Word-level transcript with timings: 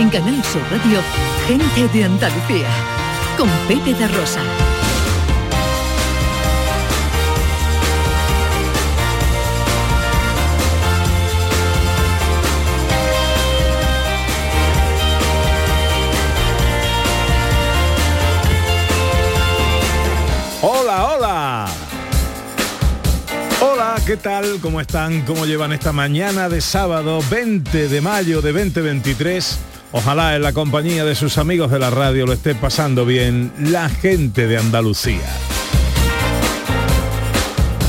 En 0.00 0.08
Canal 0.08 0.42
Sur 0.42 0.62
Radio, 0.70 0.98
gente 1.46 1.86
de 1.92 2.04
Andalucía, 2.04 2.68
con 3.36 3.50
Pepe 3.68 3.92
de 3.92 4.08
Rosa. 4.08 4.40
Hola, 20.62 21.04
hola. 21.04 21.66
Hola, 23.60 23.96
¿qué 24.06 24.16
tal? 24.16 24.60
¿Cómo 24.62 24.80
están? 24.80 25.26
¿Cómo 25.26 25.44
llevan 25.44 25.74
esta 25.74 25.92
mañana 25.92 26.48
de 26.48 26.62
sábado 26.62 27.20
20 27.30 27.88
de 27.88 28.00
mayo 28.00 28.40
de 28.40 28.52
2023? 28.52 29.58
Ojalá 29.92 30.36
en 30.36 30.42
la 30.42 30.52
compañía 30.52 31.04
de 31.04 31.16
sus 31.16 31.36
amigos 31.38 31.70
de 31.70 31.80
la 31.80 31.90
radio 31.90 32.24
lo 32.26 32.32
esté 32.32 32.54
pasando 32.54 33.04
bien 33.04 33.52
la 33.58 33.88
gente 33.88 34.46
de 34.46 34.56
Andalucía. 34.56 35.28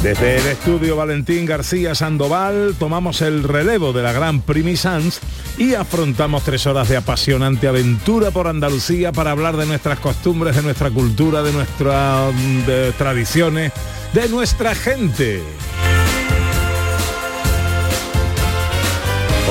Desde 0.02 0.38
el 0.38 0.48
estudio 0.48 0.96
Valentín 0.96 1.46
García 1.46 1.94
Sandoval 1.94 2.74
tomamos 2.80 3.22
el 3.22 3.44
relevo 3.44 3.94
de 3.94 4.02
la 4.02 4.12
Gran 4.14 4.42
Primi 4.42 4.76
Sans 4.76 5.20
y 5.60 5.76
afrontamos 5.76 6.44
tres 6.44 6.66
horas 6.66 6.90
de 6.90 6.98
apasionante 6.98 7.68
aventura 7.68 8.32
por 8.32 8.48
Andalucía 8.48 9.12
para 9.12 9.30
hablar 9.30 9.58
de 9.58 9.68
nuestras 9.68 10.00
costumbres, 10.00 10.56
de 10.56 10.64
nuestra 10.64 10.90
cultura, 10.90 11.44
de 11.44 11.54
nuestras 11.54 12.34
mm, 12.34 12.98
tradiciones, 12.98 13.74
de 14.12 14.28
nuestra 14.28 14.74
gente. 14.74 15.44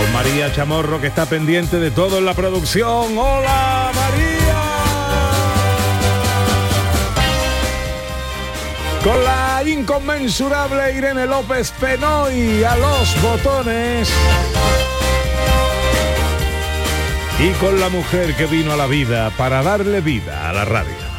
Con 0.01 0.13
María 0.15 0.51
Chamorro 0.51 0.99
que 0.99 1.09
está 1.09 1.27
pendiente 1.27 1.79
de 1.79 1.91
todo 1.91 2.17
en 2.17 2.25
la 2.25 2.33
producción. 2.33 3.19
¡Hola 3.19 3.93
María! 3.95 4.63
Con 9.05 9.23
la 9.23 9.63
inconmensurable 9.63 10.97
Irene 10.97 11.27
López 11.27 11.71
Penoy 11.79 12.65
a 12.65 12.77
los 12.77 13.23
botones. 13.23 14.11
Y 17.39 17.51
con 17.61 17.79
la 17.79 17.91
mujer 17.91 18.35
que 18.37 18.47
vino 18.47 18.73
a 18.73 18.79
la 18.79 18.87
vida 18.87 19.29
para 19.37 19.63
darle 19.63 20.01
vida 20.01 20.49
a 20.49 20.55
la 20.55 20.65
radio. 20.65 21.10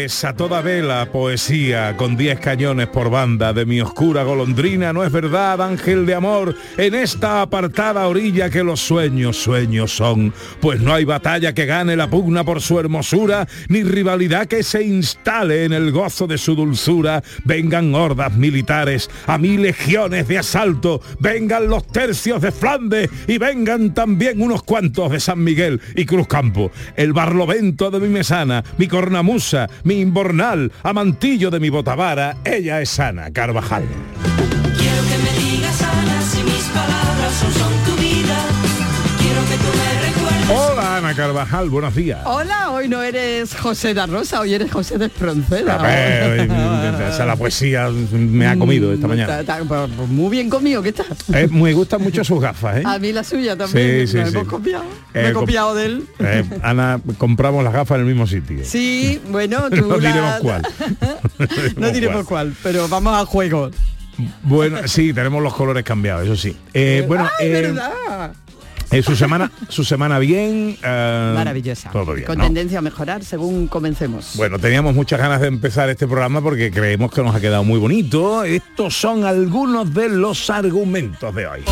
Porque 0.00 0.04
ella 0.04 0.06
es 0.06 0.24
a 0.24 0.34
toda 0.34 0.62
vela 0.62 1.10
poesía 1.12 1.96
con 1.96 2.16
10 2.16 2.40
cañones 2.40 2.86
por 2.88 3.10
banda 3.10 3.52
de 3.52 3.66
mi 3.66 3.80
oscura 3.80 4.22
golondrina, 4.22 4.92
no 4.92 5.04
es 5.04 5.12
verdad, 5.12 5.60
ángel 5.60 6.06
de 6.06 6.14
amor, 6.14 6.54
en 6.76 6.94
esta 6.94 7.42
apartada 7.42 8.06
orilla 8.06 8.50
que 8.50 8.64
los 8.64 8.80
sueños, 8.80 9.36
sueños 9.36 9.94
son, 9.94 10.32
pues 10.60 10.80
no 10.80 10.94
hay 10.94 11.04
batalla 11.04 11.52
que 11.52 11.66
gane 11.66 11.96
la 11.96 12.08
pugna 12.08 12.44
por 12.44 12.60
su 12.60 12.78
hermosura, 12.78 13.46
ni 13.68 13.82
rivalidad 13.82 14.46
que 14.46 14.62
se 14.62 14.82
instale 14.82 15.64
en 15.64 15.72
el 15.72 15.92
gozo 15.92 16.26
de 16.26 16.38
su 16.38 16.54
dulzura, 16.54 17.22
vengan 17.44 17.94
hordas 17.94 18.34
militares, 18.36 19.10
a 19.26 19.38
mil 19.38 19.62
legiones 19.62 20.28
de 20.28 20.38
asalto, 20.38 21.02
vengan 21.18 21.68
los 21.68 21.86
tercios 21.86 22.40
de 22.40 22.52
Flandes 22.52 23.10
y 23.26 23.38
vengan 23.38 23.92
también 23.92 24.40
unos 24.40 24.62
cuantos 24.62 25.10
de 25.10 25.20
San 25.20 25.42
Miguel 25.42 25.80
y 25.94 26.06
Cruzcampo, 26.06 26.70
el 26.96 27.12
barlovento 27.12 27.90
de 27.90 28.00
mi 28.00 28.08
mesana, 28.08 28.64
mi 28.78 28.88
cornamusa, 28.88 29.68
imbornal, 29.98 30.72
amantillo 30.82 31.50
de 31.50 31.60
mi 31.60 31.70
botavara, 31.70 32.36
ella 32.44 32.80
es 32.80 33.00
Ana 33.00 33.32
Carvajal. 33.32 33.84
Ana 41.10 41.16
Carvajal, 41.16 41.68
buenos 41.70 41.92
días. 41.96 42.20
Hola, 42.24 42.70
hoy 42.70 42.88
no 42.88 43.02
eres 43.02 43.56
José 43.56 43.94
de 43.94 44.06
Rosa, 44.06 44.38
hoy 44.38 44.54
eres 44.54 44.70
José 44.70 44.96
de 44.96 45.06
Espronceda. 45.06 45.74
A 45.74 45.82
ver, 45.82 46.48
esa 47.12 47.26
la 47.26 47.34
poesía 47.34 47.88
me 47.88 48.46
ha 48.46 48.56
comido 48.56 48.92
esta 48.92 49.08
mañana. 49.08 49.40
Está- 49.40 49.58
está- 49.58 49.68
pues, 49.68 49.90
pues, 49.96 50.08
muy 50.08 50.30
bien 50.30 50.48
conmigo, 50.48 50.80
¿qué 50.82 50.92
tal? 50.92 51.06
Eh, 51.34 51.48
me 51.50 51.72
gustan 51.72 52.00
mucho 52.02 52.22
sus 52.22 52.40
gafas, 52.40 52.76
¿eh? 52.76 52.82
A 52.86 53.00
mí 53.00 53.12
la 53.12 53.24
suya 53.24 53.56
también. 53.56 54.06
Sí, 54.06 54.12
sí, 54.12 54.16
me 54.18 54.26
sí. 54.30 54.36
hemos 54.36 54.46
copiado. 54.46 54.84
me 55.12 55.20
Eh, 55.20 55.28
he 55.30 55.32
com- 55.32 55.42
copiado 55.42 55.74
de 55.74 55.86
él. 55.86 56.04
Eh, 56.20 56.44
Ana, 56.62 57.00
compramos 57.18 57.64
las 57.64 57.72
gafas 57.72 57.96
en 57.96 58.02
el 58.02 58.06
mismo 58.06 58.28
sitio. 58.28 58.60
Sí, 58.64 59.20
bueno, 59.30 59.68
tú 59.70 59.76
No 59.88 59.96
la- 59.96 60.08
diremos 60.12 60.34
cuál. 60.42 60.62
No 61.76 61.90
diremos 61.90 62.24
cuál, 62.24 62.54
pero 62.62 62.86
vamos 62.86 63.16
al 63.16 63.26
juego. 63.26 63.68
Bueno, 64.44 64.86
sí, 64.86 65.12
tenemos 65.12 65.42
los 65.42 65.54
colores 65.54 65.82
cambiados, 65.82 66.22
eso 66.24 66.36
sí. 66.36 66.56
Eh, 66.72 67.04
bueno, 67.08 67.28
¡Ay, 67.40 67.46
eh, 67.48 67.50
verdad! 67.62 68.32
Eh, 68.90 69.02
su 69.02 69.16
semana, 69.16 69.50
su 69.68 69.84
semana 69.84 70.18
bien. 70.18 70.76
eh, 70.82 71.32
Maravillosa. 71.34 71.90
Todo 71.90 72.14
bien. 72.14 72.26
Con 72.26 72.38
¿no? 72.38 72.44
tendencia 72.44 72.78
a 72.78 72.82
mejorar 72.82 73.24
según 73.24 73.66
comencemos. 73.66 74.32
Bueno, 74.36 74.58
teníamos 74.58 74.94
muchas 74.94 75.18
ganas 75.18 75.40
de 75.40 75.48
empezar 75.48 75.88
este 75.90 76.06
programa 76.06 76.40
porque 76.40 76.70
creemos 76.70 77.12
que 77.12 77.22
nos 77.22 77.34
ha 77.34 77.40
quedado 77.40 77.64
muy 77.64 77.78
bonito. 77.78 78.44
Estos 78.44 78.96
son 78.96 79.24
algunos 79.24 79.92
de 79.94 80.08
los 80.08 80.50
argumentos 80.50 81.34
de 81.34 81.46
hoy. 81.46 81.64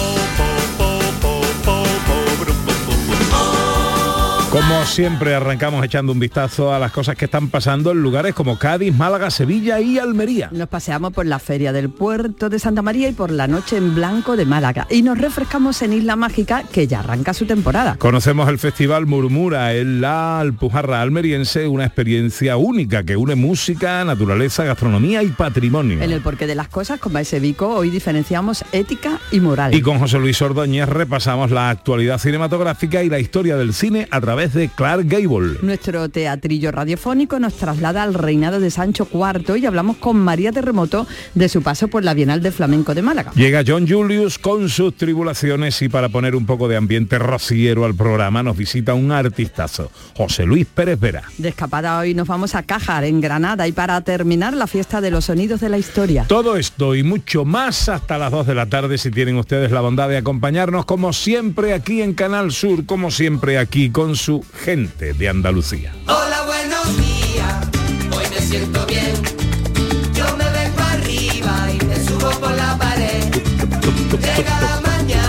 Como 4.58 4.84
siempre 4.86 5.36
arrancamos 5.36 5.84
echando 5.84 6.10
un 6.10 6.18
vistazo 6.18 6.74
a 6.74 6.80
las 6.80 6.90
cosas 6.90 7.14
que 7.14 7.26
están 7.26 7.48
pasando 7.48 7.92
en 7.92 8.02
lugares 8.02 8.34
como 8.34 8.58
Cádiz, 8.58 8.92
Málaga, 8.92 9.30
Sevilla 9.30 9.78
y 9.78 10.00
Almería. 10.00 10.48
Nos 10.50 10.68
paseamos 10.68 11.12
por 11.12 11.26
la 11.26 11.38
feria 11.38 11.72
del 11.72 11.90
puerto 11.90 12.48
de 12.48 12.58
Santa 12.58 12.82
María 12.82 13.08
y 13.08 13.12
por 13.12 13.30
la 13.30 13.46
noche 13.46 13.76
en 13.76 13.94
blanco 13.94 14.36
de 14.36 14.46
Málaga. 14.46 14.88
Y 14.90 15.02
nos 15.02 15.16
refrescamos 15.16 15.80
en 15.82 15.92
Isla 15.92 16.16
Mágica, 16.16 16.64
que 16.72 16.88
ya 16.88 16.98
arranca 16.98 17.34
su 17.34 17.46
temporada. 17.46 17.94
Conocemos 18.00 18.48
el 18.48 18.58
Festival 18.58 19.06
Murmura 19.06 19.74
en 19.74 20.00
la 20.00 20.40
Alpujarra 20.40 21.02
almeriense, 21.02 21.68
una 21.68 21.84
experiencia 21.84 22.56
única 22.56 23.04
que 23.04 23.16
une 23.16 23.36
música, 23.36 24.04
naturaleza, 24.04 24.64
gastronomía 24.64 25.22
y 25.22 25.28
patrimonio. 25.28 26.02
En 26.02 26.10
el 26.10 26.20
porqué 26.20 26.48
de 26.48 26.56
las 26.56 26.66
cosas, 26.66 26.98
con 26.98 27.12
Maese 27.12 27.38
Vico, 27.38 27.68
hoy 27.68 27.90
diferenciamos 27.90 28.64
ética 28.72 29.20
y 29.30 29.38
moral. 29.38 29.72
Y 29.72 29.82
con 29.82 30.00
José 30.00 30.18
Luis 30.18 30.42
Ordóñez 30.42 30.88
repasamos 30.88 31.52
la 31.52 31.70
actualidad 31.70 32.18
cinematográfica 32.18 33.04
y 33.04 33.08
la 33.08 33.20
historia 33.20 33.56
del 33.56 33.72
cine 33.72 34.08
a 34.10 34.20
través 34.20 34.47
de 34.52 34.68
Clark 34.68 35.06
Gable. 35.06 35.58
Nuestro 35.62 36.08
teatrillo 36.08 36.70
radiofónico 36.70 37.38
nos 37.38 37.54
traslada 37.54 38.02
al 38.02 38.14
reinado 38.14 38.60
de 38.60 38.70
Sancho 38.70 39.08
IV 39.12 39.56
y 39.56 39.66
hablamos 39.66 39.96
con 39.96 40.16
María 40.18 40.52
Terremoto 40.52 41.06
de 41.34 41.48
su 41.48 41.62
paso 41.62 41.88
por 41.88 42.04
la 42.04 42.14
Bienal 42.14 42.42
de 42.42 42.52
Flamenco 42.52 42.94
de 42.94 43.02
Málaga. 43.02 43.32
Llega 43.34 43.62
John 43.66 43.88
Julius 43.88 44.38
con 44.38 44.68
sus 44.68 44.94
tribulaciones 44.96 45.80
y 45.82 45.88
para 45.88 46.08
poner 46.08 46.34
un 46.34 46.46
poco 46.46 46.68
de 46.68 46.76
ambiente 46.76 47.18
rociero 47.18 47.84
al 47.84 47.94
programa 47.94 48.42
nos 48.42 48.56
visita 48.56 48.94
un 48.94 49.12
artistazo, 49.12 49.90
José 50.16 50.44
Luis 50.44 50.66
Pérez 50.66 51.00
Vera. 51.00 51.22
De 51.38 51.48
escapada 51.48 51.98
hoy 51.98 52.14
nos 52.14 52.28
vamos 52.28 52.54
a 52.54 52.62
Cájar, 52.62 53.04
en 53.04 53.20
Granada, 53.20 53.66
y 53.66 53.72
para 53.72 54.00
terminar 54.02 54.54
la 54.54 54.66
fiesta 54.66 55.00
de 55.00 55.10
los 55.10 55.26
sonidos 55.26 55.60
de 55.60 55.68
la 55.68 55.78
historia. 55.78 56.24
Todo 56.28 56.56
esto 56.56 56.94
y 56.94 57.02
mucho 57.02 57.44
más 57.44 57.88
hasta 57.88 58.18
las 58.18 58.30
2 58.30 58.46
de 58.46 58.54
la 58.54 58.66
tarde 58.66 58.98
si 58.98 59.10
tienen 59.10 59.36
ustedes 59.36 59.70
la 59.70 59.80
bondad 59.80 60.08
de 60.08 60.18
acompañarnos 60.18 60.84
como 60.84 61.12
siempre 61.12 61.72
aquí 61.72 62.02
en 62.02 62.14
Canal 62.14 62.52
Sur, 62.52 62.84
como 62.84 63.10
siempre 63.10 63.58
aquí 63.58 63.90
con 63.90 64.16
su 64.16 64.27
gente 64.36 65.14
de 65.14 65.28
Andalucía. 65.28 65.94
Hola, 66.06 66.42
buenos 66.44 66.96
días. 66.98 67.66
Hoy 68.14 68.24
me 68.30 68.40
siento 68.40 68.84
bien. 68.86 69.14
Yo 70.12 70.36
me 70.36 70.44
vengo 70.50 70.80
arriba 70.80 71.68
y 71.72 71.84
me 71.86 71.96
subo 72.04 72.30
por 72.38 72.52
la 72.54 72.76
pared. 72.76 73.24
Llega 74.10 74.60
la 74.60 74.80
mañana 74.82 75.27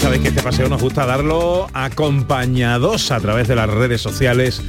Sabéis 0.00 0.22
que 0.22 0.28
este 0.28 0.42
paseo 0.42 0.68
nos 0.70 0.80
gusta 0.80 1.04
darlo 1.04 1.68
acompañados 1.74 3.10
a 3.10 3.20
través 3.20 3.48
de 3.48 3.54
las 3.54 3.68
redes 3.68 4.00
sociales 4.00 4.62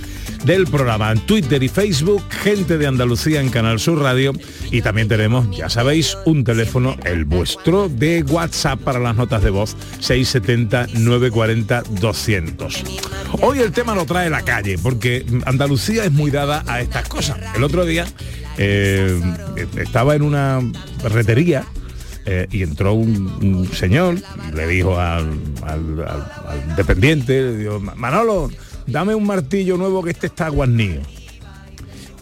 del 0.43 0.65
programa. 0.65 1.09
En 1.09 1.21
Twitter 1.21 1.63
y 1.63 1.69
Facebook, 1.69 2.21
gente 2.29 2.77
de 2.77 2.85
Andalucía 2.85 3.39
en 3.39 3.49
Canal 3.49 3.79
Sur 3.79 4.01
Radio. 4.01 4.33
Y 4.71 4.81
también 4.81 5.07
tenemos, 5.07 5.49
ya 5.55 5.69
sabéis, 5.69 6.17
un 6.25 6.43
teléfono, 6.43 6.97
el 7.05 7.23
vuestro, 7.23 7.87
de 7.87 8.23
WhatsApp 8.23 8.81
para 8.81 8.99
las 8.99 9.15
notas 9.15 9.41
de 9.41 9.51
voz, 9.51 9.77
670-940-200. 10.01 12.83
Hoy 13.41 13.59
el 13.59 13.71
tema 13.71 13.95
lo 13.95 14.05
trae 14.05 14.29
la 14.29 14.41
calle, 14.41 14.77
porque 14.77 15.25
Andalucía 15.45 16.03
es 16.03 16.11
muy 16.11 16.29
dada 16.29 16.65
a 16.67 16.81
estas 16.81 17.07
cosas. 17.07 17.37
El 17.55 17.63
otro 17.63 17.85
día 17.85 18.05
eh, 18.57 19.17
estaba 19.77 20.13
en 20.15 20.23
una 20.23 20.59
retería 21.03 21.63
eh, 22.25 22.47
y 22.51 22.63
entró 22.63 22.93
un, 22.93 23.27
un 23.41 23.67
señor 23.73 24.15
y 24.49 24.55
le 24.55 24.67
dijo 24.67 24.99
al, 24.99 25.29
al- 25.63 25.99
al- 26.07 26.31
al 26.47 26.75
dependiente, 26.75 27.41
le 27.41 27.57
dijo, 27.57 27.79
Manolo, 27.79 28.49
dame 28.87 29.15
un 29.15 29.25
martillo 29.25 29.77
nuevo 29.77 30.03
que 30.03 30.11
este 30.11 30.27
está 30.27 30.49
guarnido. 30.49 31.01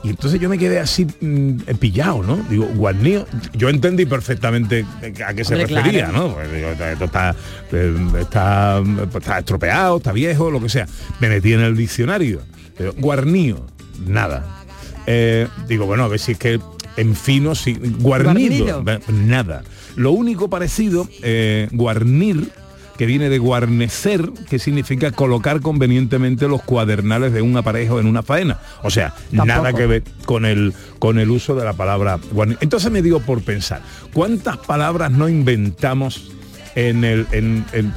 Y 0.02 0.12
entonces 0.12 0.40
yo 0.40 0.48
me 0.48 0.58
quedé 0.58 0.80
así 0.80 1.06
mm, 1.20 1.58
pillado, 1.78 2.24
¿no? 2.24 2.38
Digo, 2.50 2.66
guarnido. 2.74 3.28
Yo 3.54 3.68
entendí 3.68 4.06
perfectamente 4.06 4.86
a 5.28 5.34
qué 5.34 5.44
se 5.44 5.56
Hombre, 5.56 5.76
refería, 5.76 6.06
claro. 6.10 6.28
¿no? 6.30 6.34
Pues 6.36 6.52
digo, 6.54 6.70
esto 6.70 7.04
está, 7.04 7.36
está, 8.18 8.82
pues, 9.12 9.16
está 9.24 9.40
estropeado, 9.40 9.98
está 9.98 10.14
viejo, 10.14 10.50
lo 10.52 10.62
que 10.62 10.70
sea. 10.70 10.88
Me 11.20 11.28
metí 11.28 11.52
en 11.52 11.60
el 11.60 11.76
diccionario. 11.76 12.40
Digo, 12.78 12.94
nada. 14.08 14.64
Eh, 15.06 15.48
digo, 15.68 15.86
bueno, 15.86 16.04
a 16.04 16.08
ver 16.08 16.20
si 16.20 16.32
es 16.32 16.38
que 16.38 16.62
en 16.98 17.16
fino, 17.16 17.56
sí, 17.56 17.78
guarnido, 18.00 18.82
Guarnido. 18.84 19.02
nada. 19.14 19.64
Lo 19.96 20.12
único 20.12 20.50
parecido, 20.50 21.08
eh, 21.24 21.68
guarnir, 21.72 22.50
que 22.98 23.06
viene 23.06 23.30
de 23.30 23.38
guarnecer, 23.38 24.30
que 24.50 24.60
significa 24.60 25.12
colocar 25.12 25.62
convenientemente 25.62 26.50
los 26.50 26.62
cuadernales 26.62 27.32
de 27.32 27.42
un 27.42 27.56
aparejo 27.56 27.98
en 28.00 28.08
una 28.08 28.24
faena. 28.24 28.60
O 28.84 28.90
sea, 28.90 29.14
Tampoco. 29.30 29.46
nada 29.46 29.72
que 29.74 29.86
ver 29.86 30.04
con 30.26 30.46
el, 30.46 30.74
con 31.00 31.18
el 31.18 31.30
uso 31.32 31.56
de 31.56 31.64
la 31.64 31.72
palabra 31.74 32.20
guarnir. 32.34 32.58
Entonces 32.60 32.92
me 32.92 33.02
dio 33.02 33.22
por 33.22 33.42
pensar, 33.42 33.82
¿cuántas 34.14 34.58
palabras 34.58 35.12
no 35.12 35.30
inventamos 35.30 36.32
en, 36.88 37.04
el, 37.04 37.28
en, 37.32 37.66
en- 37.74 37.94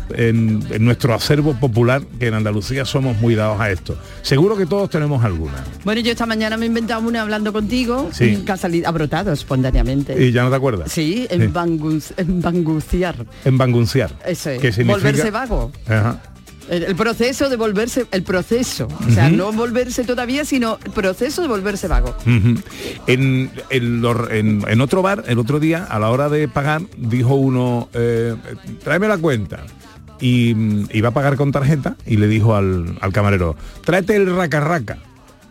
en- 0.70 0.84
nuestro 0.84 1.14
acervo 1.14 1.54
popular, 1.54 2.02
que 2.18 2.26
en 2.28 2.34
Andalucía 2.34 2.84
somos 2.84 3.16
muy 3.20 3.34
dados 3.34 3.60
a 3.60 3.70
esto? 3.70 3.96
Seguro 4.22 4.56
que 4.56 4.66
todos 4.66 4.90
tenemos 4.90 5.24
alguna. 5.24 5.62
Bueno, 5.84 6.00
yo 6.00 6.10
esta 6.12 6.26
mañana 6.26 6.56
me 6.56 6.64
he 6.64 6.68
inventado 6.68 7.06
una 7.06 7.22
hablando 7.22 7.52
contigo, 7.52 8.08
Sí. 8.12 8.42
que 8.44 8.52
ha, 8.52 8.56
salido, 8.56 8.88
ha 8.88 8.92
brotado 8.92 9.32
espontáneamente. 9.32 10.22
¿Y 10.24 10.32
ya 10.32 10.42
no 10.42 10.50
te 10.50 10.56
acuerdas? 10.56 10.90
Sí, 10.90 11.26
en, 11.30 11.52
bangus- 11.52 12.12
en 12.16 12.40
banguciar. 12.42 13.14
En 13.44 13.58
bangunciar. 13.58 14.10
Eso 14.26 14.50
es. 14.50 14.60
¿Qué 14.60 14.72
significa? 14.72 14.96
Volverse 15.08 15.30
vago. 15.30 15.72
Ajá. 15.86 16.20
El, 16.70 16.94
proceso 16.96 17.48
de 17.48 17.56
volverse, 17.56 18.06
el 18.12 18.22
proceso. 18.22 18.88
O 19.06 19.10
sea, 19.10 19.28
no 19.28 19.52
volverse 19.52 20.04
todavía, 20.04 20.44
sino 20.44 20.78
el 20.84 20.90
proceso 20.92 21.42
de 21.42 21.48
volverse 21.48 21.88
vago. 21.88 22.14
En, 23.06 23.50
en 23.70 24.02
en- 24.30 24.64
en 24.68 24.80
otro 24.80 25.02
bar, 25.02 25.24
el 25.26 25.38
otro 25.38 25.60
día, 25.60 25.84
a 25.84 25.98
la 25.98 26.10
hora 26.10 26.28
de 26.28 26.48
pagar, 26.48 26.82
dijo 26.96 27.34
uno, 27.34 27.88
eh, 27.94 28.34
tráeme 28.82 29.08
la 29.08 29.18
cuenta. 29.18 29.64
Y 30.20 30.54
mm, 30.54 30.88
iba 30.92 31.08
a 31.08 31.12
pagar 31.12 31.36
con 31.36 31.50
tarjeta 31.52 31.96
y 32.06 32.16
le 32.16 32.28
dijo 32.28 32.54
al, 32.54 32.96
al 33.00 33.12
camarero, 33.12 33.56
tráete 33.84 34.14
el 34.16 34.34
raca 34.34 34.60
raca, 34.60 34.98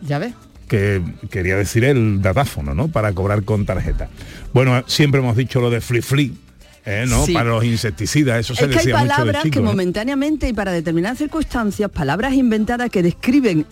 Ya 0.00 0.18
ves. 0.18 0.32
que 0.66 1.02
quería 1.30 1.56
decir 1.56 1.84
el 1.84 2.22
datáfono, 2.22 2.74
¿no? 2.74 2.88
Para 2.88 3.12
cobrar 3.12 3.42
con 3.44 3.66
tarjeta. 3.66 4.08
Bueno, 4.54 4.82
siempre 4.86 5.20
hemos 5.20 5.36
dicho 5.36 5.60
lo 5.60 5.68
de 5.68 5.82
free 5.82 6.00
free, 6.00 6.34
¿eh? 6.84 7.04
¿no? 7.08 7.24
Sí. 7.26 7.32
Para 7.32 7.50
los 7.50 7.64
insecticidas, 7.64 8.40
eso 8.40 8.54
se 8.54 8.64
Es 8.64 8.70
que 8.70 8.78
hay 8.78 8.86
decía 8.86 8.94
mucho 8.98 9.04
de 9.04 9.10
palabras 9.16 9.42
chico. 9.44 9.52
que 9.54 9.60
¿no? 9.60 9.66
momentáneamente 9.66 10.48
y 10.48 10.52
para 10.52 10.72
determinadas 10.72 11.18
circunstancias, 11.18 11.90
palabras 11.90 12.34
inventadas 12.34 12.90
que 12.90 13.02
describen 13.02 13.66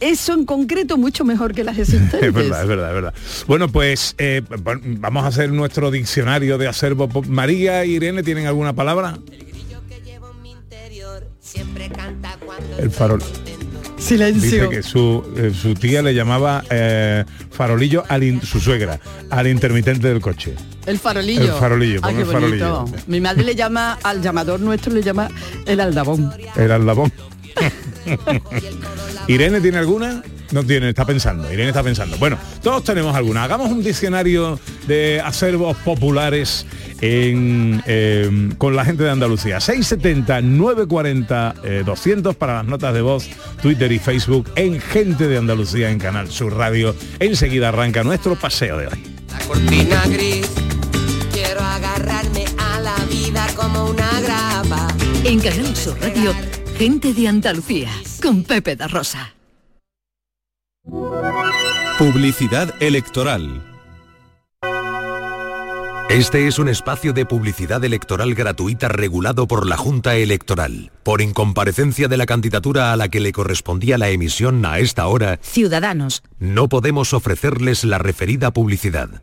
eso 0.00 0.32
en 0.32 0.46
concreto 0.46 0.96
mucho 0.96 1.24
mejor 1.26 1.54
que 1.54 1.62
las 1.64 1.76
existentes. 1.78 2.22
Es 2.22 2.32
verdad, 2.32 2.62
es 2.62 2.68
verdad, 2.68 2.88
es 2.88 2.94
verdad. 2.94 3.14
Bueno, 3.46 3.68
pues 3.68 4.14
eh, 4.18 4.42
vamos 4.98 5.24
a 5.24 5.26
hacer 5.26 5.52
nuestro 5.52 5.90
diccionario 5.90 6.56
de 6.58 6.68
acervo. 6.68 7.08
pop- 7.08 7.26
María 7.26 7.84
y 7.84 7.96
Irene, 7.96 8.22
¿tienen 8.22 8.46
alguna 8.46 8.72
palabra? 8.72 9.18
El 12.78 12.90
farol. 12.90 13.22
Silencio. 13.98 14.40
Dice 14.42 14.68
que 14.70 14.82
su, 14.82 15.22
eh, 15.36 15.52
su 15.54 15.74
tía 15.74 16.00
le 16.02 16.14
llamaba 16.14 16.64
eh, 16.70 17.24
farolillo 17.50 18.04
al 18.08 18.22
in- 18.24 18.40
su 18.42 18.58
suegra, 18.60 18.98
al 19.28 19.46
intermitente 19.46 20.08
del 20.08 20.20
coche. 20.20 20.54
El 20.90 20.98
farolillo. 20.98 21.54
El 21.54 21.60
farolillo, 21.60 22.00
Ah, 22.02 22.10
qué 22.12 22.20
el 22.22 22.26
farolillo. 22.26 22.84
Mi 23.06 23.20
madre 23.20 23.44
le 23.44 23.54
llama 23.54 23.98
al 24.02 24.20
llamador 24.20 24.60
nuestro, 24.60 24.92
le 24.92 25.02
llama 25.02 25.28
el 25.66 25.80
aldabón. 25.80 26.32
El 26.56 26.72
aldabón. 26.72 27.12
¿Irene 29.28 29.60
tiene 29.60 29.78
alguna? 29.78 30.22
No 30.50 30.64
tiene, 30.64 30.88
está 30.88 31.04
pensando. 31.04 31.52
Irene 31.52 31.68
está 31.68 31.82
pensando. 31.84 32.16
Bueno, 32.18 32.36
todos 32.60 32.82
tenemos 32.82 33.14
alguna. 33.14 33.44
Hagamos 33.44 33.70
un 33.70 33.84
diccionario 33.84 34.58
de 34.88 35.22
acervos 35.24 35.76
populares 35.78 36.66
en, 37.00 37.80
eh, 37.86 38.50
con 38.58 38.74
la 38.74 38.84
gente 38.84 39.04
de 39.04 39.10
Andalucía. 39.10 39.60
670 39.60 40.40
940 40.42 41.54
eh, 41.62 41.82
200 41.86 42.34
para 42.34 42.54
las 42.54 42.64
notas 42.64 42.92
de 42.94 43.00
voz, 43.00 43.28
Twitter 43.62 43.92
y 43.92 44.00
Facebook 44.00 44.50
en 44.56 44.80
Gente 44.80 45.28
de 45.28 45.38
Andalucía 45.38 45.90
en 45.90 46.00
Canal 46.00 46.28
Sur 46.30 46.56
Radio. 46.56 46.96
Enseguida 47.20 47.68
arranca 47.68 48.02
nuestro 48.02 48.34
paseo 48.34 48.78
de 48.78 48.88
hoy. 48.88 48.98
La 49.30 49.38
cortina 49.46 50.02
gris, 50.08 50.50
En 55.24 55.38
Canal 55.38 55.76
Sur 55.76 56.00
Radio, 56.00 56.32
gente 56.78 57.12
de 57.12 57.28
Andalucía, 57.28 57.90
con 58.22 58.42
Pepe 58.42 58.74
da 58.76 58.88
Rosa. 58.88 59.34
Publicidad 61.98 62.74
electoral. 62.80 63.62
Este 66.08 66.48
es 66.48 66.58
un 66.58 66.68
espacio 66.68 67.12
de 67.12 67.24
publicidad 67.26 67.84
electoral 67.84 68.34
gratuita 68.34 68.88
regulado 68.88 69.46
por 69.46 69.66
la 69.66 69.76
Junta 69.76 70.16
Electoral. 70.16 70.90
Por 71.04 71.20
incomparecencia 71.20 72.08
de 72.08 72.16
la 72.16 72.26
candidatura 72.26 72.92
a 72.92 72.96
la 72.96 73.08
que 73.08 73.20
le 73.20 73.30
correspondía 73.30 73.96
la 73.96 74.08
emisión 74.08 74.64
a 74.66 74.80
esta 74.80 75.06
hora, 75.06 75.38
Ciudadanos. 75.42 76.22
no 76.40 76.68
podemos 76.68 77.12
ofrecerles 77.12 77.84
la 77.84 77.98
referida 77.98 78.50
publicidad. 78.52 79.22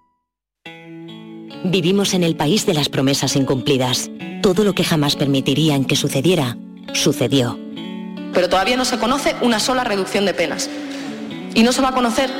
Vivimos 1.63 2.15
en 2.15 2.23
el 2.23 2.35
país 2.35 2.65
de 2.65 2.73
las 2.73 2.89
promesas 2.89 3.35
incumplidas. 3.35 4.09
Todo 4.41 4.63
lo 4.63 4.73
que 4.73 4.83
jamás 4.83 5.15
permitirían 5.15 5.85
que 5.85 5.95
sucediera, 5.95 6.57
sucedió. 6.93 7.59
Pero 8.33 8.49
todavía 8.49 8.77
no 8.77 8.85
se 8.85 8.97
conoce 8.97 9.35
una 9.41 9.59
sola 9.59 9.83
reducción 9.83 10.25
de 10.25 10.33
penas. 10.33 10.69
Y 11.53 11.61
no 11.61 11.71
se 11.71 11.81
va 11.81 11.89
a 11.89 11.93
conocer. 11.93 12.31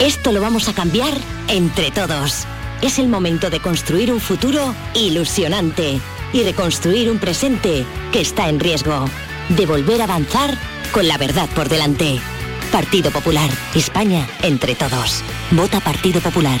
Esto 0.00 0.32
lo 0.32 0.40
vamos 0.40 0.68
a 0.68 0.72
cambiar 0.72 1.12
entre 1.48 1.90
todos. 1.90 2.46
Es 2.80 2.98
el 2.98 3.08
momento 3.08 3.50
de 3.50 3.60
construir 3.60 4.10
un 4.10 4.20
futuro 4.20 4.74
ilusionante 4.94 6.00
y 6.32 6.40
de 6.40 6.54
construir 6.54 7.10
un 7.10 7.18
presente 7.18 7.84
que 8.12 8.22
está 8.22 8.48
en 8.48 8.60
riesgo. 8.60 9.04
De 9.50 9.66
volver 9.66 10.00
a 10.00 10.04
avanzar 10.04 10.56
con 10.92 11.06
la 11.06 11.18
verdad 11.18 11.48
por 11.54 11.68
delante. 11.68 12.18
Partido 12.72 13.10
Popular. 13.10 13.50
España 13.74 14.26
entre 14.42 14.74
todos. 14.74 15.22
Vota 15.50 15.80
Partido 15.80 16.20
Popular. 16.22 16.60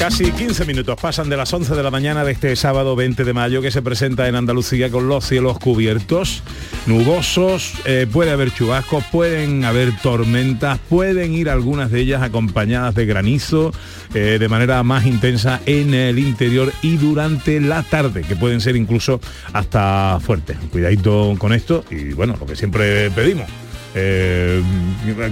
Casi 0.00 0.32
15 0.32 0.64
minutos 0.64 0.98
pasan 0.98 1.28
de 1.28 1.36
las 1.36 1.52
11 1.52 1.74
de 1.74 1.82
la 1.82 1.90
mañana 1.90 2.24
de 2.24 2.32
este 2.32 2.56
sábado 2.56 2.96
20 2.96 3.22
de 3.22 3.34
mayo 3.34 3.60
que 3.60 3.70
se 3.70 3.82
presenta 3.82 4.26
en 4.28 4.34
Andalucía 4.34 4.90
con 4.90 5.08
los 5.08 5.26
cielos 5.26 5.58
cubiertos, 5.58 6.42
nubosos, 6.86 7.74
eh, 7.84 8.06
puede 8.10 8.30
haber 8.30 8.50
chubascos, 8.50 9.04
pueden 9.12 9.62
haber 9.66 9.94
tormentas, 9.98 10.78
pueden 10.88 11.34
ir 11.34 11.50
algunas 11.50 11.90
de 11.90 12.00
ellas 12.00 12.22
acompañadas 12.22 12.94
de 12.94 13.04
granizo 13.04 13.72
eh, 14.14 14.38
de 14.40 14.48
manera 14.48 14.82
más 14.84 15.04
intensa 15.04 15.60
en 15.66 15.92
el 15.92 16.18
interior 16.18 16.72
y 16.80 16.96
durante 16.96 17.60
la 17.60 17.82
tarde, 17.82 18.22
que 18.22 18.36
pueden 18.36 18.62
ser 18.62 18.76
incluso 18.76 19.20
hasta 19.52 20.18
fuertes. 20.24 20.56
Cuidadito 20.72 21.34
con 21.36 21.52
esto 21.52 21.84
y 21.90 22.14
bueno, 22.14 22.36
lo 22.40 22.46
que 22.46 22.56
siempre 22.56 23.10
pedimos. 23.10 23.50
Eh, 23.94 24.62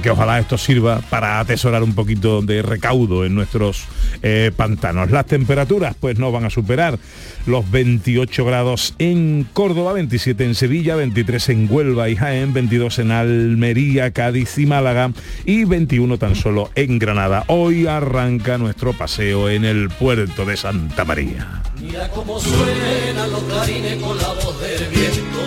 que 0.03 0.11
ojalá 0.11 0.41
esto 0.41 0.59
sirva 0.59 1.01
para 1.11 1.39
atesorar 1.39 1.83
un 1.83 1.95
poquito 1.95 2.43
de 2.43 2.63
recaudo 2.63 3.25
en 3.25 3.35
nuestros 3.35 3.85
eh, 4.23 4.51
pantanos. 4.57 5.11
Las 5.11 5.27
temperaturas 5.27 5.95
pues 5.99 6.19
no 6.19 6.33
van 6.33 6.45
a 6.45 6.51
superar 6.51 6.99
los 7.47 7.71
28 7.71 8.45
grados 8.45 8.95
en 8.99 9.47
Córdoba, 9.53 9.93
27 9.93 10.45
en 10.45 10.55
Sevilla, 10.55 10.97
23 10.97 11.49
en 11.51 11.69
Huelva 11.71 12.09
y 12.09 12.17
Jaén, 12.17 12.53
22 12.53 12.99
en 12.99 13.13
Almería, 13.13 14.11
Cádiz 14.11 14.59
y 14.59 14.67
Málaga 14.67 15.13
y 15.45 15.65
21 15.65 16.19
tan 16.19 16.35
solo 16.35 16.71
en 16.75 16.99
Granada. 16.99 17.45
Hoy 17.47 17.87
arranca 17.87 18.59
nuestro 18.59 18.93
paseo 18.93 19.49
en 19.49 19.65
el 19.65 19.89
puerto 19.89 20.45
de 20.45 20.57
Santa 20.57 21.05
María. 21.05 21.63
Mira 21.81 22.09
cómo 22.11 22.35
los 22.35 22.45
con 22.45 24.19
la 24.19 24.33
voz 24.35 24.61
del 24.61 24.89
viento. 24.89 25.39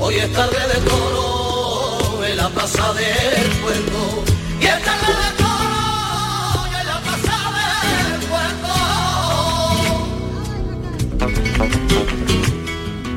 Hoy 0.00 0.16
es 0.16 0.30
tarde 0.34 0.58
de 0.68 0.80
toro 0.86 2.24
en 2.26 2.36
la 2.36 2.48
plaza 2.50 2.92
del 2.92 3.50
puerto. 3.62 4.31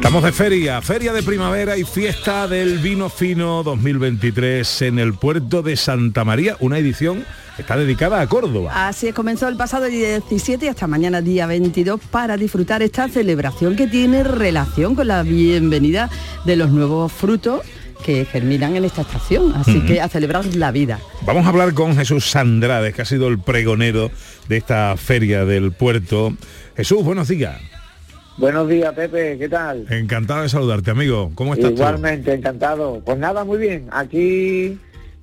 Estamos 0.06 0.24
de 0.24 0.34
feria, 0.34 0.84
feria 0.84 1.14
de 1.14 1.24
primavera 1.24 1.78
y 1.78 1.84
fiesta 1.84 2.48
del 2.48 2.78
vino 2.78 3.10
fino 3.10 3.64
2023 3.64 4.84
en 4.84 5.00
el 5.00 5.16
puerto 5.16 5.64
de 5.64 5.76
Santa 5.76 6.24
María, 6.24 6.58
una 6.60 6.78
edición 6.78 7.26
que 7.56 7.64
está 7.64 7.76
dedicada 7.76 8.22
a 8.22 8.28
Córdoba. 8.28 8.88
Así 8.88 9.08
es, 9.08 9.16
comenzó 9.16 9.48
el 9.48 9.58
pasado 9.58 9.86
día 9.86 10.20
17 10.20 10.64
y 10.64 10.70
hasta 10.70 10.86
mañana 10.86 11.24
día 11.24 11.48
22 11.48 12.00
para 12.12 12.38
disfrutar 12.38 12.84
esta 12.84 13.10
celebración 13.10 13.76
que 13.76 13.88
tiene 13.88 14.24
relación 14.24 14.94
con 14.94 15.08
la 15.08 15.24
bienvenida 15.24 16.12
de 16.46 16.56
los 16.56 16.70
nuevos 16.70 17.12
frutos 17.12 17.62
que 18.06 18.26
germinan 18.26 18.76
en 18.76 18.86
esta 18.86 19.02
estación. 19.02 19.56
Así 19.56 19.82
que 19.88 20.02
a 20.02 20.08
celebrar 20.08 20.46
la 20.54 20.70
vida. 20.70 21.00
Vamos 21.26 21.48
a 21.48 21.50
hablar 21.50 21.74
con 21.74 21.96
Jesús 21.96 22.30
Sandrades, 22.30 22.94
que 22.94 23.02
ha 23.02 23.06
sido 23.06 23.28
el 23.28 23.40
pregonero 23.40 24.12
de 24.50 24.58
esta 24.58 24.96
feria 24.98 25.46
del 25.46 25.72
puerto. 25.72 26.32
Jesús, 26.78 27.04
buenos 27.04 27.28
días. 27.28 27.60
Buenos 28.38 28.68
días, 28.68 28.94
Pepe, 28.94 29.38
¿qué 29.38 29.48
tal? 29.48 29.86
Encantado 29.90 30.42
de 30.42 30.50
saludarte, 30.50 30.92
amigo. 30.92 31.32
¿Cómo 31.36 31.54
estás 31.54 31.70
tú? 31.70 31.78
Igualmente, 31.78 32.34
encantado. 32.34 33.02
Pues 33.06 33.18
nada, 33.18 33.46
muy 33.46 33.58
bien. 33.58 33.88
Aquí 33.92 34.78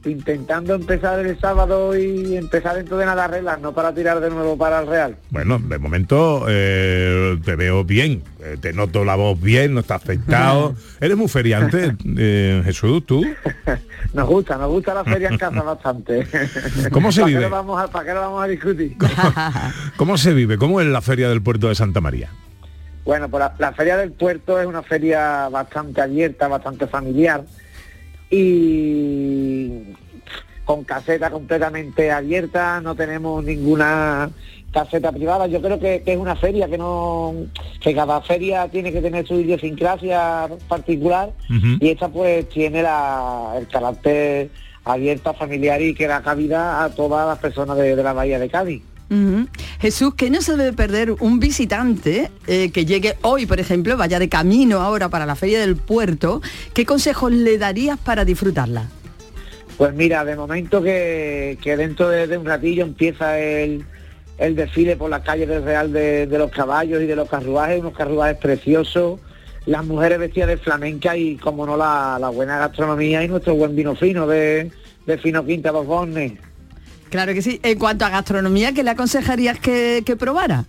intentando 0.05 0.75
empezar 0.75 1.21
el 1.21 1.39
sábado 1.39 1.97
y 1.97 2.37
empezar 2.37 2.77
dentro 2.77 2.97
de 2.97 3.07
nada 3.07 3.29
reglas, 3.29 3.61
no 3.61 3.73
para 3.73 3.95
tirar 3.95 4.21
de 4.21 4.31
nuevo 4.31 4.57
para 4.57 4.81
el 4.81 4.87
Real. 4.89 5.17
Bueno, 5.31 5.59
de 5.59 5.79
momento 5.79 6.47
eh, 6.49 7.39
te 7.45 7.55
veo 7.55 7.85
bien, 7.85 8.23
eh, 8.41 8.57
te 8.61 8.73
noto 8.73 9.05
la 9.05 9.15
voz 9.15 9.41
bien, 9.41 9.75
no 9.75 9.81
estás 9.81 10.03
afectado. 10.03 10.75
Eres 11.01 11.17
muy 11.17 11.29
feriante, 11.29 11.95
eh, 12.17 12.63
Jesús, 12.65 13.05
tú. 13.07 13.25
Nos 14.13 14.29
gusta, 14.29 14.59
nos 14.59 14.69
gusta 14.69 14.93
la 14.93 15.05
feria 15.05 15.29
en 15.29 15.39
casa 15.39 15.63
bastante. 15.63 16.27
¿Cómo 16.91 17.13
se 17.13 17.23
¿Para 17.23 17.33
qué 17.33 17.39
vive? 17.39 17.49
vamos 17.49 17.81
a, 17.81 17.87
¿Para 17.87 18.05
qué 18.05 18.13
lo 18.13 18.21
vamos 18.21 18.45
a 18.45 18.47
discutir? 18.47 18.97
¿Cómo 19.97 20.19
se 20.19 20.35
vive? 20.35 20.59
¿Cómo 20.59 20.81
es 20.83 20.87
la 20.87 21.01
feria 21.01 21.31
del 21.31 21.41
puerto 21.41 21.69
de 21.69 21.75
Santa 21.77 22.01
María? 22.03 22.29
Bueno, 23.05 23.29
pues 23.29 23.41
la, 23.41 23.55
la 23.59 23.73
feria 23.73 23.97
del 23.97 24.13
puerto 24.13 24.61
es 24.61 24.67
una 24.67 24.83
feria 24.83 25.49
bastante 25.49 26.01
abierta, 26.01 26.47
bastante 26.49 26.87
familiar 26.87 27.43
y 28.31 29.95
con 30.65 30.85
caseta 30.85 31.31
completamente 31.31 32.11
abierta, 32.11 32.81
no 32.81 32.95
tenemos 32.95 33.43
ninguna 33.45 34.31
caseta 34.73 35.13
privada. 35.13 35.47
Yo 35.49 35.61
creo 35.61 35.79
que, 35.79 36.03
que 36.03 36.13
es 36.13 36.19
una 36.19 36.37
feria 36.37 36.69
que 36.69 36.79
no, 36.79 37.35
que 37.81 37.95
cada 37.95 38.21
feria 38.23 38.69
tiene 38.69 38.93
que 38.93 39.03
tener 39.03 39.27
su 39.27 39.35
idiosincrasia 39.35 40.49
particular 40.69 41.31
y 41.81 41.89
esta 41.91 42.09
pues 42.09 42.49
tiene 42.49 42.83
la- 42.83 43.55
el 43.59 43.67
carácter 43.69 44.49
abierta, 44.85 45.35
familiar 45.35 45.81
y 45.83 45.95
que 45.95 46.07
da 46.07 46.23
cabida 46.23 46.85
a 46.85 46.89
todas 46.91 47.27
las 47.27 47.39
personas 47.39 47.77
de, 47.77 47.95
de 47.97 48.03
la 48.03 48.13
bahía 48.13 48.39
de 48.39 48.49
Cádiz. 48.49 48.83
Jesús, 49.81 50.15
que 50.15 50.31
no 50.31 50.41
se 50.41 50.57
debe 50.57 50.73
perder 50.73 51.13
un 51.13 51.39
visitante 51.39 52.31
eh, 52.47 52.71
que 52.71 52.87
llegue 52.87 53.17
hoy, 53.23 53.47
por 53.47 53.61
ejemplo, 53.61 53.97
vaya 53.97 54.19
de 54.19 54.29
camino 54.29 54.81
ahora 54.81 55.09
para 55.09 55.27
la 55.27 55.35
feria 55.35 55.61
del 55.61 55.77
puerto? 55.77 56.41
¿Qué 56.73 56.87
consejos 56.87 57.33
le 57.33 57.59
darías 57.59 57.99
para 57.99 58.25
disfrutarla? 58.25 58.89
Pues 59.77 59.95
mira, 59.95 60.25
de 60.25 60.37
momento 60.37 60.83
que, 60.83 61.59
que 61.61 61.77
dentro 61.77 62.09
de, 62.09 62.37
un 62.39 62.47
ratillo 62.47 62.85
empieza 62.85 63.39
el, 63.39 63.85
el 64.39 64.57
desfile 64.57 64.97
por 64.97 65.11
las 65.11 65.23
calles 65.23 65.49
del 65.49 65.65
Real 65.65 65.93
de, 65.93 66.27
los 66.27 66.51
caballos 66.51 67.03
y 67.03 67.07
de 67.07 67.17
los 67.17 67.29
carruajes, 67.29 67.81
unos 67.81 67.97
carruajes 67.97 68.37
preciosos, 68.37 69.21
las 69.67 69.85
mujeres 69.85 70.19
vestidas 70.19 70.49
de 70.49 70.57
flamenca 70.57 71.17
y 71.17 71.37
como 71.37 71.67
no 71.67 71.77
la, 71.77 72.19
la 72.21 72.29
buena 72.29 72.59
gastronomía 72.59 73.23
y 73.25 73.29
nuestro 73.29 73.55
buen 73.55 73.75
vino 73.77 73.95
fino 73.95 74.27
de, 74.27 74.71
de 75.07 75.19
Fino 75.19 75.45
Quinta 75.45 75.71
Bornes. 75.71 76.33
Claro 77.13 77.35
que 77.35 77.43
sí. 77.43 77.61
En 77.63 77.79
cuanto 77.79 78.07
a 78.07 78.09
gastronomía, 78.09 78.73
¿qué 78.73 78.83
le 78.83 78.89
aconsejarías 78.89 79.59
que, 79.59 80.03
que 80.07 80.17
probara? 80.17 80.65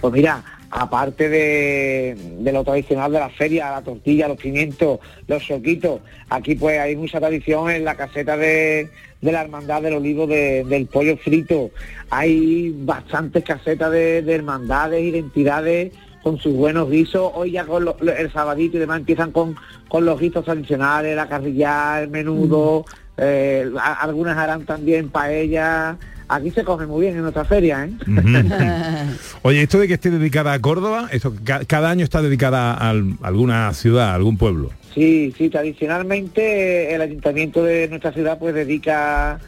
Pues 0.00 0.12
mira, 0.12 0.42
aparte 0.70 1.28
de, 1.28 2.16
lo 2.52 2.64
tradicional 2.64 3.12
de 3.12 3.20
la 3.20 3.30
feria, 3.30 3.70
la 3.70 3.80
tortilla, 3.82 4.26
los 4.26 4.38
pimientos, 4.38 4.98
los 5.28 5.46
soquitos, 5.46 6.00
aquí 6.30 6.56
pues 6.56 6.80
hay 6.80 6.96
mucha 6.96 7.20
tradición 7.20 7.70
en 7.70 7.84
la 7.84 7.94
caseta 7.94 8.36
de, 8.36 8.90
de 9.20 9.32
la 9.32 9.42
hermandad 9.42 9.82
del 9.82 9.94
olivo 9.94 10.26
de- 10.26 10.64
del 10.64 10.86
pollo 10.86 11.16
frito. 11.16 11.70
Hay 12.10 12.74
bastantes 12.80 13.44
casetas 13.44 13.92
de, 13.92 14.22
de 14.22 14.34
hermandades, 14.34 15.00
identidades 15.00 15.92
con 16.24 16.38
sus 16.38 16.54
buenos 16.54 16.90
guisos. 16.90 17.30
Hoy 17.36 17.52
ya 17.52 17.64
con 17.66 17.86
el 18.18 18.32
sabadito 18.32 18.78
y 18.78 18.80
demás 18.80 18.98
empiezan 18.98 19.30
con, 19.30 19.54
con 19.88 20.04
los 20.04 20.18
guisos 20.18 20.44
tradicionales, 20.44 21.14
la 21.14 21.28
carrilla, 21.28 22.02
el 22.02 22.08
menudo, 22.10 22.84
eh, 23.16 23.70
algunas 24.00 24.36
harán 24.36 24.64
también 24.64 25.08
paella. 25.08 25.96
Aquí 26.28 26.50
se 26.50 26.64
come 26.64 26.86
muy 26.86 27.02
bien 27.02 27.14
en 27.16 27.22
nuestra 27.22 27.44
feria, 27.44 27.84
¿eh? 27.84 27.90
Oye, 29.42 29.62
esto 29.62 29.78
de 29.78 29.86
que 29.88 29.94
esté 29.94 30.10
dedicada 30.10 30.54
a 30.54 30.58
Córdoba, 30.60 31.08
esto 31.12 31.34
ca- 31.44 31.64
cada 31.66 31.90
año 31.90 32.04
está 32.04 32.22
dedicada 32.22 32.72
a 32.72 32.90
al- 32.90 33.18
alguna 33.22 33.72
ciudad, 33.74 34.10
a 34.10 34.14
algún 34.14 34.38
pueblo. 34.38 34.70
Sí, 34.94 35.34
sí, 35.36 35.50
tradicionalmente 35.50 36.94
el 36.94 37.02
ayuntamiento 37.02 37.62
de 37.64 37.88
nuestra 37.88 38.12
ciudad 38.12 38.38
pues 38.38 38.54
dedica 38.54 39.38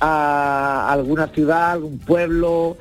a 0.00 0.92
alguna 0.92 1.26
ciudad, 1.28 1.72
algún 1.72 1.98
pueblo, 1.98 2.78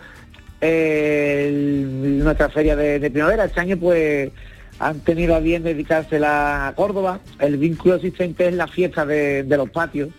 el- 0.62 2.20
nuestra 2.24 2.50
feria 2.50 2.76
de, 2.76 3.00
de 3.00 3.12
primavera. 3.12 3.46
Este 3.46 3.60
año 3.60 3.78
pues 3.78 4.32
han 4.80 5.00
tenido 5.02 5.36
a 5.36 5.40
bien 5.40 5.64
dedicársela 5.64 6.68
a 6.68 6.76
Córdoba. 6.76 7.20
El 7.40 7.58
vínculo 7.58 7.96
existente 7.96 8.48
es 8.48 8.54
la 8.54 8.68
fiesta 8.68 9.06
de, 9.06 9.44
de 9.44 9.58
los 9.58 9.70
patios. 9.70 10.10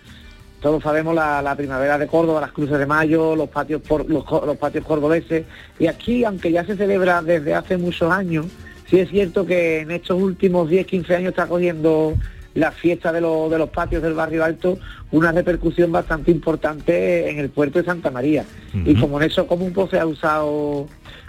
Todos 0.60 0.82
sabemos 0.82 1.14
la, 1.14 1.40
la 1.42 1.56
primavera 1.56 1.96
de 1.98 2.06
Córdoba, 2.06 2.40
las 2.42 2.52
cruces 2.52 2.78
de 2.78 2.86
mayo, 2.86 3.34
los 3.34 3.48
patios 3.48 3.80
por, 3.80 4.08
los, 4.10 4.24
patios 4.58 4.84
cordobeses. 4.84 5.44
Y 5.78 5.86
aquí, 5.86 6.24
aunque 6.24 6.52
ya 6.52 6.64
se 6.64 6.76
celebra 6.76 7.22
desde 7.22 7.54
hace 7.54 7.76
muchos 7.78 8.12
años, 8.12 8.46
sí 8.88 8.98
es 8.98 9.08
cierto 9.08 9.46
que 9.46 9.80
en 9.80 9.90
estos 9.90 10.20
últimos 10.20 10.68
10, 10.68 10.86
15 10.86 11.16
años 11.16 11.30
está 11.30 11.46
cogiendo 11.46 12.14
la 12.54 12.72
fiesta 12.72 13.12
de, 13.12 13.20
los- 13.20 13.50
de 13.50 13.58
los 13.58 13.70
patios 13.70 14.02
del 14.02 14.12
barrio 14.14 14.44
alto 14.44 14.78
una 15.12 15.32
repercusión 15.32 15.90
bastante 15.92 16.30
importante 16.30 17.30
en 17.30 17.38
el 17.38 17.48
puerto 17.50 17.78
de 17.78 17.84
Santa 17.84 18.10
María. 18.10 18.44
Y 18.74 18.94
como 18.96 19.20
en 19.20 19.28
eso 19.30 19.46
común 19.46 19.72
pues 19.72 19.90
se 19.90 19.98
ha 19.98 20.06
usado 20.06 20.86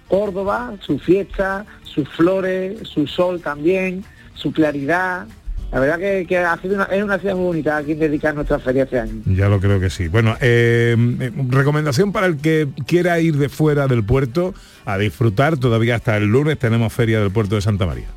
Córdoba, 0.07 0.73
su 0.81 0.99
fiesta, 0.99 1.65
sus 1.83 2.07
flores, 2.09 2.79
su 2.87 3.07
sol 3.07 3.39
también, 3.41 4.03
su 4.33 4.51
claridad, 4.51 5.25
La 5.71 5.79
verdad 5.79 5.99
que, 5.99 6.25
que 6.27 6.37
ha 6.37 6.57
sido 6.57 6.75
una, 6.75 6.83
es 6.85 7.01
una 7.01 7.17
ciudad 7.17 7.35
muy 7.35 7.45
bonita 7.45 7.77
a 7.77 7.83
quien 7.83 7.97
dedicar 7.97 8.35
nuestra 8.35 8.59
feria 8.59 8.83
este 8.83 8.99
año. 8.99 9.21
Ya 9.25 9.47
lo 9.47 9.61
creo 9.61 9.79
que 9.79 9.89
sí. 9.89 10.09
Bueno, 10.09 10.35
eh, 10.41 10.97
eh, 11.19 11.31
recomendación 11.47 12.11
para 12.11 12.27
el 12.27 12.37
que 12.37 12.67
quiera 12.85 13.19
ir 13.21 13.37
de 13.37 13.47
fuera 13.47 13.87
del 13.87 14.03
puerto 14.03 14.53
a 14.83 14.97
disfrutar, 14.97 15.57
todavía 15.57 15.95
hasta 15.95 16.17
el 16.17 16.25
lunes 16.25 16.59
tenemos 16.59 16.91
feria 16.91 17.21
del 17.21 17.31
puerto 17.31 17.55
de 17.55 17.61
Santa 17.61 17.85
María. 17.85 18.07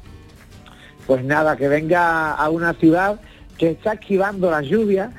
Pues 1.06 1.22
nada, 1.24 1.56
que 1.56 1.68
venga 1.68 2.32
a 2.32 2.48
una 2.50 2.74
ciudad 2.74 3.20
que 3.56 3.70
está 3.70 3.92
esquivando 3.92 4.50
la 4.50 4.62
lluvia, 4.62 5.12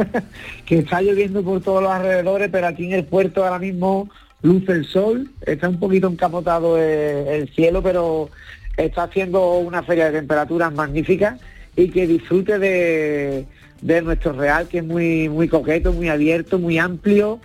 que 0.64 0.78
está 0.78 1.02
lloviendo 1.02 1.42
por 1.42 1.60
todos 1.60 1.82
los 1.82 1.92
alrededores, 1.92 2.48
pero 2.50 2.66
aquí 2.66 2.86
en 2.86 2.92
el 2.92 3.04
puerto 3.04 3.44
ahora 3.44 3.58
mismo 3.58 4.08
luce 4.40 4.72
el 4.72 4.86
sol, 4.86 5.30
está 5.42 5.68
un 5.68 5.78
poquito 5.78 6.08
encapotado 6.08 6.78
el, 6.78 7.26
el 7.28 7.48
cielo, 7.50 7.82
pero 7.82 8.30
está 8.78 9.02
haciendo 9.02 9.58
una 9.58 9.82
feria 9.82 10.06
de 10.06 10.12
temperaturas 10.12 10.72
magnífica 10.72 11.36
y 11.76 11.88
que 11.90 12.06
disfrute 12.06 12.58
de, 12.58 13.46
de 13.80 14.02
nuestro 14.02 14.32
real, 14.32 14.68
que 14.68 14.78
es 14.78 14.84
muy, 14.84 15.28
muy 15.28 15.48
coqueto, 15.48 15.92
muy 15.92 16.08
abierto, 16.08 16.58
muy 16.58 16.78
amplio, 16.78 17.40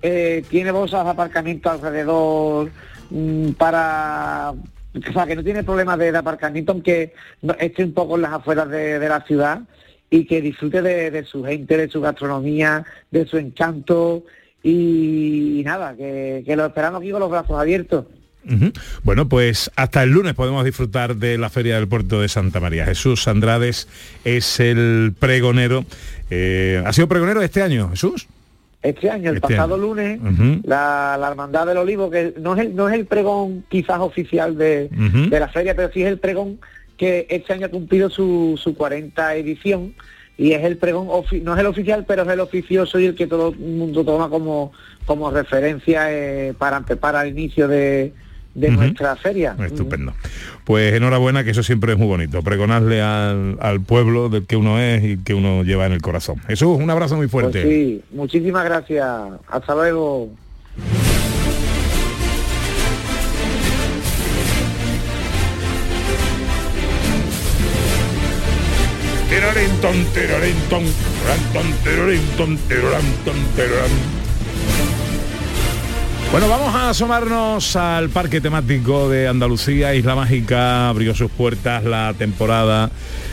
eh, 0.00 0.44
tiene 0.48 0.70
bolsas 0.70 1.04
de 1.04 1.10
aparcamiento 1.10 1.70
alrededor 1.70 2.70
mm, 3.10 3.50
para 3.52 4.52
que 4.92 5.36
no 5.36 5.44
tiene 5.44 5.64
problemas 5.64 5.98
de, 5.98 6.16
aparcamiento 6.16 6.72
aunque 6.72 7.14
esté 7.58 7.84
un 7.84 7.94
poco 7.94 8.16
en 8.16 8.22
las 8.22 8.32
afueras 8.32 8.68
de, 8.68 8.98
de 8.98 9.08
la 9.08 9.22
ciudad 9.22 9.60
y 10.10 10.26
que 10.26 10.42
disfrute 10.42 10.82
de, 10.82 11.24
su 11.24 11.42
gente, 11.42 11.76
de 11.76 11.88
su 11.88 12.00
gastronomía, 12.00 12.84
de 13.10 13.26
su 13.26 13.38
encanto 13.38 14.24
y, 14.62 15.60
y 15.60 15.64
nada, 15.64 15.96
que, 15.96 16.42
que 16.44 16.54
lo 16.54 16.66
esperamos 16.66 17.00
aquí 17.00 17.10
con 17.10 17.20
los 17.20 17.30
brazos 17.30 17.58
abiertos. 17.58 18.04
Bueno, 19.04 19.28
pues 19.28 19.70
hasta 19.76 20.02
el 20.02 20.10
lunes 20.10 20.34
podemos 20.34 20.64
disfrutar 20.64 21.16
de 21.16 21.38
la 21.38 21.50
Feria 21.50 21.76
del 21.76 21.88
Puerto 21.88 22.20
de 22.20 22.28
Santa 22.28 22.60
María. 22.60 22.84
Jesús 22.84 23.28
Andrades 23.28 23.88
es 24.24 24.60
el 24.60 25.14
pregonero. 25.18 25.84
Eh, 26.30 26.82
¿Ha 26.84 26.92
sido 26.92 27.08
pregonero 27.08 27.42
este 27.42 27.62
año, 27.62 27.90
Jesús? 27.90 28.26
Este 28.82 29.10
año, 29.10 29.30
el 29.30 29.36
Este 29.36 29.48
pasado 29.48 29.74
año. 29.76 29.84
lunes, 29.84 30.20
la, 30.64 31.16
la 31.20 31.28
Hermandad 31.28 31.66
del 31.66 31.76
Olivo, 31.76 32.10
que 32.10 32.34
no 32.40 32.54
es 32.54 32.60
el, 32.62 32.74
no 32.74 32.88
es 32.88 32.94
el 32.94 33.06
pregón 33.06 33.64
quizás 33.68 34.00
oficial 34.00 34.58
de, 34.58 34.90
la 35.30 35.48
feria, 35.48 35.76
pero 35.76 35.90
sí 35.92 36.02
es 36.02 36.08
el 36.08 36.18
pregón 36.18 36.58
que 36.96 37.26
este 37.30 37.52
año 37.52 37.66
ha 37.66 37.70
cumplido 37.70 38.10
su, 38.10 38.58
su 38.60 38.74
40 38.74 39.36
edición 39.36 39.94
y 40.36 40.52
es 40.52 40.64
el 40.64 40.78
pregón, 40.78 41.06
no 41.42 41.54
es 41.54 41.60
el 41.60 41.66
oficial, 41.66 42.04
pero 42.08 42.22
es 42.22 42.28
el 42.28 42.40
oficioso 42.40 42.98
y 42.98 43.06
el 43.06 43.14
que 43.14 43.28
todo 43.28 43.50
el 43.50 43.58
mundo 43.58 44.04
toma 44.04 44.28
como, 44.28 44.72
como 45.06 45.30
referencia 45.30 46.06
eh, 46.12 46.52
para, 46.58 46.80
para 46.80 47.22
el 47.22 47.38
inicio 47.38 47.68
de, 47.68 48.12
de 48.54 48.70
nuestra 48.70 49.16
feria. 49.16 49.56
Estupendo. 49.64 50.12
Pues 50.64 50.94
enhorabuena, 50.94 51.44
que 51.44 51.50
eso 51.50 51.62
siempre 51.62 51.92
es 51.92 51.98
muy 51.98 52.06
bonito. 52.06 52.42
Pregonarle 52.42 53.00
al, 53.02 53.56
al 53.60 53.80
pueblo 53.80 54.28
del 54.28 54.46
que 54.46 54.56
uno 54.56 54.78
es 54.78 55.02
y 55.04 55.16
que 55.18 55.34
uno 55.34 55.62
lleva 55.64 55.86
en 55.86 55.92
el 55.92 56.02
corazón. 56.02 56.38
Jesús, 56.46 56.78
un 56.80 56.90
abrazo 56.90 57.16
muy 57.16 57.26
Pues 57.28 57.44
fuerte. 57.44 57.62
sí, 57.62 58.02
muchísimas 58.12 58.64
gracias. 58.64 59.06
Hasta 59.48 59.74
luego. 59.74 60.30
Bueno, 76.32 76.48
vamos 76.48 76.74
a 76.74 76.88
asomarnos 76.88 77.76
al 77.76 78.08
parque 78.08 78.40
temático 78.40 79.10
de 79.10 79.28
Andalucía, 79.28 79.94
Isla 79.94 80.14
Mágica, 80.14 80.88
abrió 80.88 81.14
sus 81.14 81.30
puertas 81.30 81.84
la 81.84 82.14
temporada, 82.16 82.90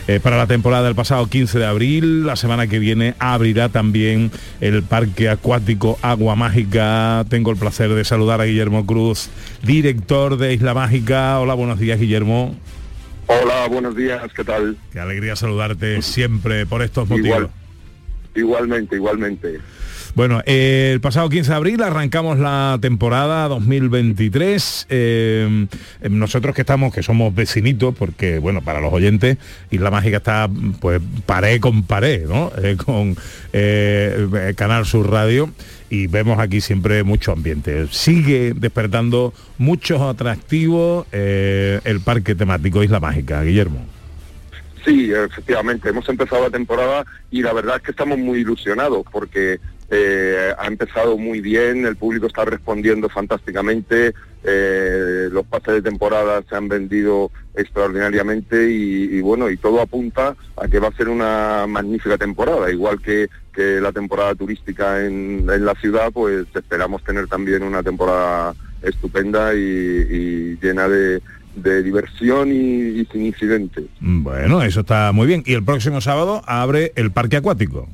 eh, 0.09 0.19
para 0.19 0.35
la 0.35 0.47
temporada 0.47 0.83
del 0.83 0.95
pasado 0.95 1.25
15 1.27 1.59
de 1.59 1.65
abril, 1.65 2.25
la 2.25 2.35
semana 2.35 2.67
que 2.67 2.77
viene 2.77 3.15
abrirá 3.17 3.69
también 3.69 4.31
el 4.59 4.83
parque 4.83 5.29
acuático 5.29 5.97
Agua 6.01 6.35
Mágica. 6.35 7.23
Tengo 7.29 7.51
el 7.51 7.57
placer 7.57 7.89
de 7.93 8.03
saludar 8.03 8.41
a 8.41 8.43
Guillermo 8.43 8.85
Cruz, 8.85 9.29
director 9.63 10.35
de 10.35 10.53
Isla 10.53 10.73
Mágica. 10.73 11.39
Hola, 11.39 11.53
buenos 11.53 11.79
días 11.79 12.01
Guillermo. 12.01 12.53
Hola, 13.27 13.65
buenos 13.69 13.95
días, 13.95 14.21
¿qué 14.33 14.43
tal? 14.43 14.75
Qué 14.91 14.99
alegría 14.99 15.37
saludarte 15.37 16.01
siempre 16.01 16.65
por 16.65 16.81
estos 16.81 17.07
motivos. 17.07 17.29
Igual, 17.29 17.49
igualmente, 18.35 18.95
igualmente. 18.97 19.59
Bueno, 20.15 20.41
eh, 20.45 20.91
el 20.93 21.01
pasado 21.01 21.29
15 21.29 21.49
de 21.51 21.55
abril 21.55 21.81
arrancamos 21.83 22.39
la 22.39 22.77
temporada 22.81 23.47
2023. 23.47 24.87
eh, 24.89 25.67
eh, 26.01 26.09
nosotros 26.09 26.55
que 26.55 26.61
estamos, 26.61 26.93
que 26.93 27.03
somos 27.03 27.33
vecinitos, 27.33 27.95
porque 27.95 28.39
bueno, 28.39 28.61
para 28.61 28.81
los 28.81 28.91
oyentes, 28.91 29.37
Isla 29.69 29.91
Mágica 29.91 30.17
está 30.17 30.49
pues 30.79 31.01
pared 31.25 31.59
con 31.59 31.83
pared, 31.83 32.27
¿no? 32.27 32.51
Eh, 32.59 32.75
con 32.75 33.15
eh, 33.53 34.53
Canal 34.57 34.85
Sur 34.85 35.09
Radio 35.09 35.49
y 35.89 36.07
vemos 36.07 36.39
aquí 36.39 36.59
siempre 36.59 37.03
mucho 37.03 37.31
ambiente. 37.31 37.87
Sigue 37.89 38.53
despertando 38.53 39.33
muchos 39.57 40.01
atractivos 40.01 41.07
el 41.11 42.01
parque 42.03 42.35
temático 42.35 42.83
Isla 42.83 42.99
Mágica, 42.99 43.41
Guillermo. 43.43 43.85
Sí, 44.83 45.11
efectivamente, 45.11 45.89
hemos 45.89 46.07
empezado 46.09 46.43
la 46.43 46.49
temporada 46.49 47.05
y 47.31 47.41
la 47.41 47.53
verdad 47.53 47.77
es 47.77 47.83
que 47.83 47.91
estamos 47.91 48.17
muy 48.17 48.39
ilusionados 48.39 49.05
porque 49.09 49.59
eh, 49.91 50.53
ha 50.57 50.67
empezado 50.67 51.17
muy 51.17 51.41
bien, 51.41 51.85
el 51.85 51.95
público 51.95 52.27
está 52.27 52.45
respondiendo 52.45 53.09
fantásticamente, 53.09 54.13
eh, 54.43 55.29
los 55.31 55.45
pases 55.47 55.75
de 55.75 55.81
temporada 55.81 56.43
se 56.47 56.55
han 56.55 56.67
vendido 56.67 57.31
extraordinariamente 57.55 58.69
y, 58.69 59.19
bueno, 59.21 59.49
y 59.49 59.57
todo 59.57 59.81
apunta 59.81 60.35
a 60.57 60.67
que 60.67 60.79
va 60.79 60.89
a 60.89 60.95
ser 60.95 61.09
una 61.09 61.65
magnífica 61.67 62.17
temporada, 62.17 62.71
igual 62.71 63.01
que, 63.01 63.27
la 63.81 63.91
temporada 63.91 64.33
turística 64.35 65.05
en, 65.05 65.45
la 65.45 65.75
ciudad, 65.75 66.13
pues 66.13 66.47
esperamos 66.55 67.03
tener 67.03 67.27
también 67.27 67.61
una 67.61 67.83
temporada 67.83 68.55
estupenda 68.81 69.53
y, 69.53 70.57
llena 70.61 70.87
de, 70.87 71.21
diversión 71.83 72.53
y 72.53 73.03
sin 73.11 73.25
incidentes. 73.25 73.83
Bueno, 73.99 74.63
eso 74.63 74.79
está 74.79 75.11
muy 75.11 75.27
bien. 75.27 75.43
Y 75.45 75.55
el 75.55 75.65
próximo 75.65 75.99
sábado 75.99 76.41
abre 76.45 76.93
el 76.95 77.11
parque 77.11 77.35
acuático. 77.35 77.89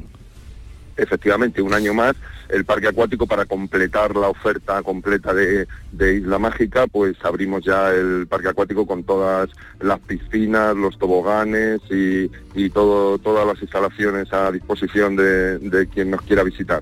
Efectivamente 0.97 1.61
un 1.61 1.73
año 1.73 1.93
más 1.93 2.15
el 2.49 2.65
parque 2.65 2.87
acuático 2.87 3.25
para 3.25 3.45
completar 3.45 4.15
la 4.15 4.29
oferta 4.29 4.81
completa 4.83 5.33
de, 5.33 5.67
Isla 5.97 6.39
Mágica, 6.39 6.87
pues 6.87 7.15
abrimos 7.23 7.63
ya 7.63 7.91
el 7.91 8.27
parque 8.27 8.49
acuático 8.49 8.85
con 8.85 9.03
todas 9.03 9.49
las 9.79 9.99
piscinas, 10.01 10.75
los 10.75 10.97
toboganes 10.97 11.81
y, 11.89 12.29
y 12.53 12.69
todas 12.69 13.47
las 13.47 13.61
instalaciones 13.61 14.31
a 14.31 14.51
disposición 14.51 15.15
de, 15.15 15.87
quien 15.93 16.11
nos 16.11 16.21
quiera 16.21 16.43
visitar. 16.43 16.81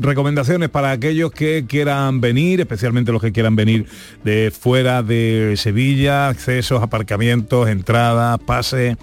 Recomendaciones 0.00 0.68
para 0.68 0.90
aquellos 0.90 1.30
que 1.30 1.66
quieran 1.68 2.20
venir, 2.20 2.60
especialmente 2.60 3.12
los 3.12 3.22
que 3.22 3.32
quieran 3.32 3.56
venir 3.56 3.86
de 4.24 4.50
fuera 4.50 5.02
de 5.02 5.54
Sevilla, 5.56 6.28
accesos, 6.28 6.82
aparcamientos, 6.82 7.68
entradas, 7.68 8.38
pase. 8.40 8.96